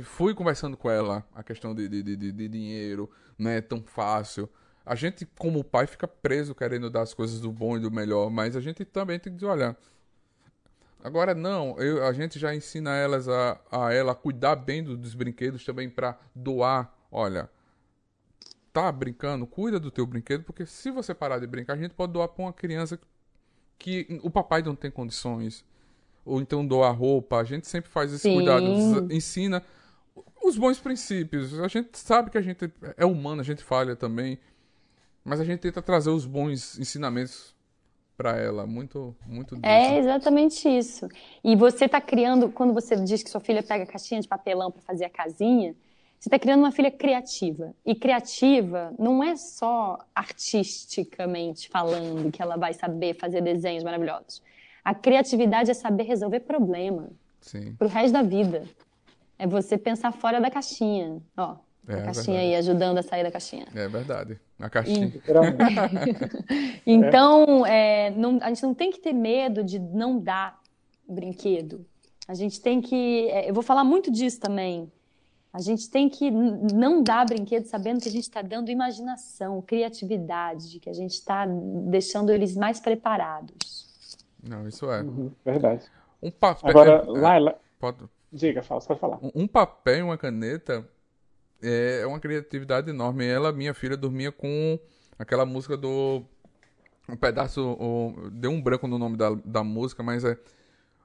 fui 0.04 0.34
conversando 0.34 0.76
com 0.76 0.90
ela 0.90 1.26
a 1.34 1.42
questão 1.42 1.74
de, 1.74 1.88
de, 1.88 2.02
de, 2.02 2.32
de 2.32 2.48
dinheiro, 2.48 3.10
não 3.38 3.50
é 3.50 3.60
tão 3.60 3.82
fácil. 3.82 4.48
A 4.84 4.94
gente, 4.94 5.26
como 5.38 5.62
pai, 5.62 5.86
fica 5.86 6.08
preso 6.08 6.54
querendo 6.54 6.90
dar 6.90 7.02
as 7.02 7.14
coisas 7.14 7.40
do 7.40 7.52
bom 7.52 7.76
e 7.76 7.80
do 7.80 7.90
melhor, 7.90 8.30
mas 8.30 8.56
a 8.56 8.60
gente 8.60 8.84
também 8.84 9.18
tem 9.18 9.32
que 9.32 9.38
dizer, 9.38 9.50
olha, 9.50 9.76
agora 11.02 11.34
não, 11.34 11.78
eu, 11.78 12.04
a 12.04 12.12
gente 12.12 12.38
já 12.38 12.54
ensina 12.54 12.94
elas 12.96 13.28
a, 13.28 13.60
a 13.70 13.92
ela 13.92 14.14
cuidar 14.14 14.56
bem 14.56 14.82
do, 14.82 14.96
dos 14.96 15.14
brinquedos 15.14 15.64
também 15.64 15.88
para 15.88 16.18
doar, 16.34 16.92
olha, 17.10 17.48
tá 18.72 18.90
brincando, 18.90 19.46
cuida 19.46 19.78
do 19.78 19.90
teu 19.90 20.04
brinquedo, 20.06 20.42
porque 20.42 20.66
se 20.66 20.90
você 20.90 21.14
parar 21.14 21.38
de 21.38 21.46
brincar, 21.46 21.74
a 21.74 21.76
gente 21.76 21.94
pode 21.94 22.12
doar 22.12 22.28
para 22.28 22.44
uma 22.44 22.52
criança 22.52 22.96
que 22.96 23.06
o 24.22 24.30
papai 24.30 24.62
não 24.62 24.74
tem 24.74 24.90
condições, 24.90 25.64
ou 26.24 26.40
então 26.40 26.66
doar 26.66 26.96
roupa, 26.96 27.38
a 27.38 27.44
gente 27.44 27.66
sempre 27.66 27.90
faz 27.90 28.12
esse 28.12 28.22
Sim. 28.22 28.34
cuidado, 28.34 28.64
ensina 29.12 29.62
os 30.42 30.56
bons 30.56 30.78
princípios. 30.78 31.58
A 31.60 31.68
gente 31.68 31.98
sabe 31.98 32.30
que 32.30 32.38
a 32.38 32.42
gente 32.42 32.70
é 32.96 33.04
humano, 33.04 33.40
a 33.40 33.44
gente 33.44 33.62
falha 33.62 33.96
também, 33.96 34.38
mas 35.24 35.40
a 35.40 35.44
gente 35.44 35.60
tenta 35.60 35.80
trazer 35.80 36.10
os 36.10 36.26
bons 36.26 36.78
ensinamentos 36.78 37.54
para 38.16 38.36
ela, 38.38 38.66
muito, 38.66 39.16
muito 39.26 39.56
disso. 39.56 39.66
É 39.66 39.98
exatamente 39.98 40.68
isso. 40.68 41.08
E 41.42 41.56
você 41.56 41.86
está 41.86 42.00
criando, 42.00 42.50
quando 42.50 42.72
você 42.72 42.94
diz 42.96 43.22
que 43.22 43.30
sua 43.30 43.40
filha 43.40 43.62
pega 43.62 43.86
caixinha 43.86 44.20
de 44.20 44.28
papelão 44.28 44.70
para 44.70 44.82
fazer 44.82 45.06
a 45.06 45.10
casinha, 45.10 45.74
você 46.22 46.28
está 46.28 46.38
criando 46.38 46.60
uma 46.60 46.70
filha 46.70 46.88
criativa. 46.88 47.74
E 47.84 47.96
criativa 47.96 48.94
não 48.96 49.24
é 49.24 49.34
só 49.34 49.98
artisticamente 50.14 51.68
falando 51.68 52.30
que 52.30 52.40
ela 52.40 52.56
vai 52.56 52.72
saber 52.72 53.14
fazer 53.14 53.40
desenhos 53.40 53.82
maravilhosos. 53.82 54.40
A 54.84 54.94
criatividade 54.94 55.72
é 55.72 55.74
saber 55.74 56.04
resolver 56.04 56.38
problema 56.40 57.10
Sim. 57.40 57.74
pro 57.74 57.88
resto 57.88 58.12
da 58.12 58.22
vida. 58.22 58.62
É 59.36 59.48
você 59.48 59.76
pensar 59.76 60.12
fora 60.12 60.40
da 60.40 60.48
caixinha. 60.48 61.20
Ó, 61.36 61.56
É, 61.88 61.94
a 61.94 62.02
caixinha 62.04 62.36
verdade. 62.38 62.38
aí 62.38 62.54
ajudando 62.54 62.98
a 62.98 63.02
sair 63.02 63.24
da 63.24 63.30
caixinha. 63.32 63.66
É 63.74 63.88
verdade. 63.88 64.38
A 64.60 64.70
caixinha. 64.70 65.06
Literalmente. 65.06 65.58
Então, 66.86 67.66
é, 67.66 68.10
não- 68.10 68.38
a 68.42 68.48
gente 68.48 68.62
não 68.62 68.74
tem 68.74 68.92
que 68.92 69.00
ter 69.00 69.12
medo 69.12 69.64
de 69.64 69.78
não 69.80 70.20
dar 70.20 70.60
brinquedo. 71.08 71.84
A 72.28 72.34
gente 72.34 72.60
tem 72.60 72.80
que. 72.80 73.28
é, 73.30 73.50
eu 73.50 73.54
vou 73.54 73.62
falar 73.64 73.82
muito 73.82 74.08
disso 74.10 74.38
também. 74.38 74.90
A 75.52 75.60
gente 75.60 75.90
tem 75.90 76.08
que 76.08 76.30
não 76.30 77.02
dar 77.02 77.26
brinquedo 77.26 77.66
sabendo 77.66 78.00
que 78.00 78.08
a 78.08 78.12
gente 78.12 78.24
está 78.24 78.40
dando 78.40 78.70
imaginação, 78.70 79.60
criatividade, 79.60 80.80
que 80.80 80.88
a 80.88 80.94
gente 80.94 81.12
está 81.12 81.44
deixando 81.46 82.30
eles 82.32 82.56
mais 82.56 82.80
preparados. 82.80 84.16
Não, 84.42 84.66
isso 84.66 84.90
é. 84.90 85.02
Uhum, 85.02 85.30
Verdade. 85.44 85.84
Um 86.22 86.30
papel. 86.30 86.70
Agora, 86.70 86.90
é, 87.06 87.20
Laila, 87.20 87.60
pode- 87.78 88.08
diga, 88.32 88.62
Fausto, 88.62 88.88
pode 88.88 89.00
falar. 89.00 89.18
um 89.34 89.46
papel 89.46 89.98
e 89.98 90.02
uma 90.02 90.16
caneta 90.16 90.88
é 91.62 92.04
uma 92.06 92.18
criatividade 92.18 92.88
enorme. 92.90 93.26
Ela, 93.26 93.52
minha 93.52 93.74
filha, 93.74 93.96
dormia 93.96 94.32
com 94.32 94.78
aquela 95.18 95.44
música 95.44 95.76
do. 95.76 96.22
Um 97.08 97.16
pedaço. 97.16 97.76
o- 97.78 98.30
deu 98.30 98.50
um 98.50 98.62
branco 98.62 98.86
no 98.88 98.98
nome 98.98 99.16
da, 99.16 99.30
da 99.44 99.62
música, 99.62 100.02
mas 100.02 100.24
é. 100.24 100.38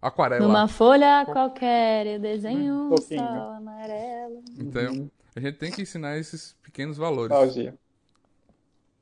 Aquarela. 0.01 0.45
Numa 0.45 0.67
folha 0.67 1.25
qualquer, 1.25 2.05
eu 2.05 2.19
desenho 2.19 2.85
um 2.85 2.89
Pouquinho. 2.89 3.19
sol 3.19 3.49
amarelo. 3.51 4.43
Então, 4.59 5.09
a 5.35 5.39
gente 5.39 5.57
tem 5.57 5.71
que 5.71 5.81
ensinar 5.81 6.17
esses 6.17 6.55
pequenos 6.63 6.97
valores. 6.97 7.29
Nostalgia. 7.31 7.71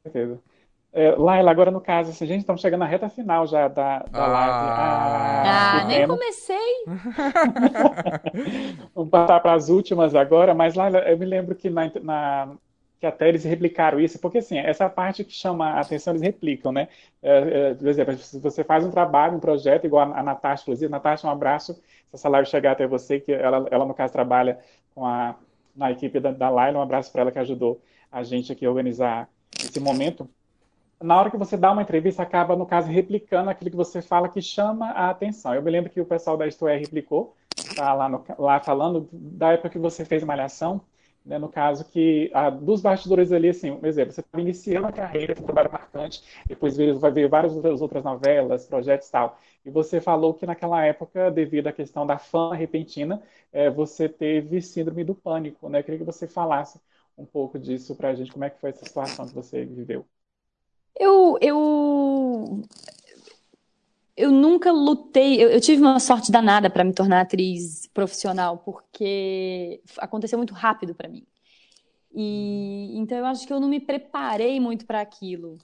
Com 0.03 0.11
certeza. 0.11 0.39
É, 0.93 1.11
Laila, 1.11 1.51
agora 1.51 1.69
no 1.71 1.81
caso, 1.81 2.11
assim, 2.11 2.25
gente, 2.25 2.39
estamos 2.39 2.61
chegando 2.61 2.79
na 2.79 2.85
reta 2.85 3.09
final 3.09 3.45
já 3.45 3.67
da, 3.67 3.99
da 3.99 4.23
Ah. 4.23 4.27
live. 4.27 5.49
Ah, 5.49 5.79
que 5.81 5.87
nem 5.87 5.97
pena. 5.99 6.13
comecei. 6.13 6.85
Vamos 8.95 9.09
passar 9.09 9.39
para 9.41 9.53
as 9.53 9.69
últimas 9.69 10.15
agora, 10.15 10.53
mas 10.53 10.75
Laila, 10.75 10.99
eu 10.99 11.17
me 11.17 11.25
lembro 11.25 11.55
que, 11.55 11.69
na, 11.69 11.91
na- 12.01 12.49
que 13.05 13.07
até 13.07 13.29
eles 13.29 13.43
replicaram 13.43 13.99
isso, 13.99 14.19
porque 14.19 14.39
assim, 14.39 14.57
essa 14.57 14.89
parte 14.89 15.23
que 15.23 15.31
chama 15.31 15.67
a 15.71 15.81
atenção, 15.81 16.11
eles 16.13 16.21
replicam, 16.23 16.71
né? 16.71 16.87
É, 17.21 17.69
é, 17.71 17.73
por 17.75 17.87
exemplo, 17.87 18.17
se 18.17 18.39
você 18.39 18.63
faz 18.63 18.83
um 18.85 18.91
trabalho, 18.91 19.35
um 19.37 19.39
projeto, 19.39 19.85
igual 19.85 20.11
a, 20.13 20.23
Natasha, 20.23 20.63
inclusive, 20.63 20.91
Natasha, 20.91 21.27
um 21.27 21.29
abraço, 21.29 21.73
se 21.75 21.81
essa 22.15 22.29
live 22.29 22.49
chegar 22.49 22.71
até 22.71 22.87
você, 22.87 23.19
que 23.19 23.31
ela, 23.31 23.67
ela 23.71 23.85
no 23.85 23.93
caso, 23.93 24.11
trabalha 24.13 24.59
com 24.93 25.05
a, 25.05 25.35
na 25.75 25.91
equipe 25.91 26.19
da, 26.19 26.31
da 26.31 26.49
Laila, 26.49 26.79
um 26.79 26.81
abraço 26.81 27.11
para 27.11 27.21
ela 27.21 27.31
que 27.31 27.39
ajudou 27.39 27.81
a 28.11 28.23
gente 28.23 28.51
aqui 28.51 28.65
a 28.65 28.69
organizar 28.69 29.29
esse 29.63 29.79
momento. 29.79 30.27
Na 31.01 31.19
hora 31.19 31.29
que 31.29 31.37
você 31.37 31.57
dá 31.57 31.71
uma 31.71 31.81
entrevista, 31.81 32.23
acaba, 32.23 32.55
no 32.55 32.65
caso, 32.65 32.89
replicando 32.89 33.49
aquilo 33.49 33.69
que 33.69 33.75
você 33.77 34.01
fala 34.01 34.29
que 34.29 34.41
chama 34.41 34.91
a 34.91 35.09
atenção. 35.09 35.53
Eu 35.53 35.61
me 35.61 35.69
lembro 35.69 35.91
que 35.91 36.01
o 36.01 36.05
pessoal 36.05 36.37
da 36.37 36.47
Isto 36.47 36.67
É 36.67 36.77
replicou, 36.77 37.35
tá 37.75 37.93
lá, 37.93 38.09
no- 38.09 38.23
lá 38.39 38.59
falando 38.59 39.07
da 39.11 39.51
época 39.53 39.69
que 39.69 39.77
você 39.79 40.05
fez 40.05 40.23
Malhação, 40.23 40.81
né, 41.25 41.37
no 41.39 41.49
caso 41.49 41.85
que 41.85 42.29
a, 42.33 42.49
dos 42.49 42.81
bastidores 42.81 43.31
ali, 43.31 43.49
assim, 43.49 43.71
um 43.71 43.85
exemplo, 43.85 44.13
você 44.13 44.21
estava 44.21 44.41
iniciando 44.41 44.87
a 44.87 44.91
carreira, 44.91 45.35
um 45.39 45.43
trabalho 45.43 45.71
marcante, 45.71 46.23
depois 46.45 46.77
vai 46.77 47.11
ver 47.11 47.27
várias 47.27 47.53
outras, 47.55 48.03
novelas, 48.03 48.67
projetos 48.67 49.07
e 49.07 49.11
tal, 49.11 49.39
e 49.65 49.69
você 49.69 49.99
falou 49.99 50.33
que 50.33 50.45
naquela 50.45 50.85
época, 50.85 51.31
devido 51.31 51.67
à 51.67 51.73
questão 51.73 52.05
da 52.05 52.17
fama 52.19 52.55
repentina, 52.55 53.21
eh, 53.51 53.69
você 53.69 54.07
teve 54.07 54.61
síndrome 54.61 55.03
do 55.03 55.15
pânico, 55.15 55.67
né? 55.69 55.79
Eu 55.79 55.83
queria 55.83 55.99
que 55.99 56.05
você 56.05 56.27
falasse 56.27 56.79
um 57.17 57.25
pouco 57.25 57.57
disso 57.57 57.95
pra 57.95 58.13
gente, 58.13 58.31
como 58.31 58.43
é 58.45 58.49
que 58.49 58.59
foi 58.59 58.69
essa 58.69 58.85
situação 58.85 59.27
que 59.27 59.33
você 59.33 59.65
viveu. 59.65 60.05
Eu, 60.97 61.37
eu, 61.41 62.61
eu 64.15 64.31
nunca 64.31 64.71
lutei. 64.71 65.43
Eu, 65.43 65.49
eu 65.49 65.61
tive 65.61 65.81
uma 65.81 65.99
sorte 65.99 66.31
danada 66.31 66.69
para 66.69 66.83
me 66.83 66.93
tornar 66.93 67.21
atriz 67.21 67.87
profissional, 67.93 68.57
porque 68.59 69.81
aconteceu 69.97 70.37
muito 70.37 70.53
rápido 70.53 70.95
para 70.95 71.09
mim. 71.09 71.25
E 72.13 72.97
então 72.97 73.17
eu 73.17 73.25
acho 73.25 73.45
que 73.45 73.51
eu 73.51 73.59
não 73.59 73.67
me 73.67 73.79
preparei 73.79 74.59
muito 74.59 74.85
para 74.85 75.01
aquilo. 75.01 75.57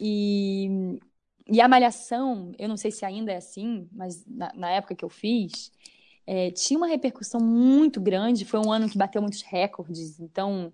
E, 0.00 0.98
e 1.46 1.60
a 1.60 1.68
Malhação, 1.68 2.52
eu 2.58 2.68
não 2.68 2.76
sei 2.76 2.90
se 2.90 3.04
ainda 3.04 3.32
é 3.32 3.36
assim, 3.36 3.86
mas 3.92 4.24
na, 4.26 4.50
na 4.54 4.70
época 4.70 4.94
que 4.94 5.04
eu 5.04 5.10
fiz, 5.10 5.70
é, 6.26 6.50
tinha 6.50 6.78
uma 6.78 6.86
repercussão 6.86 7.40
muito 7.40 8.00
grande. 8.00 8.46
Foi 8.46 8.60
um 8.60 8.72
ano 8.72 8.88
que 8.88 8.96
bateu 8.96 9.20
muitos 9.20 9.42
recordes, 9.42 10.18
então 10.18 10.72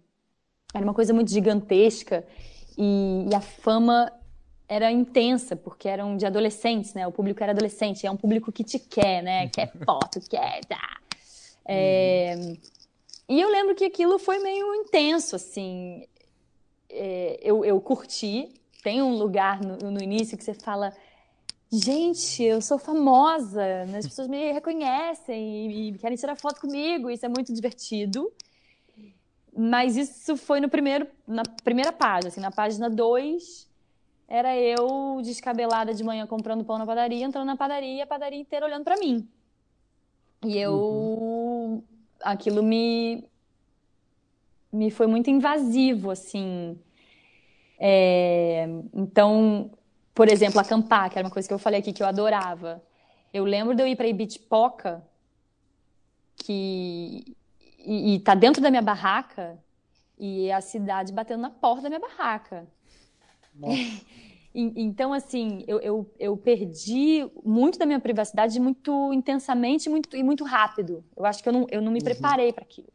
era 0.72 0.84
uma 0.84 0.94
coisa 0.94 1.12
muito 1.12 1.32
gigantesca. 1.32 2.24
E, 2.78 3.26
e 3.28 3.34
a 3.34 3.40
fama 3.40 4.12
era 4.70 4.88
intensa, 4.92 5.56
porque 5.56 5.88
eram 5.88 6.16
de 6.16 6.24
adolescentes, 6.24 6.94
né? 6.94 7.04
O 7.04 7.10
público 7.10 7.42
era 7.42 7.50
adolescente, 7.50 8.06
é 8.06 8.10
um 8.10 8.16
público 8.16 8.52
que 8.52 8.62
te 8.62 8.78
quer, 8.78 9.20
né? 9.20 9.48
Quer 9.50 9.72
foto, 9.84 10.20
quer. 10.30 10.64
Tá. 10.64 11.00
É, 11.66 12.36
E 13.28 13.40
eu 13.40 13.50
lembro 13.50 13.74
que 13.74 13.84
aquilo 13.84 14.16
foi 14.16 14.38
meio 14.38 14.72
intenso, 14.76 15.34
assim. 15.34 16.06
É, 16.88 17.40
eu, 17.42 17.64
eu 17.64 17.80
curti. 17.80 18.48
Tem 18.80 19.02
um 19.02 19.16
lugar 19.16 19.60
no, 19.60 19.90
no 19.90 20.00
início 20.00 20.38
que 20.38 20.44
você 20.44 20.54
fala. 20.54 20.92
Gente, 21.72 22.44
eu 22.44 22.60
sou 22.60 22.78
famosa, 22.78 23.84
né? 23.86 23.98
as 23.98 24.06
pessoas 24.06 24.28
me 24.28 24.52
reconhecem 24.52 25.70
e, 25.70 25.88
e 25.90 25.98
querem 25.98 26.16
tirar 26.16 26.36
foto 26.36 26.60
comigo, 26.60 27.10
isso 27.10 27.26
é 27.26 27.28
muito 27.28 27.52
divertido. 27.52 28.32
Mas 29.56 29.96
isso 29.96 30.36
foi 30.36 30.60
no 30.60 30.68
primeiro, 30.68 31.08
na 31.26 31.42
primeira 31.64 31.92
página, 31.92 32.28
assim, 32.28 32.40
na 32.40 32.50
página 32.52 32.88
2, 32.88 33.69
era 34.30 34.56
eu 34.56 35.20
descabelada 35.22 35.92
de 35.92 36.04
manhã 36.04 36.24
comprando 36.24 36.64
pão 36.64 36.78
na 36.78 36.86
padaria, 36.86 37.24
entrando 37.24 37.46
na 37.46 37.56
padaria 37.56 37.96
e 37.96 38.00
a 38.00 38.06
padaria 38.06 38.38
inteira 38.38 38.64
olhando 38.64 38.84
pra 38.84 38.96
mim. 38.96 39.28
E 40.44 40.56
eu 40.56 41.82
aquilo 42.22 42.62
me 42.62 43.28
me 44.72 44.88
foi 44.88 45.08
muito 45.08 45.28
invasivo, 45.28 46.12
assim. 46.12 46.78
É, 47.76 48.68
então, 48.94 49.68
por 50.14 50.28
exemplo, 50.28 50.60
acampar, 50.60 51.10
que 51.10 51.18
era 51.18 51.26
uma 51.26 51.32
coisa 51.32 51.48
que 51.48 51.54
eu 51.54 51.58
falei 51.58 51.80
aqui 51.80 51.92
que 51.92 52.02
eu 52.02 52.06
adorava. 52.06 52.80
Eu 53.34 53.44
lembro 53.44 53.74
de 53.74 53.82
eu 53.82 53.86
ir 53.88 53.96
para 53.96 54.06
Ibitipoca, 54.06 55.02
que 56.36 57.36
e, 57.78 58.14
e 58.14 58.20
tá 58.20 58.34
dentro 58.36 58.62
da 58.62 58.70
minha 58.70 58.82
barraca 58.82 59.58
e 60.16 60.52
a 60.52 60.60
cidade 60.60 61.12
batendo 61.12 61.40
na 61.40 61.50
porta 61.50 61.82
da 61.82 61.88
minha 61.88 62.00
barraca. 62.00 62.68
Então, 64.52 65.12
assim, 65.12 65.62
eu, 65.68 65.78
eu, 65.78 66.10
eu, 66.18 66.36
perdi 66.36 67.24
muito 67.44 67.78
da 67.78 67.86
minha 67.86 68.00
privacidade 68.00 68.58
muito 68.58 69.12
intensamente 69.12 69.88
muito, 69.88 70.16
e 70.16 70.24
muito 70.24 70.42
rápido. 70.42 71.04
Eu 71.16 71.24
acho 71.24 71.40
que 71.40 71.48
eu 71.48 71.52
não, 71.52 71.66
eu 71.70 71.80
não 71.80 71.92
me 71.92 72.00
uhum. 72.00 72.04
preparei 72.04 72.52
para 72.52 72.64
aquilo. 72.64 72.88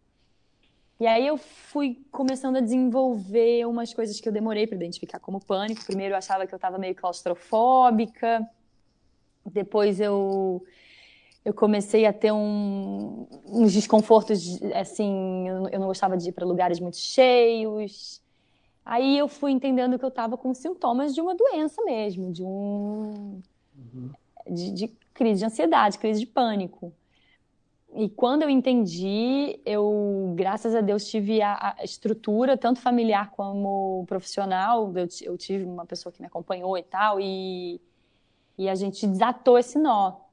E 1.00 1.08
aí 1.08 1.26
eu 1.26 1.38
fui 1.38 1.98
começando 2.12 2.58
a 2.58 2.60
desenvolver 2.60 3.66
umas 3.68 3.94
coisas 3.94 4.20
que 4.20 4.28
eu 4.28 4.34
demorei 4.34 4.68
para 4.68 4.76
identificar 4.76 5.18
como 5.20 5.40
pânico. 5.40 5.86
Primeiro 5.86 6.14
eu 6.14 6.18
achava 6.18 6.46
que 6.46 6.54
eu 6.54 6.58
estava 6.58 6.78
meio 6.78 6.94
claustrofóbica. 6.94 8.46
Depois 9.46 10.02
eu 10.02 10.62
eu 11.46 11.54
comecei 11.54 12.08
a 12.08 12.12
ter 12.12 12.32
um, 12.32 13.28
uns 13.46 13.72
desconfortos, 13.72 14.60
assim, 14.74 15.48
eu 15.72 15.80
não 15.80 15.86
gostava 15.86 16.18
de 16.18 16.30
ir 16.30 16.32
para 16.32 16.44
lugares 16.44 16.80
muito 16.80 16.98
cheios. 16.98 18.20
Aí 18.86 19.18
eu 19.18 19.28
fui 19.28 19.52
entendendo 19.52 19.98
que 19.98 20.06
eu 20.06 20.10
estava 20.10 20.38
com 20.38 20.54
sintomas 20.54 21.16
de 21.16 21.20
uma 21.20 21.34
doença 21.34 21.84
mesmo, 21.84 22.32
de 22.32 22.44
um 22.44 23.42
uhum. 23.76 24.12
de, 24.48 24.72
de, 24.72 24.88
crise 25.12 25.40
de 25.40 25.46
ansiedade, 25.46 25.98
crise 25.98 26.20
de 26.20 26.28
pânico. 26.28 26.94
E 27.96 28.10
quando 28.10 28.44
eu 28.44 28.50
entendi, 28.50 29.60
eu, 29.66 30.34
graças 30.36 30.76
a 30.76 30.82
Deus, 30.82 31.08
tive 31.08 31.42
a, 31.42 31.76
a 31.78 31.84
estrutura, 31.84 32.58
tanto 32.58 32.80
familiar 32.80 33.32
como 33.32 34.06
profissional. 34.06 34.94
Eu, 34.96 35.08
eu, 35.24 35.38
tive 35.38 35.64
uma 35.64 35.86
pessoa 35.86 36.12
que 36.12 36.22
me 36.22 36.28
acompanhou 36.28 36.78
e 36.78 36.84
tal, 36.84 37.20
e, 37.20 37.82
e 38.58 38.70
a 38.70 38.76
gente 38.76 39.08
desatou 39.08 39.58
esse 39.58 39.80
nó. 39.80 40.25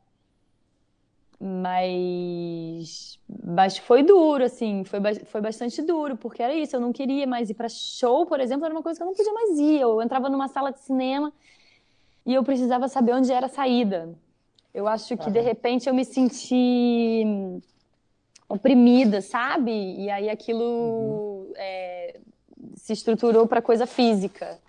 Mas, 1.45 3.18
mas 3.45 3.76
foi 3.76 4.05
duro, 4.05 4.45
assim, 4.45 4.84
foi, 4.84 5.01
foi 5.24 5.40
bastante 5.40 5.82
duro, 5.82 6.16
porque 6.16 6.40
era 6.40 6.55
isso, 6.55 6.76
eu 6.76 6.80
não 6.80 6.93
queria 6.93 7.26
mais 7.26 7.51
ir 7.51 7.55
para 7.55 7.68
show, 7.68 8.24
por 8.24 8.38
exemplo, 8.38 8.64
era 8.64 8.72
uma 8.72 8.82
coisa 8.82 8.99
que 8.99 9.03
eu 9.03 9.09
não 9.09 9.14
podia 9.14 9.32
mais 9.32 9.59
ir. 9.59 9.80
Eu 9.80 10.01
entrava 10.01 10.28
numa 10.28 10.47
sala 10.47 10.70
de 10.70 10.78
cinema 10.78 11.32
e 12.24 12.32
eu 12.32 12.45
precisava 12.45 12.86
saber 12.86 13.14
onde 13.14 13.32
era 13.32 13.47
a 13.47 13.49
saída. 13.49 14.14
Eu 14.72 14.86
acho 14.86 15.16
que, 15.16 15.32
de 15.32 15.40
repente, 15.40 15.88
eu 15.88 15.95
me 15.95 16.05
senti 16.05 17.24
oprimida, 18.49 19.20
sabe? 19.20 19.72
E 19.72 20.09
aí 20.11 20.30
aquilo 20.30 20.62
uhum. 20.62 21.53
é, 21.57 22.20
se 22.76 22.93
estruturou 22.93 23.49
para 23.49 23.61
coisa 23.61 23.84
física. 23.84 24.61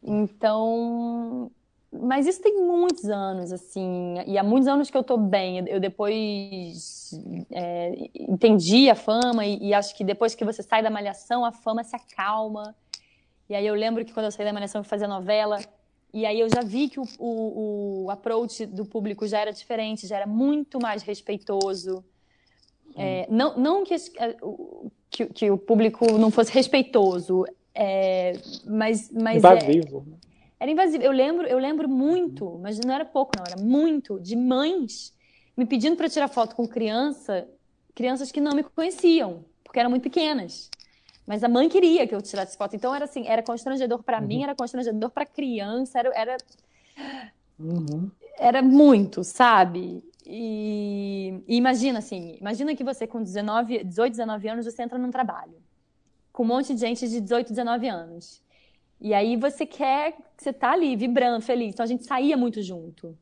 Então, 0.00 1.50
mas 2.02 2.26
isso 2.26 2.40
tem 2.40 2.60
muitos 2.60 3.04
anos, 3.08 3.52
assim, 3.52 4.14
e 4.26 4.36
há 4.38 4.42
muitos 4.42 4.68
anos 4.68 4.90
que 4.90 4.96
eu 4.96 5.02
tô 5.02 5.16
bem. 5.16 5.64
Eu 5.68 5.80
depois 5.80 7.12
é, 7.50 8.10
entendi 8.14 8.88
a 8.90 8.94
fama 8.94 9.44
e, 9.46 9.68
e, 9.68 9.74
acho 9.74 9.94
que 9.96 10.04
depois 10.04 10.34
que 10.34 10.44
você 10.44 10.62
sai 10.62 10.82
da 10.82 10.90
malhação, 10.90 11.44
a 11.44 11.52
fama 11.52 11.84
se 11.84 11.94
acalma. 11.94 12.74
E 13.48 13.54
aí 13.54 13.66
eu 13.66 13.74
lembro 13.74 14.04
que 14.04 14.12
quando 14.12 14.26
eu 14.26 14.32
saí 14.32 14.44
da 14.44 14.52
malhação 14.52 14.80
eu 14.80 14.84
fazia 14.84 15.06
novela, 15.06 15.58
e 16.12 16.24
aí 16.24 16.40
eu 16.40 16.48
já 16.48 16.62
vi 16.62 16.88
que 16.88 16.98
o, 16.98 17.04
o, 17.18 18.04
o 18.04 18.10
approach 18.10 18.66
do 18.66 18.84
público 18.84 19.26
já 19.26 19.40
era 19.40 19.52
diferente, 19.52 20.06
já 20.06 20.16
era 20.16 20.26
muito 20.26 20.80
mais 20.80 21.02
respeitoso. 21.02 22.04
É, 22.96 23.26
não, 23.30 23.56
não 23.58 23.84
que, 23.84 23.94
que, 25.10 25.26
que, 25.26 25.50
o 25.50 25.58
público 25.58 26.16
não 26.18 26.30
fosse 26.30 26.50
respeitoso, 26.50 27.44
é, 27.74 28.32
mas, 28.64 29.10
mas 29.12 29.36
é 29.36 29.38
Invasivo. 29.38 30.06
É, 30.22 30.25
era 30.58 30.70
invasivo. 30.70 31.02
Eu 31.02 31.12
lembro, 31.12 31.46
eu 31.46 31.58
lembro 31.58 31.88
muito, 31.88 32.58
mas 32.62 32.78
não 32.78 32.94
era 32.94 33.04
pouco, 33.04 33.32
não, 33.36 33.44
era 33.44 33.60
muito, 33.60 34.18
de 34.20 34.36
mães 34.36 35.14
me 35.56 35.64
pedindo 35.64 35.96
para 35.96 36.08
tirar 36.08 36.28
foto 36.28 36.54
com 36.54 36.68
criança, 36.68 37.48
crianças 37.94 38.30
que 38.30 38.40
não 38.40 38.54
me 38.54 38.62
conheciam, 38.62 39.44
porque 39.64 39.78
eram 39.78 39.90
muito 39.90 40.02
pequenas. 40.02 40.70
Mas 41.26 41.42
a 41.42 41.48
mãe 41.48 41.68
queria 41.68 42.06
que 42.06 42.14
eu 42.14 42.22
tirasse 42.22 42.56
foto. 42.56 42.76
Então 42.76 42.94
era 42.94 43.04
assim, 43.06 43.26
era 43.26 43.42
constrangedor 43.42 44.02
para 44.02 44.20
uhum. 44.20 44.26
mim, 44.26 44.42
era 44.42 44.54
constrangedor 44.54 45.10
para 45.10 45.26
criança, 45.26 45.98
era 45.98 46.12
era, 46.14 46.36
uhum. 47.58 48.10
era 48.38 48.62
muito, 48.62 49.24
sabe? 49.24 50.04
E, 50.24 51.42
e, 51.48 51.56
imagina 51.56 52.00
assim, 52.00 52.36
imagina 52.40 52.74
que 52.74 52.84
você 52.84 53.06
com 53.06 53.22
19, 53.22 53.84
18, 53.84 54.10
19 54.12 54.48
anos 54.48 54.66
você 54.66 54.82
entra 54.82 54.98
num 54.98 55.10
trabalho 55.10 55.54
com 56.36 56.42
um 56.42 56.46
monte 56.46 56.74
de 56.74 56.80
gente 56.80 57.08
de 57.08 57.18
18, 57.18 57.48
19 57.48 57.88
anos. 57.88 58.42
E 59.00 59.12
aí 59.12 59.36
você 59.36 59.66
quer, 59.66 60.14
você 60.36 60.52
tá 60.52 60.72
ali 60.72 60.96
vibrando, 60.96 61.40
feliz. 61.40 61.74
Então 61.74 61.84
a 61.84 61.86
gente 61.86 62.04
saía 62.04 62.36
muito 62.36 62.62
junto. 62.62 63.16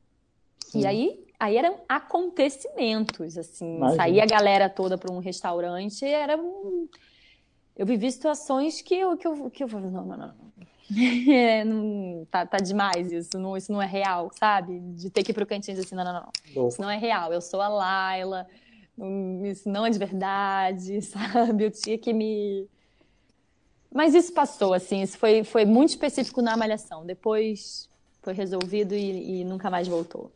Sim. 0.66 0.80
E 0.80 0.86
aí, 0.86 1.24
aí 1.38 1.56
eram 1.56 1.80
acontecimentos, 1.88 3.36
assim. 3.36 3.76
Imagina. 3.76 4.02
Saía 4.02 4.22
a 4.22 4.26
galera 4.26 4.68
toda 4.68 4.96
para 4.96 5.12
um 5.12 5.18
restaurante, 5.18 6.04
era 6.04 6.36
um... 6.36 6.88
Eu 7.76 7.84
vivi 7.84 8.10
situações 8.10 8.80
que 8.80 8.94
eu, 8.94 9.16
que 9.16 9.26
eu, 9.26 9.50
que 9.50 9.64
eu 9.64 9.68
falei, 9.68 9.90
não, 9.90 10.04
não, 10.04 10.16
não. 10.16 10.34
É, 11.32 11.64
não 11.64 12.26
tá, 12.30 12.44
tá 12.44 12.58
demais 12.58 13.10
isso, 13.10 13.38
não, 13.38 13.56
isso 13.56 13.72
não 13.72 13.80
é 13.80 13.86
real, 13.86 14.30
sabe? 14.38 14.78
De 14.80 15.08
ter 15.10 15.22
que 15.22 15.30
ir 15.30 15.34
pro 15.34 15.46
cantinho 15.46 15.72
e 15.72 15.76
dizer 15.76 15.86
assim, 15.86 15.94
não, 15.94 16.04
não, 16.04 16.12
não. 16.54 16.68
Isso 16.68 16.80
não 16.80 16.90
é 16.90 16.96
real, 16.96 17.32
eu 17.32 17.40
sou 17.40 17.60
a 17.60 17.68
Laila, 17.68 18.46
isso 19.44 19.68
não 19.68 19.86
é 19.86 19.90
de 19.90 19.98
verdade, 19.98 21.00
sabe? 21.02 21.64
Eu 21.64 21.70
tinha 21.70 21.98
que 21.98 22.12
me 22.12 22.68
mas 23.94 24.12
isso 24.12 24.32
passou, 24.32 24.74
assim, 24.74 25.02
isso 25.02 25.16
foi, 25.16 25.44
foi 25.44 25.64
muito 25.64 25.90
específico 25.90 26.42
na 26.42 26.56
malhação. 26.56 27.06
Depois 27.06 27.88
foi 28.22 28.32
resolvido 28.32 28.92
e, 28.92 29.40
e 29.40 29.44
nunca 29.44 29.70
mais 29.70 29.86
voltou. 29.86 30.32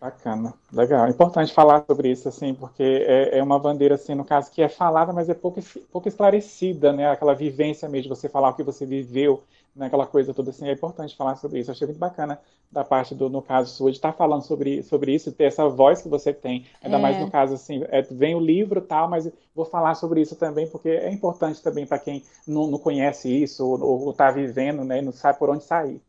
Bacana, 0.00 0.54
legal. 0.72 1.08
Importante 1.08 1.52
falar 1.52 1.84
sobre 1.84 2.12
isso, 2.12 2.28
assim, 2.28 2.54
porque 2.54 2.82
é, 3.08 3.38
é, 3.38 3.42
uma 3.42 3.58
bandeira, 3.58 3.96
assim, 3.96 4.14
no 4.14 4.24
caso, 4.24 4.52
que 4.52 4.62
é 4.62 4.68
falada, 4.68 5.12
mas 5.12 5.28
é 5.28 5.34
pouco, 5.34 5.60
pouco 5.90 6.06
esclarecida, 6.06 6.92
né? 6.92 7.10
Aquela 7.10 7.34
vivência 7.34 7.88
mesmo, 7.88 8.14
você 8.14 8.28
falar 8.28 8.50
o 8.50 8.54
que 8.54 8.62
você 8.62 8.86
viveu, 8.86 9.42
né? 9.74 9.86
aquela 9.86 10.06
coisa 10.06 10.32
toda 10.32 10.50
assim, 10.50 10.68
é 10.68 10.72
importante 10.72 11.16
falar 11.16 11.36
sobre 11.36 11.60
isso. 11.60 11.70
Eu 11.70 11.72
achei 11.72 11.86
muito 11.86 11.98
bacana 11.98 12.40
da 12.70 12.84
parte 12.84 13.14
do, 13.14 13.28
no 13.28 13.42
caso 13.42 13.74
sua, 13.74 13.90
de 13.90 13.98
estar 13.98 14.12
falando 14.12 14.42
sobre, 14.42 14.82
sobre 14.82 15.14
isso, 15.14 15.32
ter 15.32 15.44
essa 15.44 15.68
voz 15.68 16.02
que 16.02 16.08
você 16.08 16.32
tem. 16.32 16.66
Ainda 16.82 16.96
é. 16.96 17.00
mais 17.00 17.20
no 17.20 17.30
caso, 17.30 17.54
assim, 17.54 17.82
é, 17.88 18.02
vem 18.02 18.34
o 18.34 18.40
livro 18.40 18.80
tal, 18.80 19.08
mas 19.08 19.30
vou 19.54 19.64
falar 19.64 19.94
sobre 19.94 20.20
isso 20.20 20.36
também, 20.36 20.68
porque 20.68 20.88
é 20.88 21.10
importante 21.12 21.62
também 21.62 21.86
para 21.86 21.98
quem 21.98 22.22
não, 22.46 22.66
não 22.66 22.78
conhece 22.78 23.28
isso, 23.30 23.64
ou 23.66 24.10
está 24.10 24.30
vivendo, 24.30 24.84
né? 24.84 25.00
Não 25.00 25.12
sabe 25.12 25.38
por 25.38 25.50
onde 25.50 25.64
sair. 25.64 26.00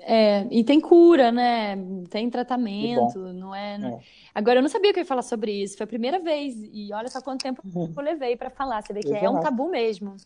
É, 0.00 0.46
e 0.50 0.62
tem 0.62 0.80
cura, 0.80 1.32
né? 1.32 1.76
Tem 2.08 2.30
tratamento, 2.30 3.18
não 3.18 3.54
é, 3.54 3.74
é, 3.74 3.98
Agora, 4.34 4.58
eu 4.58 4.62
não 4.62 4.68
sabia 4.68 4.92
que 4.92 5.00
eu 5.00 5.02
ia 5.02 5.06
falar 5.06 5.22
sobre 5.22 5.52
isso. 5.52 5.76
Foi 5.76 5.84
a 5.84 5.88
primeira 5.88 6.20
vez. 6.20 6.54
E 6.72 6.92
olha 6.92 7.08
só 7.08 7.20
quanto 7.20 7.42
tempo 7.42 7.62
eu 7.96 8.02
levei 8.02 8.36
para 8.36 8.50
falar. 8.50 8.82
Você 8.82 8.92
vê 8.92 9.00
que 9.00 9.08
Exato. 9.08 9.24
é 9.24 9.30
um 9.30 9.40
tabu 9.40 9.68
mesmo. 9.68 10.16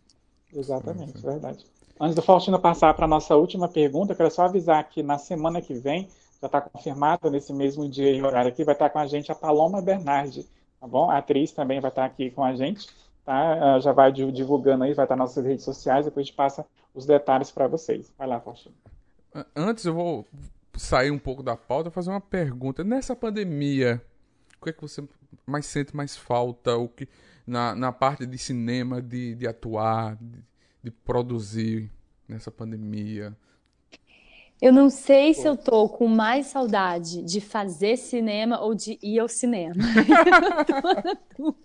Exatamente, 0.54 1.18
verdade. 1.22 1.64
Antes 1.98 2.14
do 2.14 2.20
Faustino 2.20 2.60
passar 2.60 2.92
para 2.92 3.06
a 3.06 3.08
nossa 3.08 3.34
última 3.34 3.68
pergunta, 3.68 4.12
eu 4.12 4.16
quero 4.16 4.30
só 4.30 4.44
avisar 4.44 4.86
que 4.88 5.02
na 5.02 5.16
semana 5.16 5.62
que 5.62 5.72
vem, 5.72 6.08
já 6.40 6.46
está 6.46 6.60
confirmado 6.60 7.30
nesse 7.30 7.54
mesmo 7.54 7.88
dia 7.88 8.12
e 8.12 8.22
horário 8.22 8.50
aqui, 8.50 8.64
vai 8.64 8.74
estar 8.74 8.86
tá 8.86 8.90
com 8.90 8.98
a 8.98 9.06
gente 9.06 9.32
a 9.32 9.34
Paloma 9.34 9.80
Bernardi, 9.80 10.46
tá 10.78 10.86
bom? 10.86 11.10
A 11.10 11.18
atriz 11.18 11.52
também 11.52 11.80
vai 11.80 11.90
estar 11.90 12.02
tá 12.02 12.06
aqui 12.06 12.30
com 12.30 12.44
a 12.44 12.54
gente, 12.54 12.86
tá? 13.24 13.80
Já 13.80 13.92
vai 13.92 14.12
divulgando 14.12 14.84
aí, 14.84 14.92
vai 14.92 15.06
estar 15.06 15.14
tá 15.14 15.16
nas 15.16 15.30
nossas 15.30 15.46
redes 15.46 15.64
sociais, 15.64 16.04
depois 16.04 16.24
a 16.24 16.26
gente 16.26 16.36
passa 16.36 16.66
os 16.94 17.06
detalhes 17.06 17.50
para 17.50 17.66
vocês. 17.66 18.12
Vai 18.18 18.28
lá, 18.28 18.40
Faustino. 18.40 18.74
Antes 19.54 19.86
eu 19.86 19.94
vou 19.94 20.26
sair 20.76 21.10
um 21.10 21.18
pouco 21.18 21.42
da 21.42 21.56
pauta 21.56 21.88
e 21.88 21.92
fazer 21.92 22.10
uma 22.10 22.20
pergunta. 22.20 22.84
Nessa 22.84 23.16
pandemia, 23.16 24.02
o 24.60 24.64
que 24.64 24.70
é 24.70 24.72
que 24.74 24.82
você 24.82 25.02
mais 25.46 25.64
sente 25.64 25.96
mais 25.96 26.14
falta? 26.14 26.76
O 26.76 26.88
que, 26.88 27.08
na, 27.46 27.74
na 27.74 27.90
parte 27.90 28.26
de 28.26 28.36
cinema, 28.36 29.00
de, 29.00 29.34
de 29.34 29.46
atuar, 29.46 30.16
de, 30.16 30.44
de 30.86 30.90
produzir 30.92 31.90
nessa 32.28 32.48
pandemia? 32.48 33.36
Eu 34.62 34.72
não 34.72 34.88
sei 34.88 35.34
se 35.34 35.44
eu 35.44 35.56
tô 35.56 35.88
com 35.88 36.06
mais 36.06 36.46
saudade 36.46 37.22
de 37.22 37.40
fazer 37.40 37.96
cinema 37.96 38.60
ou 38.60 38.72
de 38.72 38.96
ir 39.02 39.18
ao 39.18 39.26
cinema. 39.26 39.74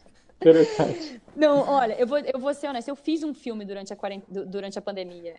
Interessante. 0.41 1.21
Não, 1.35 1.59
olha, 1.69 1.93
eu 1.93 2.07
vou, 2.07 2.17
eu 2.17 2.39
vou 2.39 2.51
ser 2.55 2.67
honesta. 2.67 2.89
Eu 2.89 2.95
fiz 2.95 3.21
um 3.21 3.31
filme 3.31 3.63
durante 3.63 3.93
a, 3.93 3.97
durante 4.47 4.79
a 4.79 4.81
pandemia. 4.81 5.35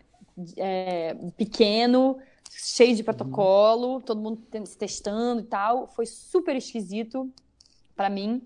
É, 0.55 1.13
pequeno, 1.35 2.17
cheio 2.49 2.95
de 2.95 3.03
protocolo, 3.03 3.95
uhum. 3.95 4.01
todo 4.01 4.21
mundo 4.21 4.41
se 4.65 4.77
testando 4.77 5.41
e 5.41 5.45
tal. 5.45 5.87
Foi 5.87 6.05
super 6.05 6.55
esquisito 6.55 7.29
para 7.97 8.09
mim. 8.09 8.41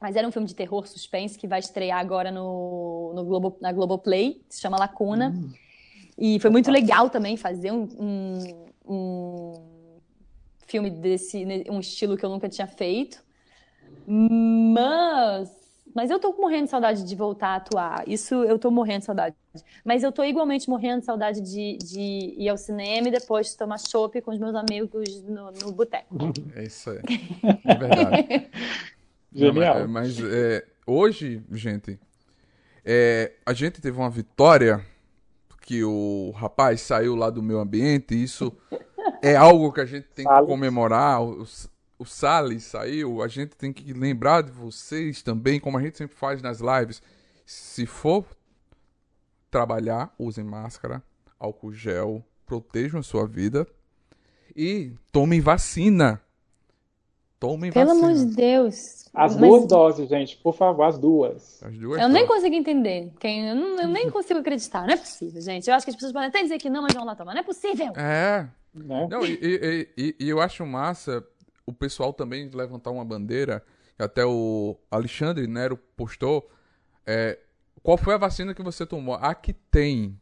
Mas 0.00 0.16
era 0.16 0.26
um 0.26 0.32
filme 0.32 0.48
de 0.48 0.54
terror 0.54 0.86
suspense 0.86 1.38
que 1.38 1.46
vai 1.46 1.60
estrear 1.60 1.98
agora 1.98 2.30
no, 2.30 3.12
no 3.14 3.24
Globo, 3.24 3.56
na 3.60 3.70
Globoplay, 3.70 4.40
se 4.48 4.60
chama 4.60 4.78
Lacuna. 4.78 5.28
Uhum. 5.28 5.52
E 6.16 6.40
foi 6.40 6.50
muito 6.50 6.70
legal 6.70 7.10
também 7.10 7.36
fazer 7.36 7.70
um, 7.70 7.88
um, 7.98 8.66
um 8.86 9.52
filme 10.66 10.90
desse, 10.90 11.44
um 11.70 11.80
estilo 11.80 12.16
que 12.16 12.24
eu 12.24 12.30
nunca 12.30 12.48
tinha 12.48 12.66
feito. 12.66 13.22
Mas 14.06 15.60
mas 15.94 16.10
eu 16.10 16.18
tô 16.18 16.32
morrendo 16.32 16.64
de 16.64 16.70
saudade 16.70 17.04
de 17.04 17.16
voltar 17.16 17.48
a 17.48 17.56
atuar. 17.56 18.08
Isso 18.08 18.34
eu 18.44 18.58
tô 18.58 18.70
morrendo 18.70 19.00
de 19.00 19.04
saudade. 19.06 19.34
Mas 19.84 20.02
eu 20.02 20.12
tô 20.12 20.22
igualmente 20.22 20.68
morrendo 20.68 21.00
de 21.00 21.06
saudade 21.06 21.40
de, 21.40 21.78
de 21.78 22.34
ir 22.38 22.48
ao 22.48 22.56
cinema 22.56 23.08
e 23.08 23.10
depois 23.10 23.54
tomar 23.54 23.78
chopp 23.78 24.20
com 24.20 24.30
os 24.30 24.38
meus 24.38 24.54
amigos 24.54 25.22
no, 25.22 25.50
no 25.50 25.72
boteco. 25.72 26.14
É 26.54 26.64
isso 26.64 26.90
aí. 26.90 27.00
É 27.64 27.74
verdade. 27.74 28.50
Genial. 29.32 29.80
Não, 29.80 29.88
mas, 29.88 30.18
mas 30.18 30.32
é, 30.32 30.66
hoje, 30.86 31.42
gente, 31.52 31.98
é, 32.84 33.32
a 33.44 33.52
gente 33.52 33.80
teve 33.80 33.96
uma 33.96 34.10
vitória 34.10 34.84
que 35.62 35.84
o 35.84 36.32
rapaz 36.32 36.80
saiu 36.80 37.14
lá 37.14 37.30
do 37.30 37.42
meio 37.42 37.60
ambiente, 37.60 38.20
isso 38.20 38.52
é 39.22 39.36
algo 39.36 39.72
que 39.72 39.80
a 39.80 39.86
gente 39.86 40.08
tem 40.08 40.26
que 40.26 40.46
comemorar. 40.46 41.22
O, 41.22 41.46
o 41.98 42.04
Salles 42.04 42.64
saiu, 42.64 43.22
a 43.22 43.28
gente 43.28 43.56
tem 43.56 43.72
que 43.72 43.92
lembrar 43.92 44.42
de 44.42 44.50
vocês 44.50 45.22
também, 45.22 45.60
como 45.60 45.78
a 45.78 45.82
gente 45.82 45.98
sempre 45.98 46.16
faz 46.16 46.42
nas 46.42 46.60
lives. 46.60 47.02
Se 47.46 47.86
for 47.86 48.24
trabalhar, 49.50 50.12
usem 50.18 50.44
máscara, 50.44 51.02
álcool 51.38 51.72
gel, 51.72 52.24
protejam 52.46 53.00
a 53.00 53.02
sua 53.02 53.26
vida 53.26 53.66
e 54.56 54.92
tomem 55.12 55.40
vacina. 55.40 56.20
Tomem 57.40 57.72
Pelo 57.72 57.86
vacina. 57.86 58.06
amor 58.08 58.18
de 58.26 58.34
Deus. 58.36 59.08
As 59.14 59.34
Mas 59.34 59.48
duas 59.50 59.66
doses, 59.66 60.08
gente, 60.10 60.36
por 60.36 60.54
favor, 60.54 60.82
as 60.84 60.98
duas. 60.98 61.60
As 61.62 61.76
duas 61.76 62.00
Eu 62.00 62.08
nem 62.08 62.24
doses. 62.26 62.36
consigo 62.36 62.54
entender. 62.54 63.12
Quem, 63.18 63.48
eu, 63.48 63.56
não- 63.56 63.80
eu 63.80 63.88
nem 63.88 64.10
consigo 64.10 64.38
acreditar. 64.40 64.86
Não 64.86 64.92
é 64.92 64.96
possível, 64.96 65.40
gente. 65.40 65.68
Eu 65.68 65.74
acho 65.74 65.84
que 65.86 65.90
as 65.90 65.96
pessoas 65.96 66.12
podem 66.12 66.28
até 66.28 66.42
dizer 66.42 66.58
que 66.58 66.68
não, 66.70 66.82
mas 66.82 66.92
vão 66.94 67.04
lá 67.04 67.16
tomar. 67.16 67.32
Não 67.32 67.40
é 67.40 67.44
possível. 67.44 67.92
É. 67.96 68.46
Né? 68.74 69.08
Não, 69.10 69.24
e, 69.24 69.32
e- 69.42 69.88
e- 69.96 70.16
e 70.20 70.28
eu 70.28 70.40
acho 70.40 70.64
massa 70.66 71.26
o 71.66 71.72
pessoal 71.72 72.12
também 72.12 72.48
levantar 72.52 72.90
uma 72.90 73.04
bandeira, 73.04 73.64
até 73.98 74.24
o 74.24 74.76
Alexandre 74.90 75.46
Nero 75.46 75.76
postou. 75.96 76.48
é, 77.06 77.38
qual 77.82 77.96
foi 77.96 78.14
a 78.14 78.18
vacina 78.18 78.54
que 78.54 78.62
você 78.62 78.84
tomou? 78.86 79.14
A 79.14 79.34
que 79.34 79.52
tem. 79.54 80.16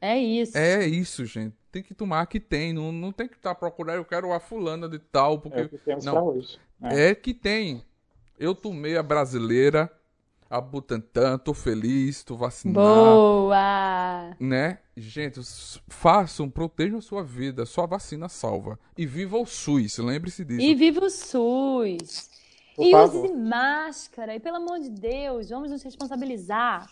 É 0.00 0.18
isso. 0.18 0.58
É 0.58 0.84
isso, 0.86 1.24
gente. 1.24 1.54
Tem 1.76 1.82
que 1.82 1.92
tomar 1.92 2.22
a 2.22 2.26
que 2.26 2.40
tem. 2.40 2.72
Não, 2.72 2.90
não 2.90 3.12
tem 3.12 3.28
que 3.28 3.36
estar 3.36 3.54
procurando, 3.54 3.96
eu 3.96 4.04
quero 4.06 4.32
a 4.32 4.40
fulana 4.40 4.88
de 4.88 4.98
tal, 4.98 5.38
porque. 5.38 5.60
É 5.60 5.64
o 5.64 5.68
que 5.68 5.76
temos 5.76 6.06
não. 6.06 6.28
hoje. 6.28 6.58
né? 6.80 7.10
É 7.10 7.14
que 7.14 7.34
tem. 7.34 7.84
Eu 8.38 8.54
tomei 8.54 8.96
a 8.96 9.02
brasileira, 9.02 9.92
a 10.48 10.58
Butantan, 10.58 11.36
tô 11.36 11.52
feliz, 11.52 12.24
tô 12.24 12.34
vacinado, 12.34 12.80
Boa! 12.80 14.34
né? 14.40 14.78
Gente, 14.96 15.38
façam, 15.86 16.48
protejam 16.48 16.96
a 16.96 17.02
sua 17.02 17.22
vida, 17.22 17.66
sua 17.66 17.84
vacina 17.84 18.26
salva. 18.26 18.78
E 18.96 19.04
viva 19.04 19.36
o 19.36 19.44
SUS, 19.44 19.98
lembre-se 19.98 20.46
disso. 20.46 20.62
E 20.62 20.74
viva 20.74 21.04
o 21.04 21.10
SUS! 21.10 22.30
Por 22.74 22.86
e 22.86 22.90
favor. 22.90 23.22
use 23.22 23.34
máscara. 23.34 24.34
E 24.34 24.40
pelo 24.40 24.56
amor 24.56 24.80
de 24.80 24.88
Deus, 24.88 25.50
vamos 25.50 25.70
nos 25.70 25.82
responsabilizar. 25.82 26.90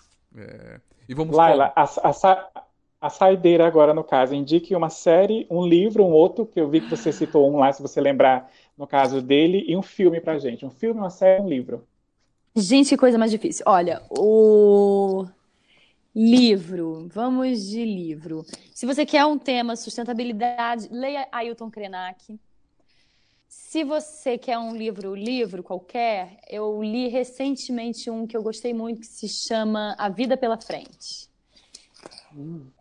E 1.09 1.14
vamos 1.14 1.35
Laila, 1.35 1.72
a, 1.74 1.85
a, 1.85 2.66
a 3.05 3.11
saideira 3.11 3.66
agora, 3.66 3.92
no 3.92 4.02
caso, 4.02 4.34
indique 4.34 4.74
uma 4.74 4.88
série, 4.88 5.46
um 5.50 5.62
livro, 5.62 6.02
um 6.02 6.11
outro, 6.11 6.46
que 6.46 6.59
eu 6.59 6.70
vi 6.70 6.80
que 6.80 6.88
você 6.88 7.12
citou 7.12 7.52
um 7.52 7.59
lá, 7.59 7.70
se 7.70 7.82
você 7.82 8.00
lembrar, 8.00 8.50
no 8.78 8.86
caso 8.86 9.20
dele, 9.20 9.62
e 9.68 9.76
um 9.76 9.82
filme 9.82 10.22
pra 10.22 10.38
gente. 10.38 10.64
Um 10.64 10.70
filme, 10.70 11.00
uma 11.00 11.11
série, 11.11 11.42
um 11.42 11.46
livro. 11.46 11.86
Gente, 12.57 12.88
que 12.88 12.96
coisa 12.96 13.18
mais 13.18 13.30
difícil. 13.30 13.62
Olha, 13.68 14.00
o 14.09 15.26
livro. 16.16 17.07
Vamos 17.12 17.66
de 17.68 17.84
livro. 17.84 18.42
Se 18.74 18.86
você 18.86 19.05
quer 19.05 19.26
um 19.26 19.36
tema 19.36 19.76
sustentabilidade, 19.76 20.88
leia 20.90 21.28
Ailton 21.30 21.70
Krenak. 21.70 22.40
Se 23.46 23.84
você 23.84 24.38
quer 24.38 24.57
um 24.57 24.74
livro, 24.74 25.14
livro 25.14 25.62
qualquer, 25.62 26.38
eu 26.48 26.82
li 26.82 27.09
recentemente 27.09 28.09
um 28.09 28.26
que 28.26 28.34
eu 28.34 28.42
gostei 28.42 28.72
muito 28.72 29.00
que 29.00 29.07
se 29.07 29.28
chama 29.28 29.94
A 29.98 30.09
Vida 30.09 30.38
pela 30.38 30.57
Frente. 30.57 31.34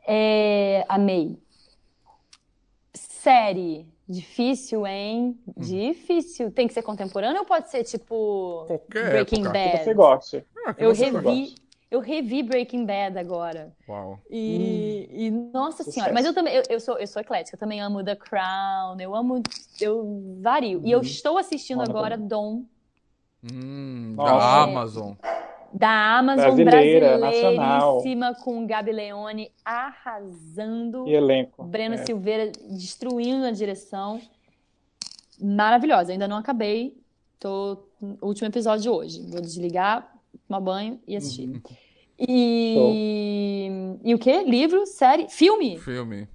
É, 0.07 0.85
amei. 0.89 1.37
Série. 2.93 3.87
Difícil, 4.07 4.85
hein? 4.85 5.39
Difícil. 5.57 6.51
Tem 6.51 6.67
que 6.67 6.73
ser 6.73 6.81
contemporâneo 6.83 7.39
ou 7.39 7.45
pode 7.45 7.69
ser 7.71 7.83
tipo 7.83 8.65
Qualquer 8.67 9.09
Breaking 9.09 9.41
época. 9.45 9.53
Que 9.59 9.69
Bad? 9.71 9.83
você 9.85 9.93
goste. 9.93 10.45
Ah, 10.65 10.73
que 10.73 10.83
Eu 10.83 10.93
você 10.93 11.05
revi, 11.05 11.21
goste. 11.21 11.55
eu 11.89 11.99
revi 12.01 12.43
Breaking 12.43 12.85
Bad 12.85 13.17
agora. 13.17 13.73
Uau. 13.87 14.19
E, 14.29 15.07
e, 15.09 15.31
nossa 15.31 15.77
Sucesso. 15.77 15.93
senhora, 15.93 16.13
mas 16.13 16.25
eu 16.25 16.33
também, 16.33 16.53
eu, 16.53 16.63
eu 16.69 16.79
sou, 16.81 16.97
eu 16.99 17.07
sou 17.07 17.21
eclética, 17.21 17.55
eu 17.55 17.59
também 17.59 17.79
amo 17.79 18.03
The 18.03 18.15
Crown, 18.17 18.99
eu 18.99 19.15
amo, 19.15 19.41
eu 19.79 20.37
vario. 20.41 20.81
E 20.83 20.91
eu 20.91 20.99
estou 21.01 21.37
assistindo 21.37 21.79
Olha 21.79 21.89
agora 21.89 22.15
também. 22.15 22.27
Dom, 22.27 22.63
Hum, 23.53 24.15
da 24.17 24.63
Amazon. 24.63 25.13
Da 25.73 26.17
Amazon, 26.17 26.63
Brasileira, 26.63 27.17
brasileiríssima, 27.17 28.35
com 28.35 28.65
Gabi 28.67 28.91
Leone 28.91 29.51
arrasando, 29.65 31.07
E 31.07 31.13
elenco. 31.13 31.63
Breno 31.63 31.95
É. 31.95 32.05
Silveira 32.05 32.51
destruindo 32.69 33.45
a 33.45 33.51
direção. 33.51 34.21
Maravilhosa, 35.41 36.11
ainda 36.11 36.27
não 36.27 36.37
acabei, 36.37 36.95
tô 37.39 37.79
no 37.99 38.17
último 38.21 38.47
episódio 38.47 38.83
de 38.83 38.89
hoje. 38.89 39.21
Vou 39.29 39.41
desligar, 39.41 40.13
tomar 40.47 40.59
banho 40.59 40.99
e 41.07 41.15
assistir. 41.15 41.49
Uhum. 41.49 41.61
E, 42.19 43.97
e 44.03 44.13
o 44.13 44.19
quê? 44.19 44.43
Livro, 44.43 44.85
série, 44.85 45.27
filme? 45.27 45.79
Filme. 45.79 46.27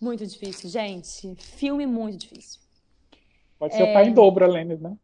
Muito 0.00 0.26
difícil, 0.26 0.70
gente. 0.70 1.34
Filme 1.36 1.86
muito 1.86 2.16
difícil. 2.16 2.58
Pode 3.58 3.74
ser 3.74 3.82
o 3.82 3.92
pai 3.92 4.06
em 4.08 4.14
dobro, 4.14 4.46
Lênis, 4.46 4.80
né? 4.80 4.96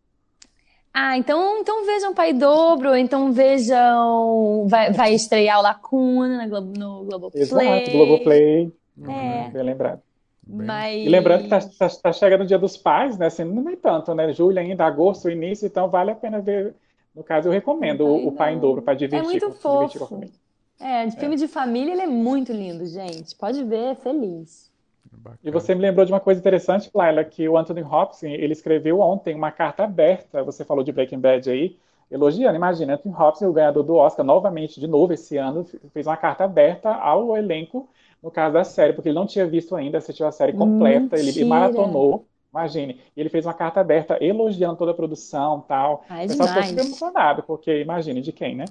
Ah, 0.98 1.18
então, 1.18 1.58
então 1.58 1.84
vejam 1.84 2.14
Pai 2.14 2.32
Dobro, 2.32 2.96
então 2.96 3.30
vejam. 3.30 4.66
Vai, 4.66 4.90
vai 4.92 5.12
estrear 5.14 5.58
o 5.58 5.62
Lacuna 5.62 6.38
na 6.38 6.48
Globo, 6.48 6.72
no 6.78 7.04
Globoplay. 7.04 7.42
Exato, 7.42 7.90
Globoplay. 7.90 8.72
É. 9.06 9.50
Bem 9.50 9.62
lembrado. 9.62 10.00
Mas. 10.48 11.04
E 11.04 11.08
lembrando 11.08 11.42
que 11.42 11.48
tá, 11.50 11.60
tá, 11.60 11.88
tá 12.02 12.12
chegando 12.12 12.42
o 12.42 12.46
Dia 12.46 12.58
dos 12.58 12.78
Pais, 12.78 13.18
né? 13.18 13.26
Assim, 13.26 13.44
não 13.44 13.68
é 13.68 13.76
tanto, 13.76 14.14
né? 14.14 14.32
Julho 14.32 14.58
ainda, 14.58 14.86
agosto, 14.86 15.26
o 15.26 15.30
início, 15.30 15.66
então 15.66 15.90
vale 15.90 16.12
a 16.12 16.14
pena 16.14 16.40
ver. 16.40 16.74
No 17.14 17.22
caso, 17.22 17.48
eu 17.48 17.52
recomendo 17.52 18.06
o, 18.06 18.28
o 18.28 18.32
Pai 18.32 18.54
em 18.54 18.58
Dobro 18.58 18.80
para 18.80 18.94
É 18.94 18.96
divertir, 18.96 19.24
muito 19.26 19.46
com- 19.50 19.52
se 19.52 19.68
divertir 19.68 19.98
com 19.98 20.04
a 20.04 20.08
fofo. 20.08 20.14
família. 20.14 20.34
É, 20.78 21.06
de 21.06 21.16
filme 21.18 21.36
de 21.36 21.48
família, 21.48 21.92
ele 21.92 22.02
é 22.02 22.06
muito 22.06 22.52
lindo, 22.52 22.86
gente. 22.86 23.34
Pode 23.36 23.62
ver, 23.64 23.92
é 23.92 23.94
feliz. 23.94 24.70
Bacana. 25.16 25.40
E 25.42 25.50
você 25.50 25.74
me 25.74 25.80
lembrou 25.80 26.04
de 26.04 26.12
uma 26.12 26.20
coisa 26.20 26.40
interessante, 26.40 26.90
Laila, 26.94 27.24
que 27.24 27.48
o 27.48 27.56
Anthony 27.56 27.82
Hopkins, 27.82 28.22
ele 28.22 28.52
escreveu 28.52 29.00
ontem 29.00 29.34
uma 29.34 29.50
carta 29.50 29.84
aberta, 29.84 30.42
você 30.42 30.64
falou 30.64 30.84
de 30.84 30.92
Breaking 30.92 31.20
Bad 31.20 31.50
aí, 31.50 31.78
elogiando, 32.10 32.56
imagina, 32.56 32.94
Anthony 32.94 33.14
Hopkins, 33.14 33.48
o 33.48 33.52
ganhador 33.52 33.82
do 33.82 33.94
Oscar, 33.94 34.24
novamente, 34.24 34.78
de 34.80 34.86
novo, 34.86 35.12
esse 35.12 35.36
ano, 35.36 35.64
fez 35.92 36.06
uma 36.06 36.16
carta 36.16 36.44
aberta 36.44 36.94
ao 36.94 37.36
elenco, 37.36 37.88
no 38.22 38.30
caso 38.30 38.54
da 38.54 38.64
série, 38.64 38.92
porque 38.92 39.08
ele 39.08 39.18
não 39.18 39.26
tinha 39.26 39.46
visto 39.46 39.74
ainda, 39.76 39.98
assistiu 39.98 40.26
a 40.26 40.32
série 40.32 40.52
completa, 40.52 41.16
ele 41.16 41.26
Mentira. 41.26 41.46
maratonou, 41.46 42.26
imagine, 42.56 43.00
e 43.16 43.20
ele 43.20 43.28
fez 43.28 43.44
uma 43.46 43.54
carta 43.54 43.80
aberta 43.80 44.16
elogiando 44.22 44.76
toda 44.76 44.90
a 44.92 44.94
produção 44.94 45.60
tal. 45.68 46.04
Ah, 46.08 46.24
é 46.24 46.26
pessoal 46.26 46.48
ficou 46.48 46.62
demais. 46.62 46.68
super 46.70 46.86
emocionado, 46.86 47.42
porque 47.42 47.80
imagine, 47.80 48.20
de 48.20 48.32
quem, 48.32 48.56
né? 48.56 48.64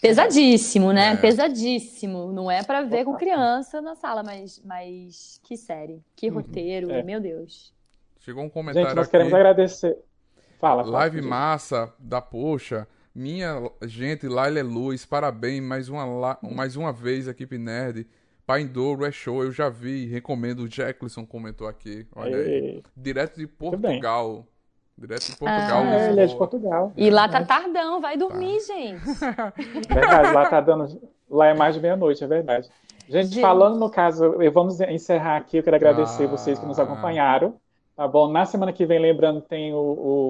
Pesadíssimo, 0.00 0.92
né? 0.92 1.12
É. 1.12 1.16
Pesadíssimo. 1.16 2.32
Não 2.32 2.50
é 2.50 2.62
pra 2.62 2.82
ver 2.82 3.04
com 3.04 3.14
criança 3.14 3.80
na 3.80 3.94
sala, 3.94 4.22
mas, 4.22 4.60
mas 4.64 5.40
que 5.44 5.56
série, 5.56 6.02
que 6.16 6.28
roteiro, 6.28 6.90
É. 6.90 7.02
meu 7.02 7.20
Deus. 7.20 7.72
Chegou 8.20 8.42
um 8.42 8.46
Gente, 8.46 8.52
comentário 8.54 8.94
nós 8.94 9.08
queremos 9.08 9.32
aqui. 9.32 9.40
agradecer. 9.40 9.98
Fala, 10.60 10.84
fala, 10.84 10.98
Live 10.98 11.22
massa 11.22 11.92
da 11.98 12.20
Poxa. 12.20 12.86
Minha 13.14 13.70
gente, 13.84 14.26
Laila 14.26 14.58
é 14.60 14.62
Luz, 14.62 15.04
parabéns 15.04 15.62
mais 15.62 15.88
uma, 15.88 16.38
mais 16.40 16.76
uma 16.76 16.92
vez, 16.92 17.28
equipe 17.28 17.58
Nerd. 17.58 18.06
Pai 18.46 18.62
em 18.62 18.66
Douro 18.66 19.04
é 19.04 19.12
show, 19.12 19.42
eu 19.42 19.52
já 19.52 19.68
vi, 19.68 20.06
recomendo. 20.06 20.60
O 20.60 20.68
Jackson 20.68 21.24
comentou 21.24 21.66
aqui, 21.68 22.06
olha 22.14 22.36
aí. 22.36 22.82
Direto 22.96 23.36
de. 23.38 23.46
Portugal. 23.46 24.46
Direto 24.98 25.22
de 25.30 25.36
Portugal, 25.36 25.82
Ah. 25.84 25.94
É, 25.94 26.10
ele 26.10 26.20
é 26.20 26.26
de. 26.26 26.36
Portugal. 26.36 26.92
E 26.96 27.08
lá 27.10 27.28
tá 27.28 27.44
tardão, 27.44 28.00
vai 28.00 28.16
dormir, 28.16 28.58
gente. 28.60 29.00
Verdade, 29.88 30.32
lá 30.34 30.48
tá 30.48 30.60
dando. 30.60 31.00
Lá 31.30 31.46
é 31.48 31.54
mais 31.54 31.74
de 31.74 31.80
meia-noite, 31.80 32.22
é 32.22 32.26
verdade. 32.26 32.68
Gente, 33.08 33.28
Gente. 33.28 33.40
falando 33.40 33.78
no 33.78 33.88
caso, 33.90 34.34
vamos 34.52 34.80
encerrar 34.82 35.38
aqui. 35.38 35.56
Eu 35.56 35.62
quero 35.62 35.76
agradecer 35.76 36.24
Ah. 36.24 36.28
vocês 36.28 36.58
que 36.58 36.66
nos 36.66 36.78
acompanharam. 36.78 37.54
Tá 37.96 38.06
bom? 38.08 38.30
Na 38.30 38.44
semana 38.44 38.72
que 38.72 38.84
vem, 38.86 38.98
lembrando, 38.98 39.40
tem 39.40 39.72
o, 39.72 39.78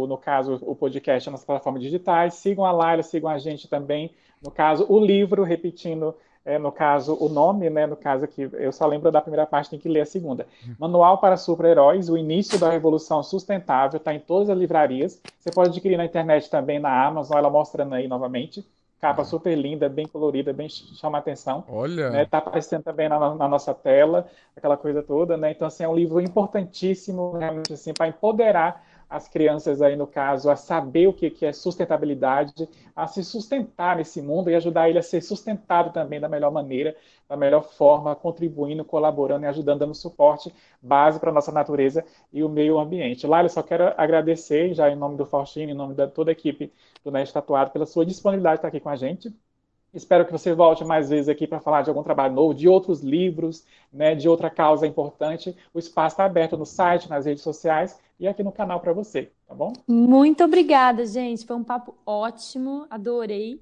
o- 0.02 0.06
no 0.08 0.16
caso, 0.16 0.58
o 0.62 0.74
podcast 0.74 1.28
nas 1.30 1.44
plataformas 1.44 1.82
digitais. 1.82 2.34
Sigam 2.34 2.64
a 2.64 2.72
Laila, 2.72 3.02
sigam 3.02 3.28
a 3.30 3.38
gente 3.38 3.68
também. 3.68 4.12
No 4.42 4.50
caso, 4.50 4.86
o 4.88 4.98
livro, 5.04 5.42
repetindo, 5.44 6.14
é, 6.44 6.58
no 6.58 6.72
caso, 6.72 7.16
o 7.20 7.28
nome, 7.28 7.70
né? 7.70 7.86
No 7.86 7.96
caso 7.96 8.24
aqui, 8.24 8.42
eu 8.54 8.72
só 8.72 8.86
lembro 8.86 9.10
da 9.12 9.20
primeira 9.20 9.46
parte, 9.46 9.70
tem 9.70 9.78
que 9.78 9.88
ler 9.88 10.00
a 10.02 10.06
segunda. 10.06 10.46
Manual 10.78 11.18
para 11.18 11.36
Super-Heróis, 11.36 12.08
o 12.08 12.16
início 12.16 12.58
da 12.58 12.70
revolução 12.70 13.22
sustentável, 13.22 13.98
está 13.98 14.12
em 14.14 14.20
todas 14.20 14.50
as 14.50 14.58
livrarias. 14.58 15.22
Você 15.38 15.50
pode 15.52 15.70
adquirir 15.70 15.96
na 15.96 16.04
internet 16.04 16.50
também, 16.50 16.78
na 16.80 17.06
Amazon, 17.06 17.38
ela 17.38 17.50
mostrando 17.50 17.94
aí 17.94 18.08
novamente. 18.08 18.66
Capa 19.00 19.24
super 19.24 19.54
linda, 19.56 19.88
bem 19.88 20.06
colorida, 20.06 20.52
bem 20.52 20.68
ch- 20.68 20.94
chama 20.98 21.18
a 21.18 21.20
atenção 21.20 21.66
Olha, 21.66 22.08
né? 22.08 22.24
Tá 22.24 22.38
aparecendo 22.38 22.82
também 22.82 23.08
na, 23.08 23.34
na 23.34 23.48
nossa 23.48 23.74
tela, 23.74 24.28
aquela 24.56 24.76
coisa 24.76 25.02
toda, 25.02 25.36
né? 25.36 25.50
Então, 25.52 25.66
assim, 25.68 25.84
é 25.84 25.88
um 25.88 25.94
livro 25.94 26.20
importantíssimo, 26.20 27.32
realmente, 27.38 27.72
assim, 27.72 27.94
para 27.94 28.08
empoderar 28.08 28.84
as 29.12 29.28
crianças 29.28 29.82
aí, 29.82 29.94
no 29.94 30.06
caso, 30.06 30.50
a 30.50 30.56
saber 30.56 31.06
o 31.06 31.12
que, 31.12 31.44
é 31.44 31.52
sustentabilidade, 31.52 32.66
a 32.96 33.06
se 33.06 33.22
sustentar 33.22 33.96
nesse 33.96 34.22
mundo 34.22 34.48
e 34.50 34.54
ajudar 34.54 34.88
ele 34.88 34.98
a 34.98 35.02
ser 35.02 35.20
sustentado 35.20 35.92
também 35.92 36.18
da 36.18 36.30
melhor 36.30 36.50
maneira, 36.50 36.96
da 37.28 37.36
melhor 37.36 37.62
forma, 37.62 38.16
contribuindo, 38.16 38.84
colaborando 38.84 39.44
e 39.44 39.48
ajudando, 39.48 39.80
dando 39.80 39.94
suporte 39.94 40.52
base 40.80 41.20
para 41.20 41.30
a 41.30 41.32
nossa 41.32 41.52
natureza 41.52 42.02
e 42.32 42.42
o 42.42 42.48
meio 42.48 42.78
ambiente. 42.78 43.26
Laila, 43.26 43.46
eu 43.46 43.50
só 43.50 43.62
quero 43.62 43.92
agradecer, 43.98 44.72
já 44.72 44.90
em 44.90 44.96
nome 44.96 45.16
do 45.18 45.26
Faustino, 45.26 45.70
em 45.70 45.74
nome 45.74 45.94
da 45.94 46.08
toda 46.08 46.30
a 46.30 46.32
equipe 46.32 46.72
do 47.04 47.10
Nerd 47.10 47.30
Tatuado, 47.32 47.70
pela 47.70 47.84
sua 47.84 48.06
disponibilidade 48.06 48.56
de 48.56 48.58
estar 48.60 48.68
aqui 48.68 48.80
com 48.80 48.88
a 48.88 48.96
gente. 48.96 49.30
Espero 49.94 50.24
que 50.24 50.32
você 50.32 50.54
volte 50.54 50.84
mais 50.84 51.10
vezes 51.10 51.28
aqui 51.28 51.46
para 51.46 51.60
falar 51.60 51.82
de 51.82 51.90
algum 51.90 52.02
trabalho 52.02 52.32
novo, 52.32 52.54
de 52.54 52.66
outros 52.66 53.02
livros, 53.02 53.66
né, 53.92 54.14
de 54.14 54.26
outra 54.26 54.48
causa 54.48 54.86
importante. 54.86 55.54
O 55.74 55.78
espaço 55.78 56.14
está 56.14 56.24
aberto 56.24 56.56
no 56.56 56.64
site, 56.64 57.10
nas 57.10 57.26
redes 57.26 57.42
sociais 57.42 57.98
e 58.18 58.26
aqui 58.26 58.42
no 58.42 58.50
canal 58.50 58.80
para 58.80 58.92
você, 58.92 59.30
tá 59.46 59.54
bom? 59.54 59.72
Muito 59.86 60.42
obrigada, 60.44 61.04
gente. 61.04 61.44
Foi 61.44 61.56
um 61.56 61.64
papo 61.64 61.94
ótimo, 62.06 62.86
adorei. 62.88 63.60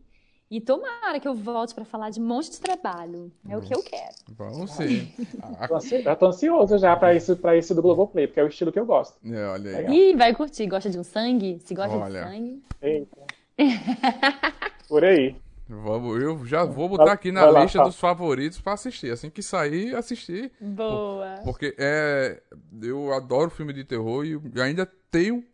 E 0.49 0.61
tomara 0.61 1.21
que 1.21 1.29
eu 1.29 1.35
volte 1.35 1.75
para 1.75 1.85
falar 1.85 2.11
de 2.11 2.21
um 2.21 2.25
monte 2.25 2.51
de 2.51 2.61
trabalho. 2.61 3.31
É 3.49 3.57
o 3.57 3.61
que 3.61 3.73
eu 3.73 3.83
quero. 3.83 4.15
Vamos 4.31 4.73
sim. 4.73 5.09
já 6.03 6.17
tô 6.17 6.27
ansioso 6.27 6.77
já 6.77 6.97
para 6.97 7.15
esse, 7.15 7.37
pra 7.37 7.57
esse 7.57 7.73
do 7.73 7.81
Globoplay, 7.81 8.27
porque 8.27 8.41
é 8.41 8.45
o 8.45 8.49
estilo 8.49 8.73
que 8.73 8.79
eu 8.79 8.87
gosto. 8.87 9.17
É, 9.25 9.47
olha 9.47 9.71
aí. 9.71 9.77
Legal. 9.77 9.95
Ih, 9.95 10.17
vai 10.17 10.35
curtir. 10.35 10.67
Gosta 10.67 10.91
de 10.91 10.99
um 10.99 11.05
sangue? 11.05 11.61
Se 11.61 11.73
gosta 11.73 11.97
olha. 11.97 12.25
de 12.25 12.29
sangue. 12.29 12.63
Eita. 12.83 13.17
Por 14.89 15.05
aí. 15.05 15.37
Vamos, 15.71 16.21
eu 16.21 16.45
já 16.45 16.65
vou 16.65 16.89
botar 16.89 17.13
aqui 17.13 17.31
na 17.31 17.49
lá, 17.49 17.63
lista 17.63 17.79
tá. 17.79 17.85
dos 17.85 17.99
favoritos 17.99 18.61
para 18.61 18.73
assistir. 18.73 19.13
Assim 19.13 19.31
que 19.31 19.41
sair, 19.43 19.95
assistir. 19.95 20.51
Boa. 20.61 21.41
Porque 21.45 21.77
é, 21.79 22.43
eu 22.83 23.13
adoro 23.13 23.51
filme 23.51 23.73
de 23.73 23.85
terror 23.85 24.25
e 24.25 24.41
ainda 24.61 24.85
tenho 25.11 25.45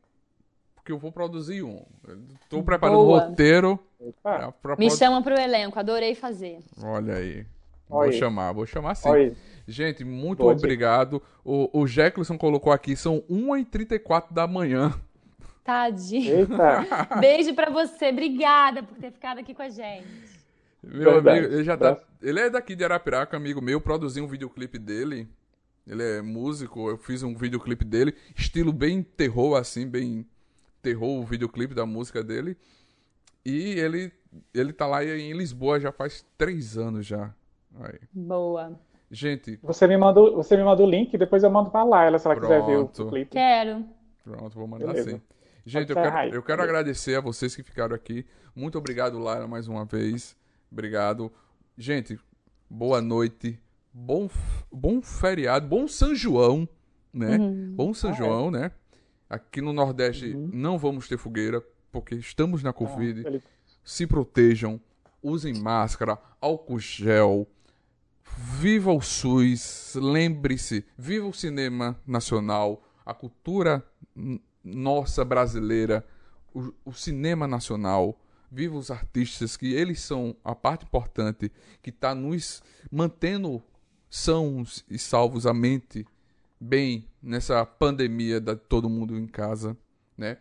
porque 0.75 0.93
eu 0.93 0.99
vou 0.99 1.11
produzir 1.11 1.64
um. 1.64 1.85
Estou 2.43 2.62
preparando 2.62 3.01
o 3.01 3.05
roteiro. 3.05 3.79
Pra, 4.23 4.53
pra 4.53 4.77
Me 4.77 4.89
chama 4.89 5.21
para 5.21 5.35
o 5.35 5.39
elenco, 5.39 5.79
adorei 5.79 6.14
fazer. 6.14 6.61
Olha 6.81 7.17
aí. 7.17 7.45
Vou 7.89 8.11
chamar, 8.12 8.53
vou 8.53 8.67
chamar 8.67 8.95
sim. 8.95 9.09
Oi. 9.09 9.37
Gente, 9.67 10.05
muito 10.05 10.39
Pode. 10.39 10.59
obrigado. 10.59 11.21
O, 11.45 11.81
o 11.81 11.87
Jeckelson 11.89 12.39
colocou 12.39 12.73
aqui, 12.73 12.95
são 12.95 13.21
1h34 13.29 14.33
da 14.33 14.47
manhã. 14.47 14.95
Tadinho. 15.67 16.39
Eita. 16.39 16.87
Beijo 17.21 17.53
para 17.53 17.71
você, 17.71 18.11
obrigada 18.11 18.85
por 18.85 18.97
ter 18.99 19.11
ficado 19.11 19.41
aqui 19.41 19.53
com 19.53 19.62
a 19.62 19.69
gente. 19.69 20.07
Meu 20.81 21.14
Verdade. 21.14 21.39
amigo, 21.41 21.55
ele 21.55 21.64
já 21.64 21.77
tá. 21.77 21.99
Ele 22.23 22.39
é 22.39 22.49
daqui 22.49 22.77
de 22.77 22.85
Arapiraca, 22.85 23.37
amigo 23.37 23.61
meu, 23.61 23.81
produzi 23.81 24.21
um 24.21 24.29
videoclipe 24.29 24.79
dele. 24.79 25.29
Ele 25.85 26.03
é 26.03 26.23
músico, 26.23 26.89
eu 26.89 26.97
fiz 26.97 27.25
um 27.25 27.35
videoclipe 27.35 27.85
dele, 27.85 28.14
estilo 28.37 28.73
bem 28.73 29.03
terror, 29.03 29.57
assim, 29.57 29.87
bem 29.87 30.25
terror, 30.81 31.21
o 31.21 31.25
videoclipe 31.25 31.75
da 31.75 31.85
música 31.85 32.23
dele. 32.23 32.57
E 33.45 33.79
ele, 33.79 34.12
ele 34.55 34.73
tá 34.73 34.87
lá 34.87 35.05
em 35.05 35.33
Lisboa 35.33 35.81
já 35.81 35.91
faz 35.91 36.25
três 36.39 36.79
anos 36.79 37.05
já. 37.07 37.33
Aí. 37.81 37.99
Boa. 38.12 38.79
Gente. 39.11 39.59
Você 39.62 39.87
me 39.87 39.97
manda, 39.97 40.21
você 40.31 40.57
me 40.57 40.62
manda 40.64 40.83
o 40.83 40.89
link, 40.89 41.17
depois 41.19 41.43
eu 41.43 41.51
mando 41.51 41.71
pra 41.71 41.83
Laila 41.85 42.19
se 42.19 42.27
ela 42.27 42.37
Pronto. 42.37 42.49
quiser 42.49 42.67
ver 42.67 42.77
o 42.79 43.09
clipe. 43.09 43.31
Quero. 43.33 43.85
Pronto, 44.25 44.51
vou 44.51 44.67
mandar 44.67 44.87
Beleza. 44.89 45.11
sim. 45.11 45.23
Gente, 45.69 45.91
eu 45.91 45.97
quero, 45.97 46.35
eu 46.37 46.43
quero 46.45 46.62
agradecer 46.62 47.17
a 47.17 47.21
vocês 47.21 47.57
que 47.57 47.62
ficaram 47.64 47.93
aqui. 47.93 48.25
Muito 48.55 48.79
obrigado, 48.79 49.19
Laila, 49.19 49.49
mais 49.49 49.67
uma 49.67 49.85
vez. 49.85 50.37
Obrigado. 50.71 51.33
Gente, 51.77 52.17
boa 52.71 53.03
noite. 53.03 53.61
Bom, 53.93 54.31
bom 54.71 55.03
feriado. 55.03 55.67
Bom 55.67 55.89
São 55.89 56.14
João, 56.14 56.69
né? 57.12 57.37
Uhum. 57.37 57.75
Bom 57.75 57.93
São 57.93 58.11
ah, 58.11 58.12
é. 58.12 58.17
João, 58.17 58.49
é. 58.49 58.51
né? 58.53 58.71
Aqui 59.29 59.61
no 59.61 59.73
Nordeste 59.73 60.33
uhum. 60.35 60.49
não 60.53 60.79
vamos 60.79 61.09
ter 61.09 61.19
fogueira, 61.19 61.61
porque 61.91 62.14
estamos 62.14 62.62
na 62.62 62.73
Covid. 62.73 63.25
Ah, 63.27 63.41
Se 63.83 64.07
protejam, 64.07 64.81
usem 65.21 65.53
máscara, 65.53 66.17
álcool 66.41 66.79
gel. 66.79 67.45
Viva 68.61 68.93
o 68.93 69.01
SUS, 69.01 69.97
lembre-se, 69.97 70.85
viva 70.97 71.27
o 71.27 71.35
cinema 71.35 71.99
nacional, 72.07 72.85
a 73.05 73.12
cultura 73.12 73.85
nossa 74.67 75.25
brasileira, 75.25 76.05
o, 76.53 76.73
o, 76.85 76.93
cinema 76.93 77.47
nacional, 77.47 78.19
viva 78.51 78.77
os 78.77 78.91
artistas, 78.91 79.57
que 79.57 79.73
eles 79.73 80.01
são 80.01 80.37
a 80.43 80.55
parte 80.55 80.85
importante 80.85 81.53
que 81.81 81.91
está 81.91 82.14
nos 82.14 82.62
mantendo 82.91 83.62
sãos 84.11 84.85
e 84.91 84.99
salvos 84.99 85.47
a 85.47 85.55
mente 85.55 86.05
bem 86.59 87.09
nessa 87.23 87.64
pandemia 87.64 88.41
de 88.41 88.57
todo 88.57 88.89
mundo 88.89 89.17
em 89.17 89.27
casa, 89.27 89.77
né? 90.17 90.39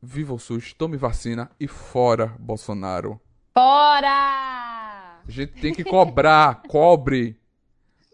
Viva 0.00 0.32
o 0.32 0.38
SUS, 0.38 0.72
tome 0.72 0.96
vacina 0.96 1.50
e 1.58 1.66
fora 1.66 2.26
Bolsonaro. 2.38 3.20
Fora! 3.52 5.20
A 5.26 5.30
gente 5.30 5.60
tem 5.60 5.74
que 5.74 5.82
cobrar, 5.82 6.62
cobre. 6.68 7.36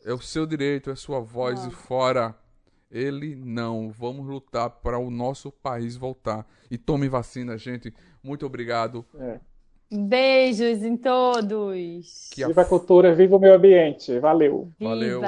É 0.04 0.12
o 0.12 0.20
seu 0.20 0.46
direito, 0.46 0.90
é 0.90 0.96
sua 0.96 1.20
voz 1.20 1.56
Nossa. 1.56 1.68
e 1.68 1.72
fora. 1.72 2.43
Ele 2.94 3.34
não. 3.34 3.90
Vamos 3.90 4.24
lutar 4.24 4.70
para 4.70 5.00
o 5.00 5.10
nosso 5.10 5.50
país 5.50 5.96
voltar. 5.96 6.46
E 6.70 6.78
tome 6.78 7.08
vacina, 7.08 7.58
gente. 7.58 7.92
Muito 8.22 8.46
obrigado. 8.46 9.04
É. 9.18 9.40
Beijos 9.90 10.84
em 10.84 10.96
todos. 10.96 12.30
Que 12.32 12.46
viva 12.46 12.62
a 12.62 12.64
cultura, 12.64 13.12
viva 13.12 13.34
o 13.34 13.40
meio 13.40 13.56
ambiente. 13.56 14.16
Valeu. 14.20 14.70
Viva. 14.78 14.90
Valeu. 14.90 15.22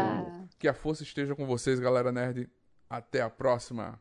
Que 0.60 0.68
a 0.68 0.74
força 0.74 1.02
esteja 1.02 1.34
com 1.34 1.44
vocês, 1.44 1.80
galera 1.80 2.12
nerd. 2.12 2.48
Até 2.88 3.20
a 3.20 3.28
próxima. 3.28 4.00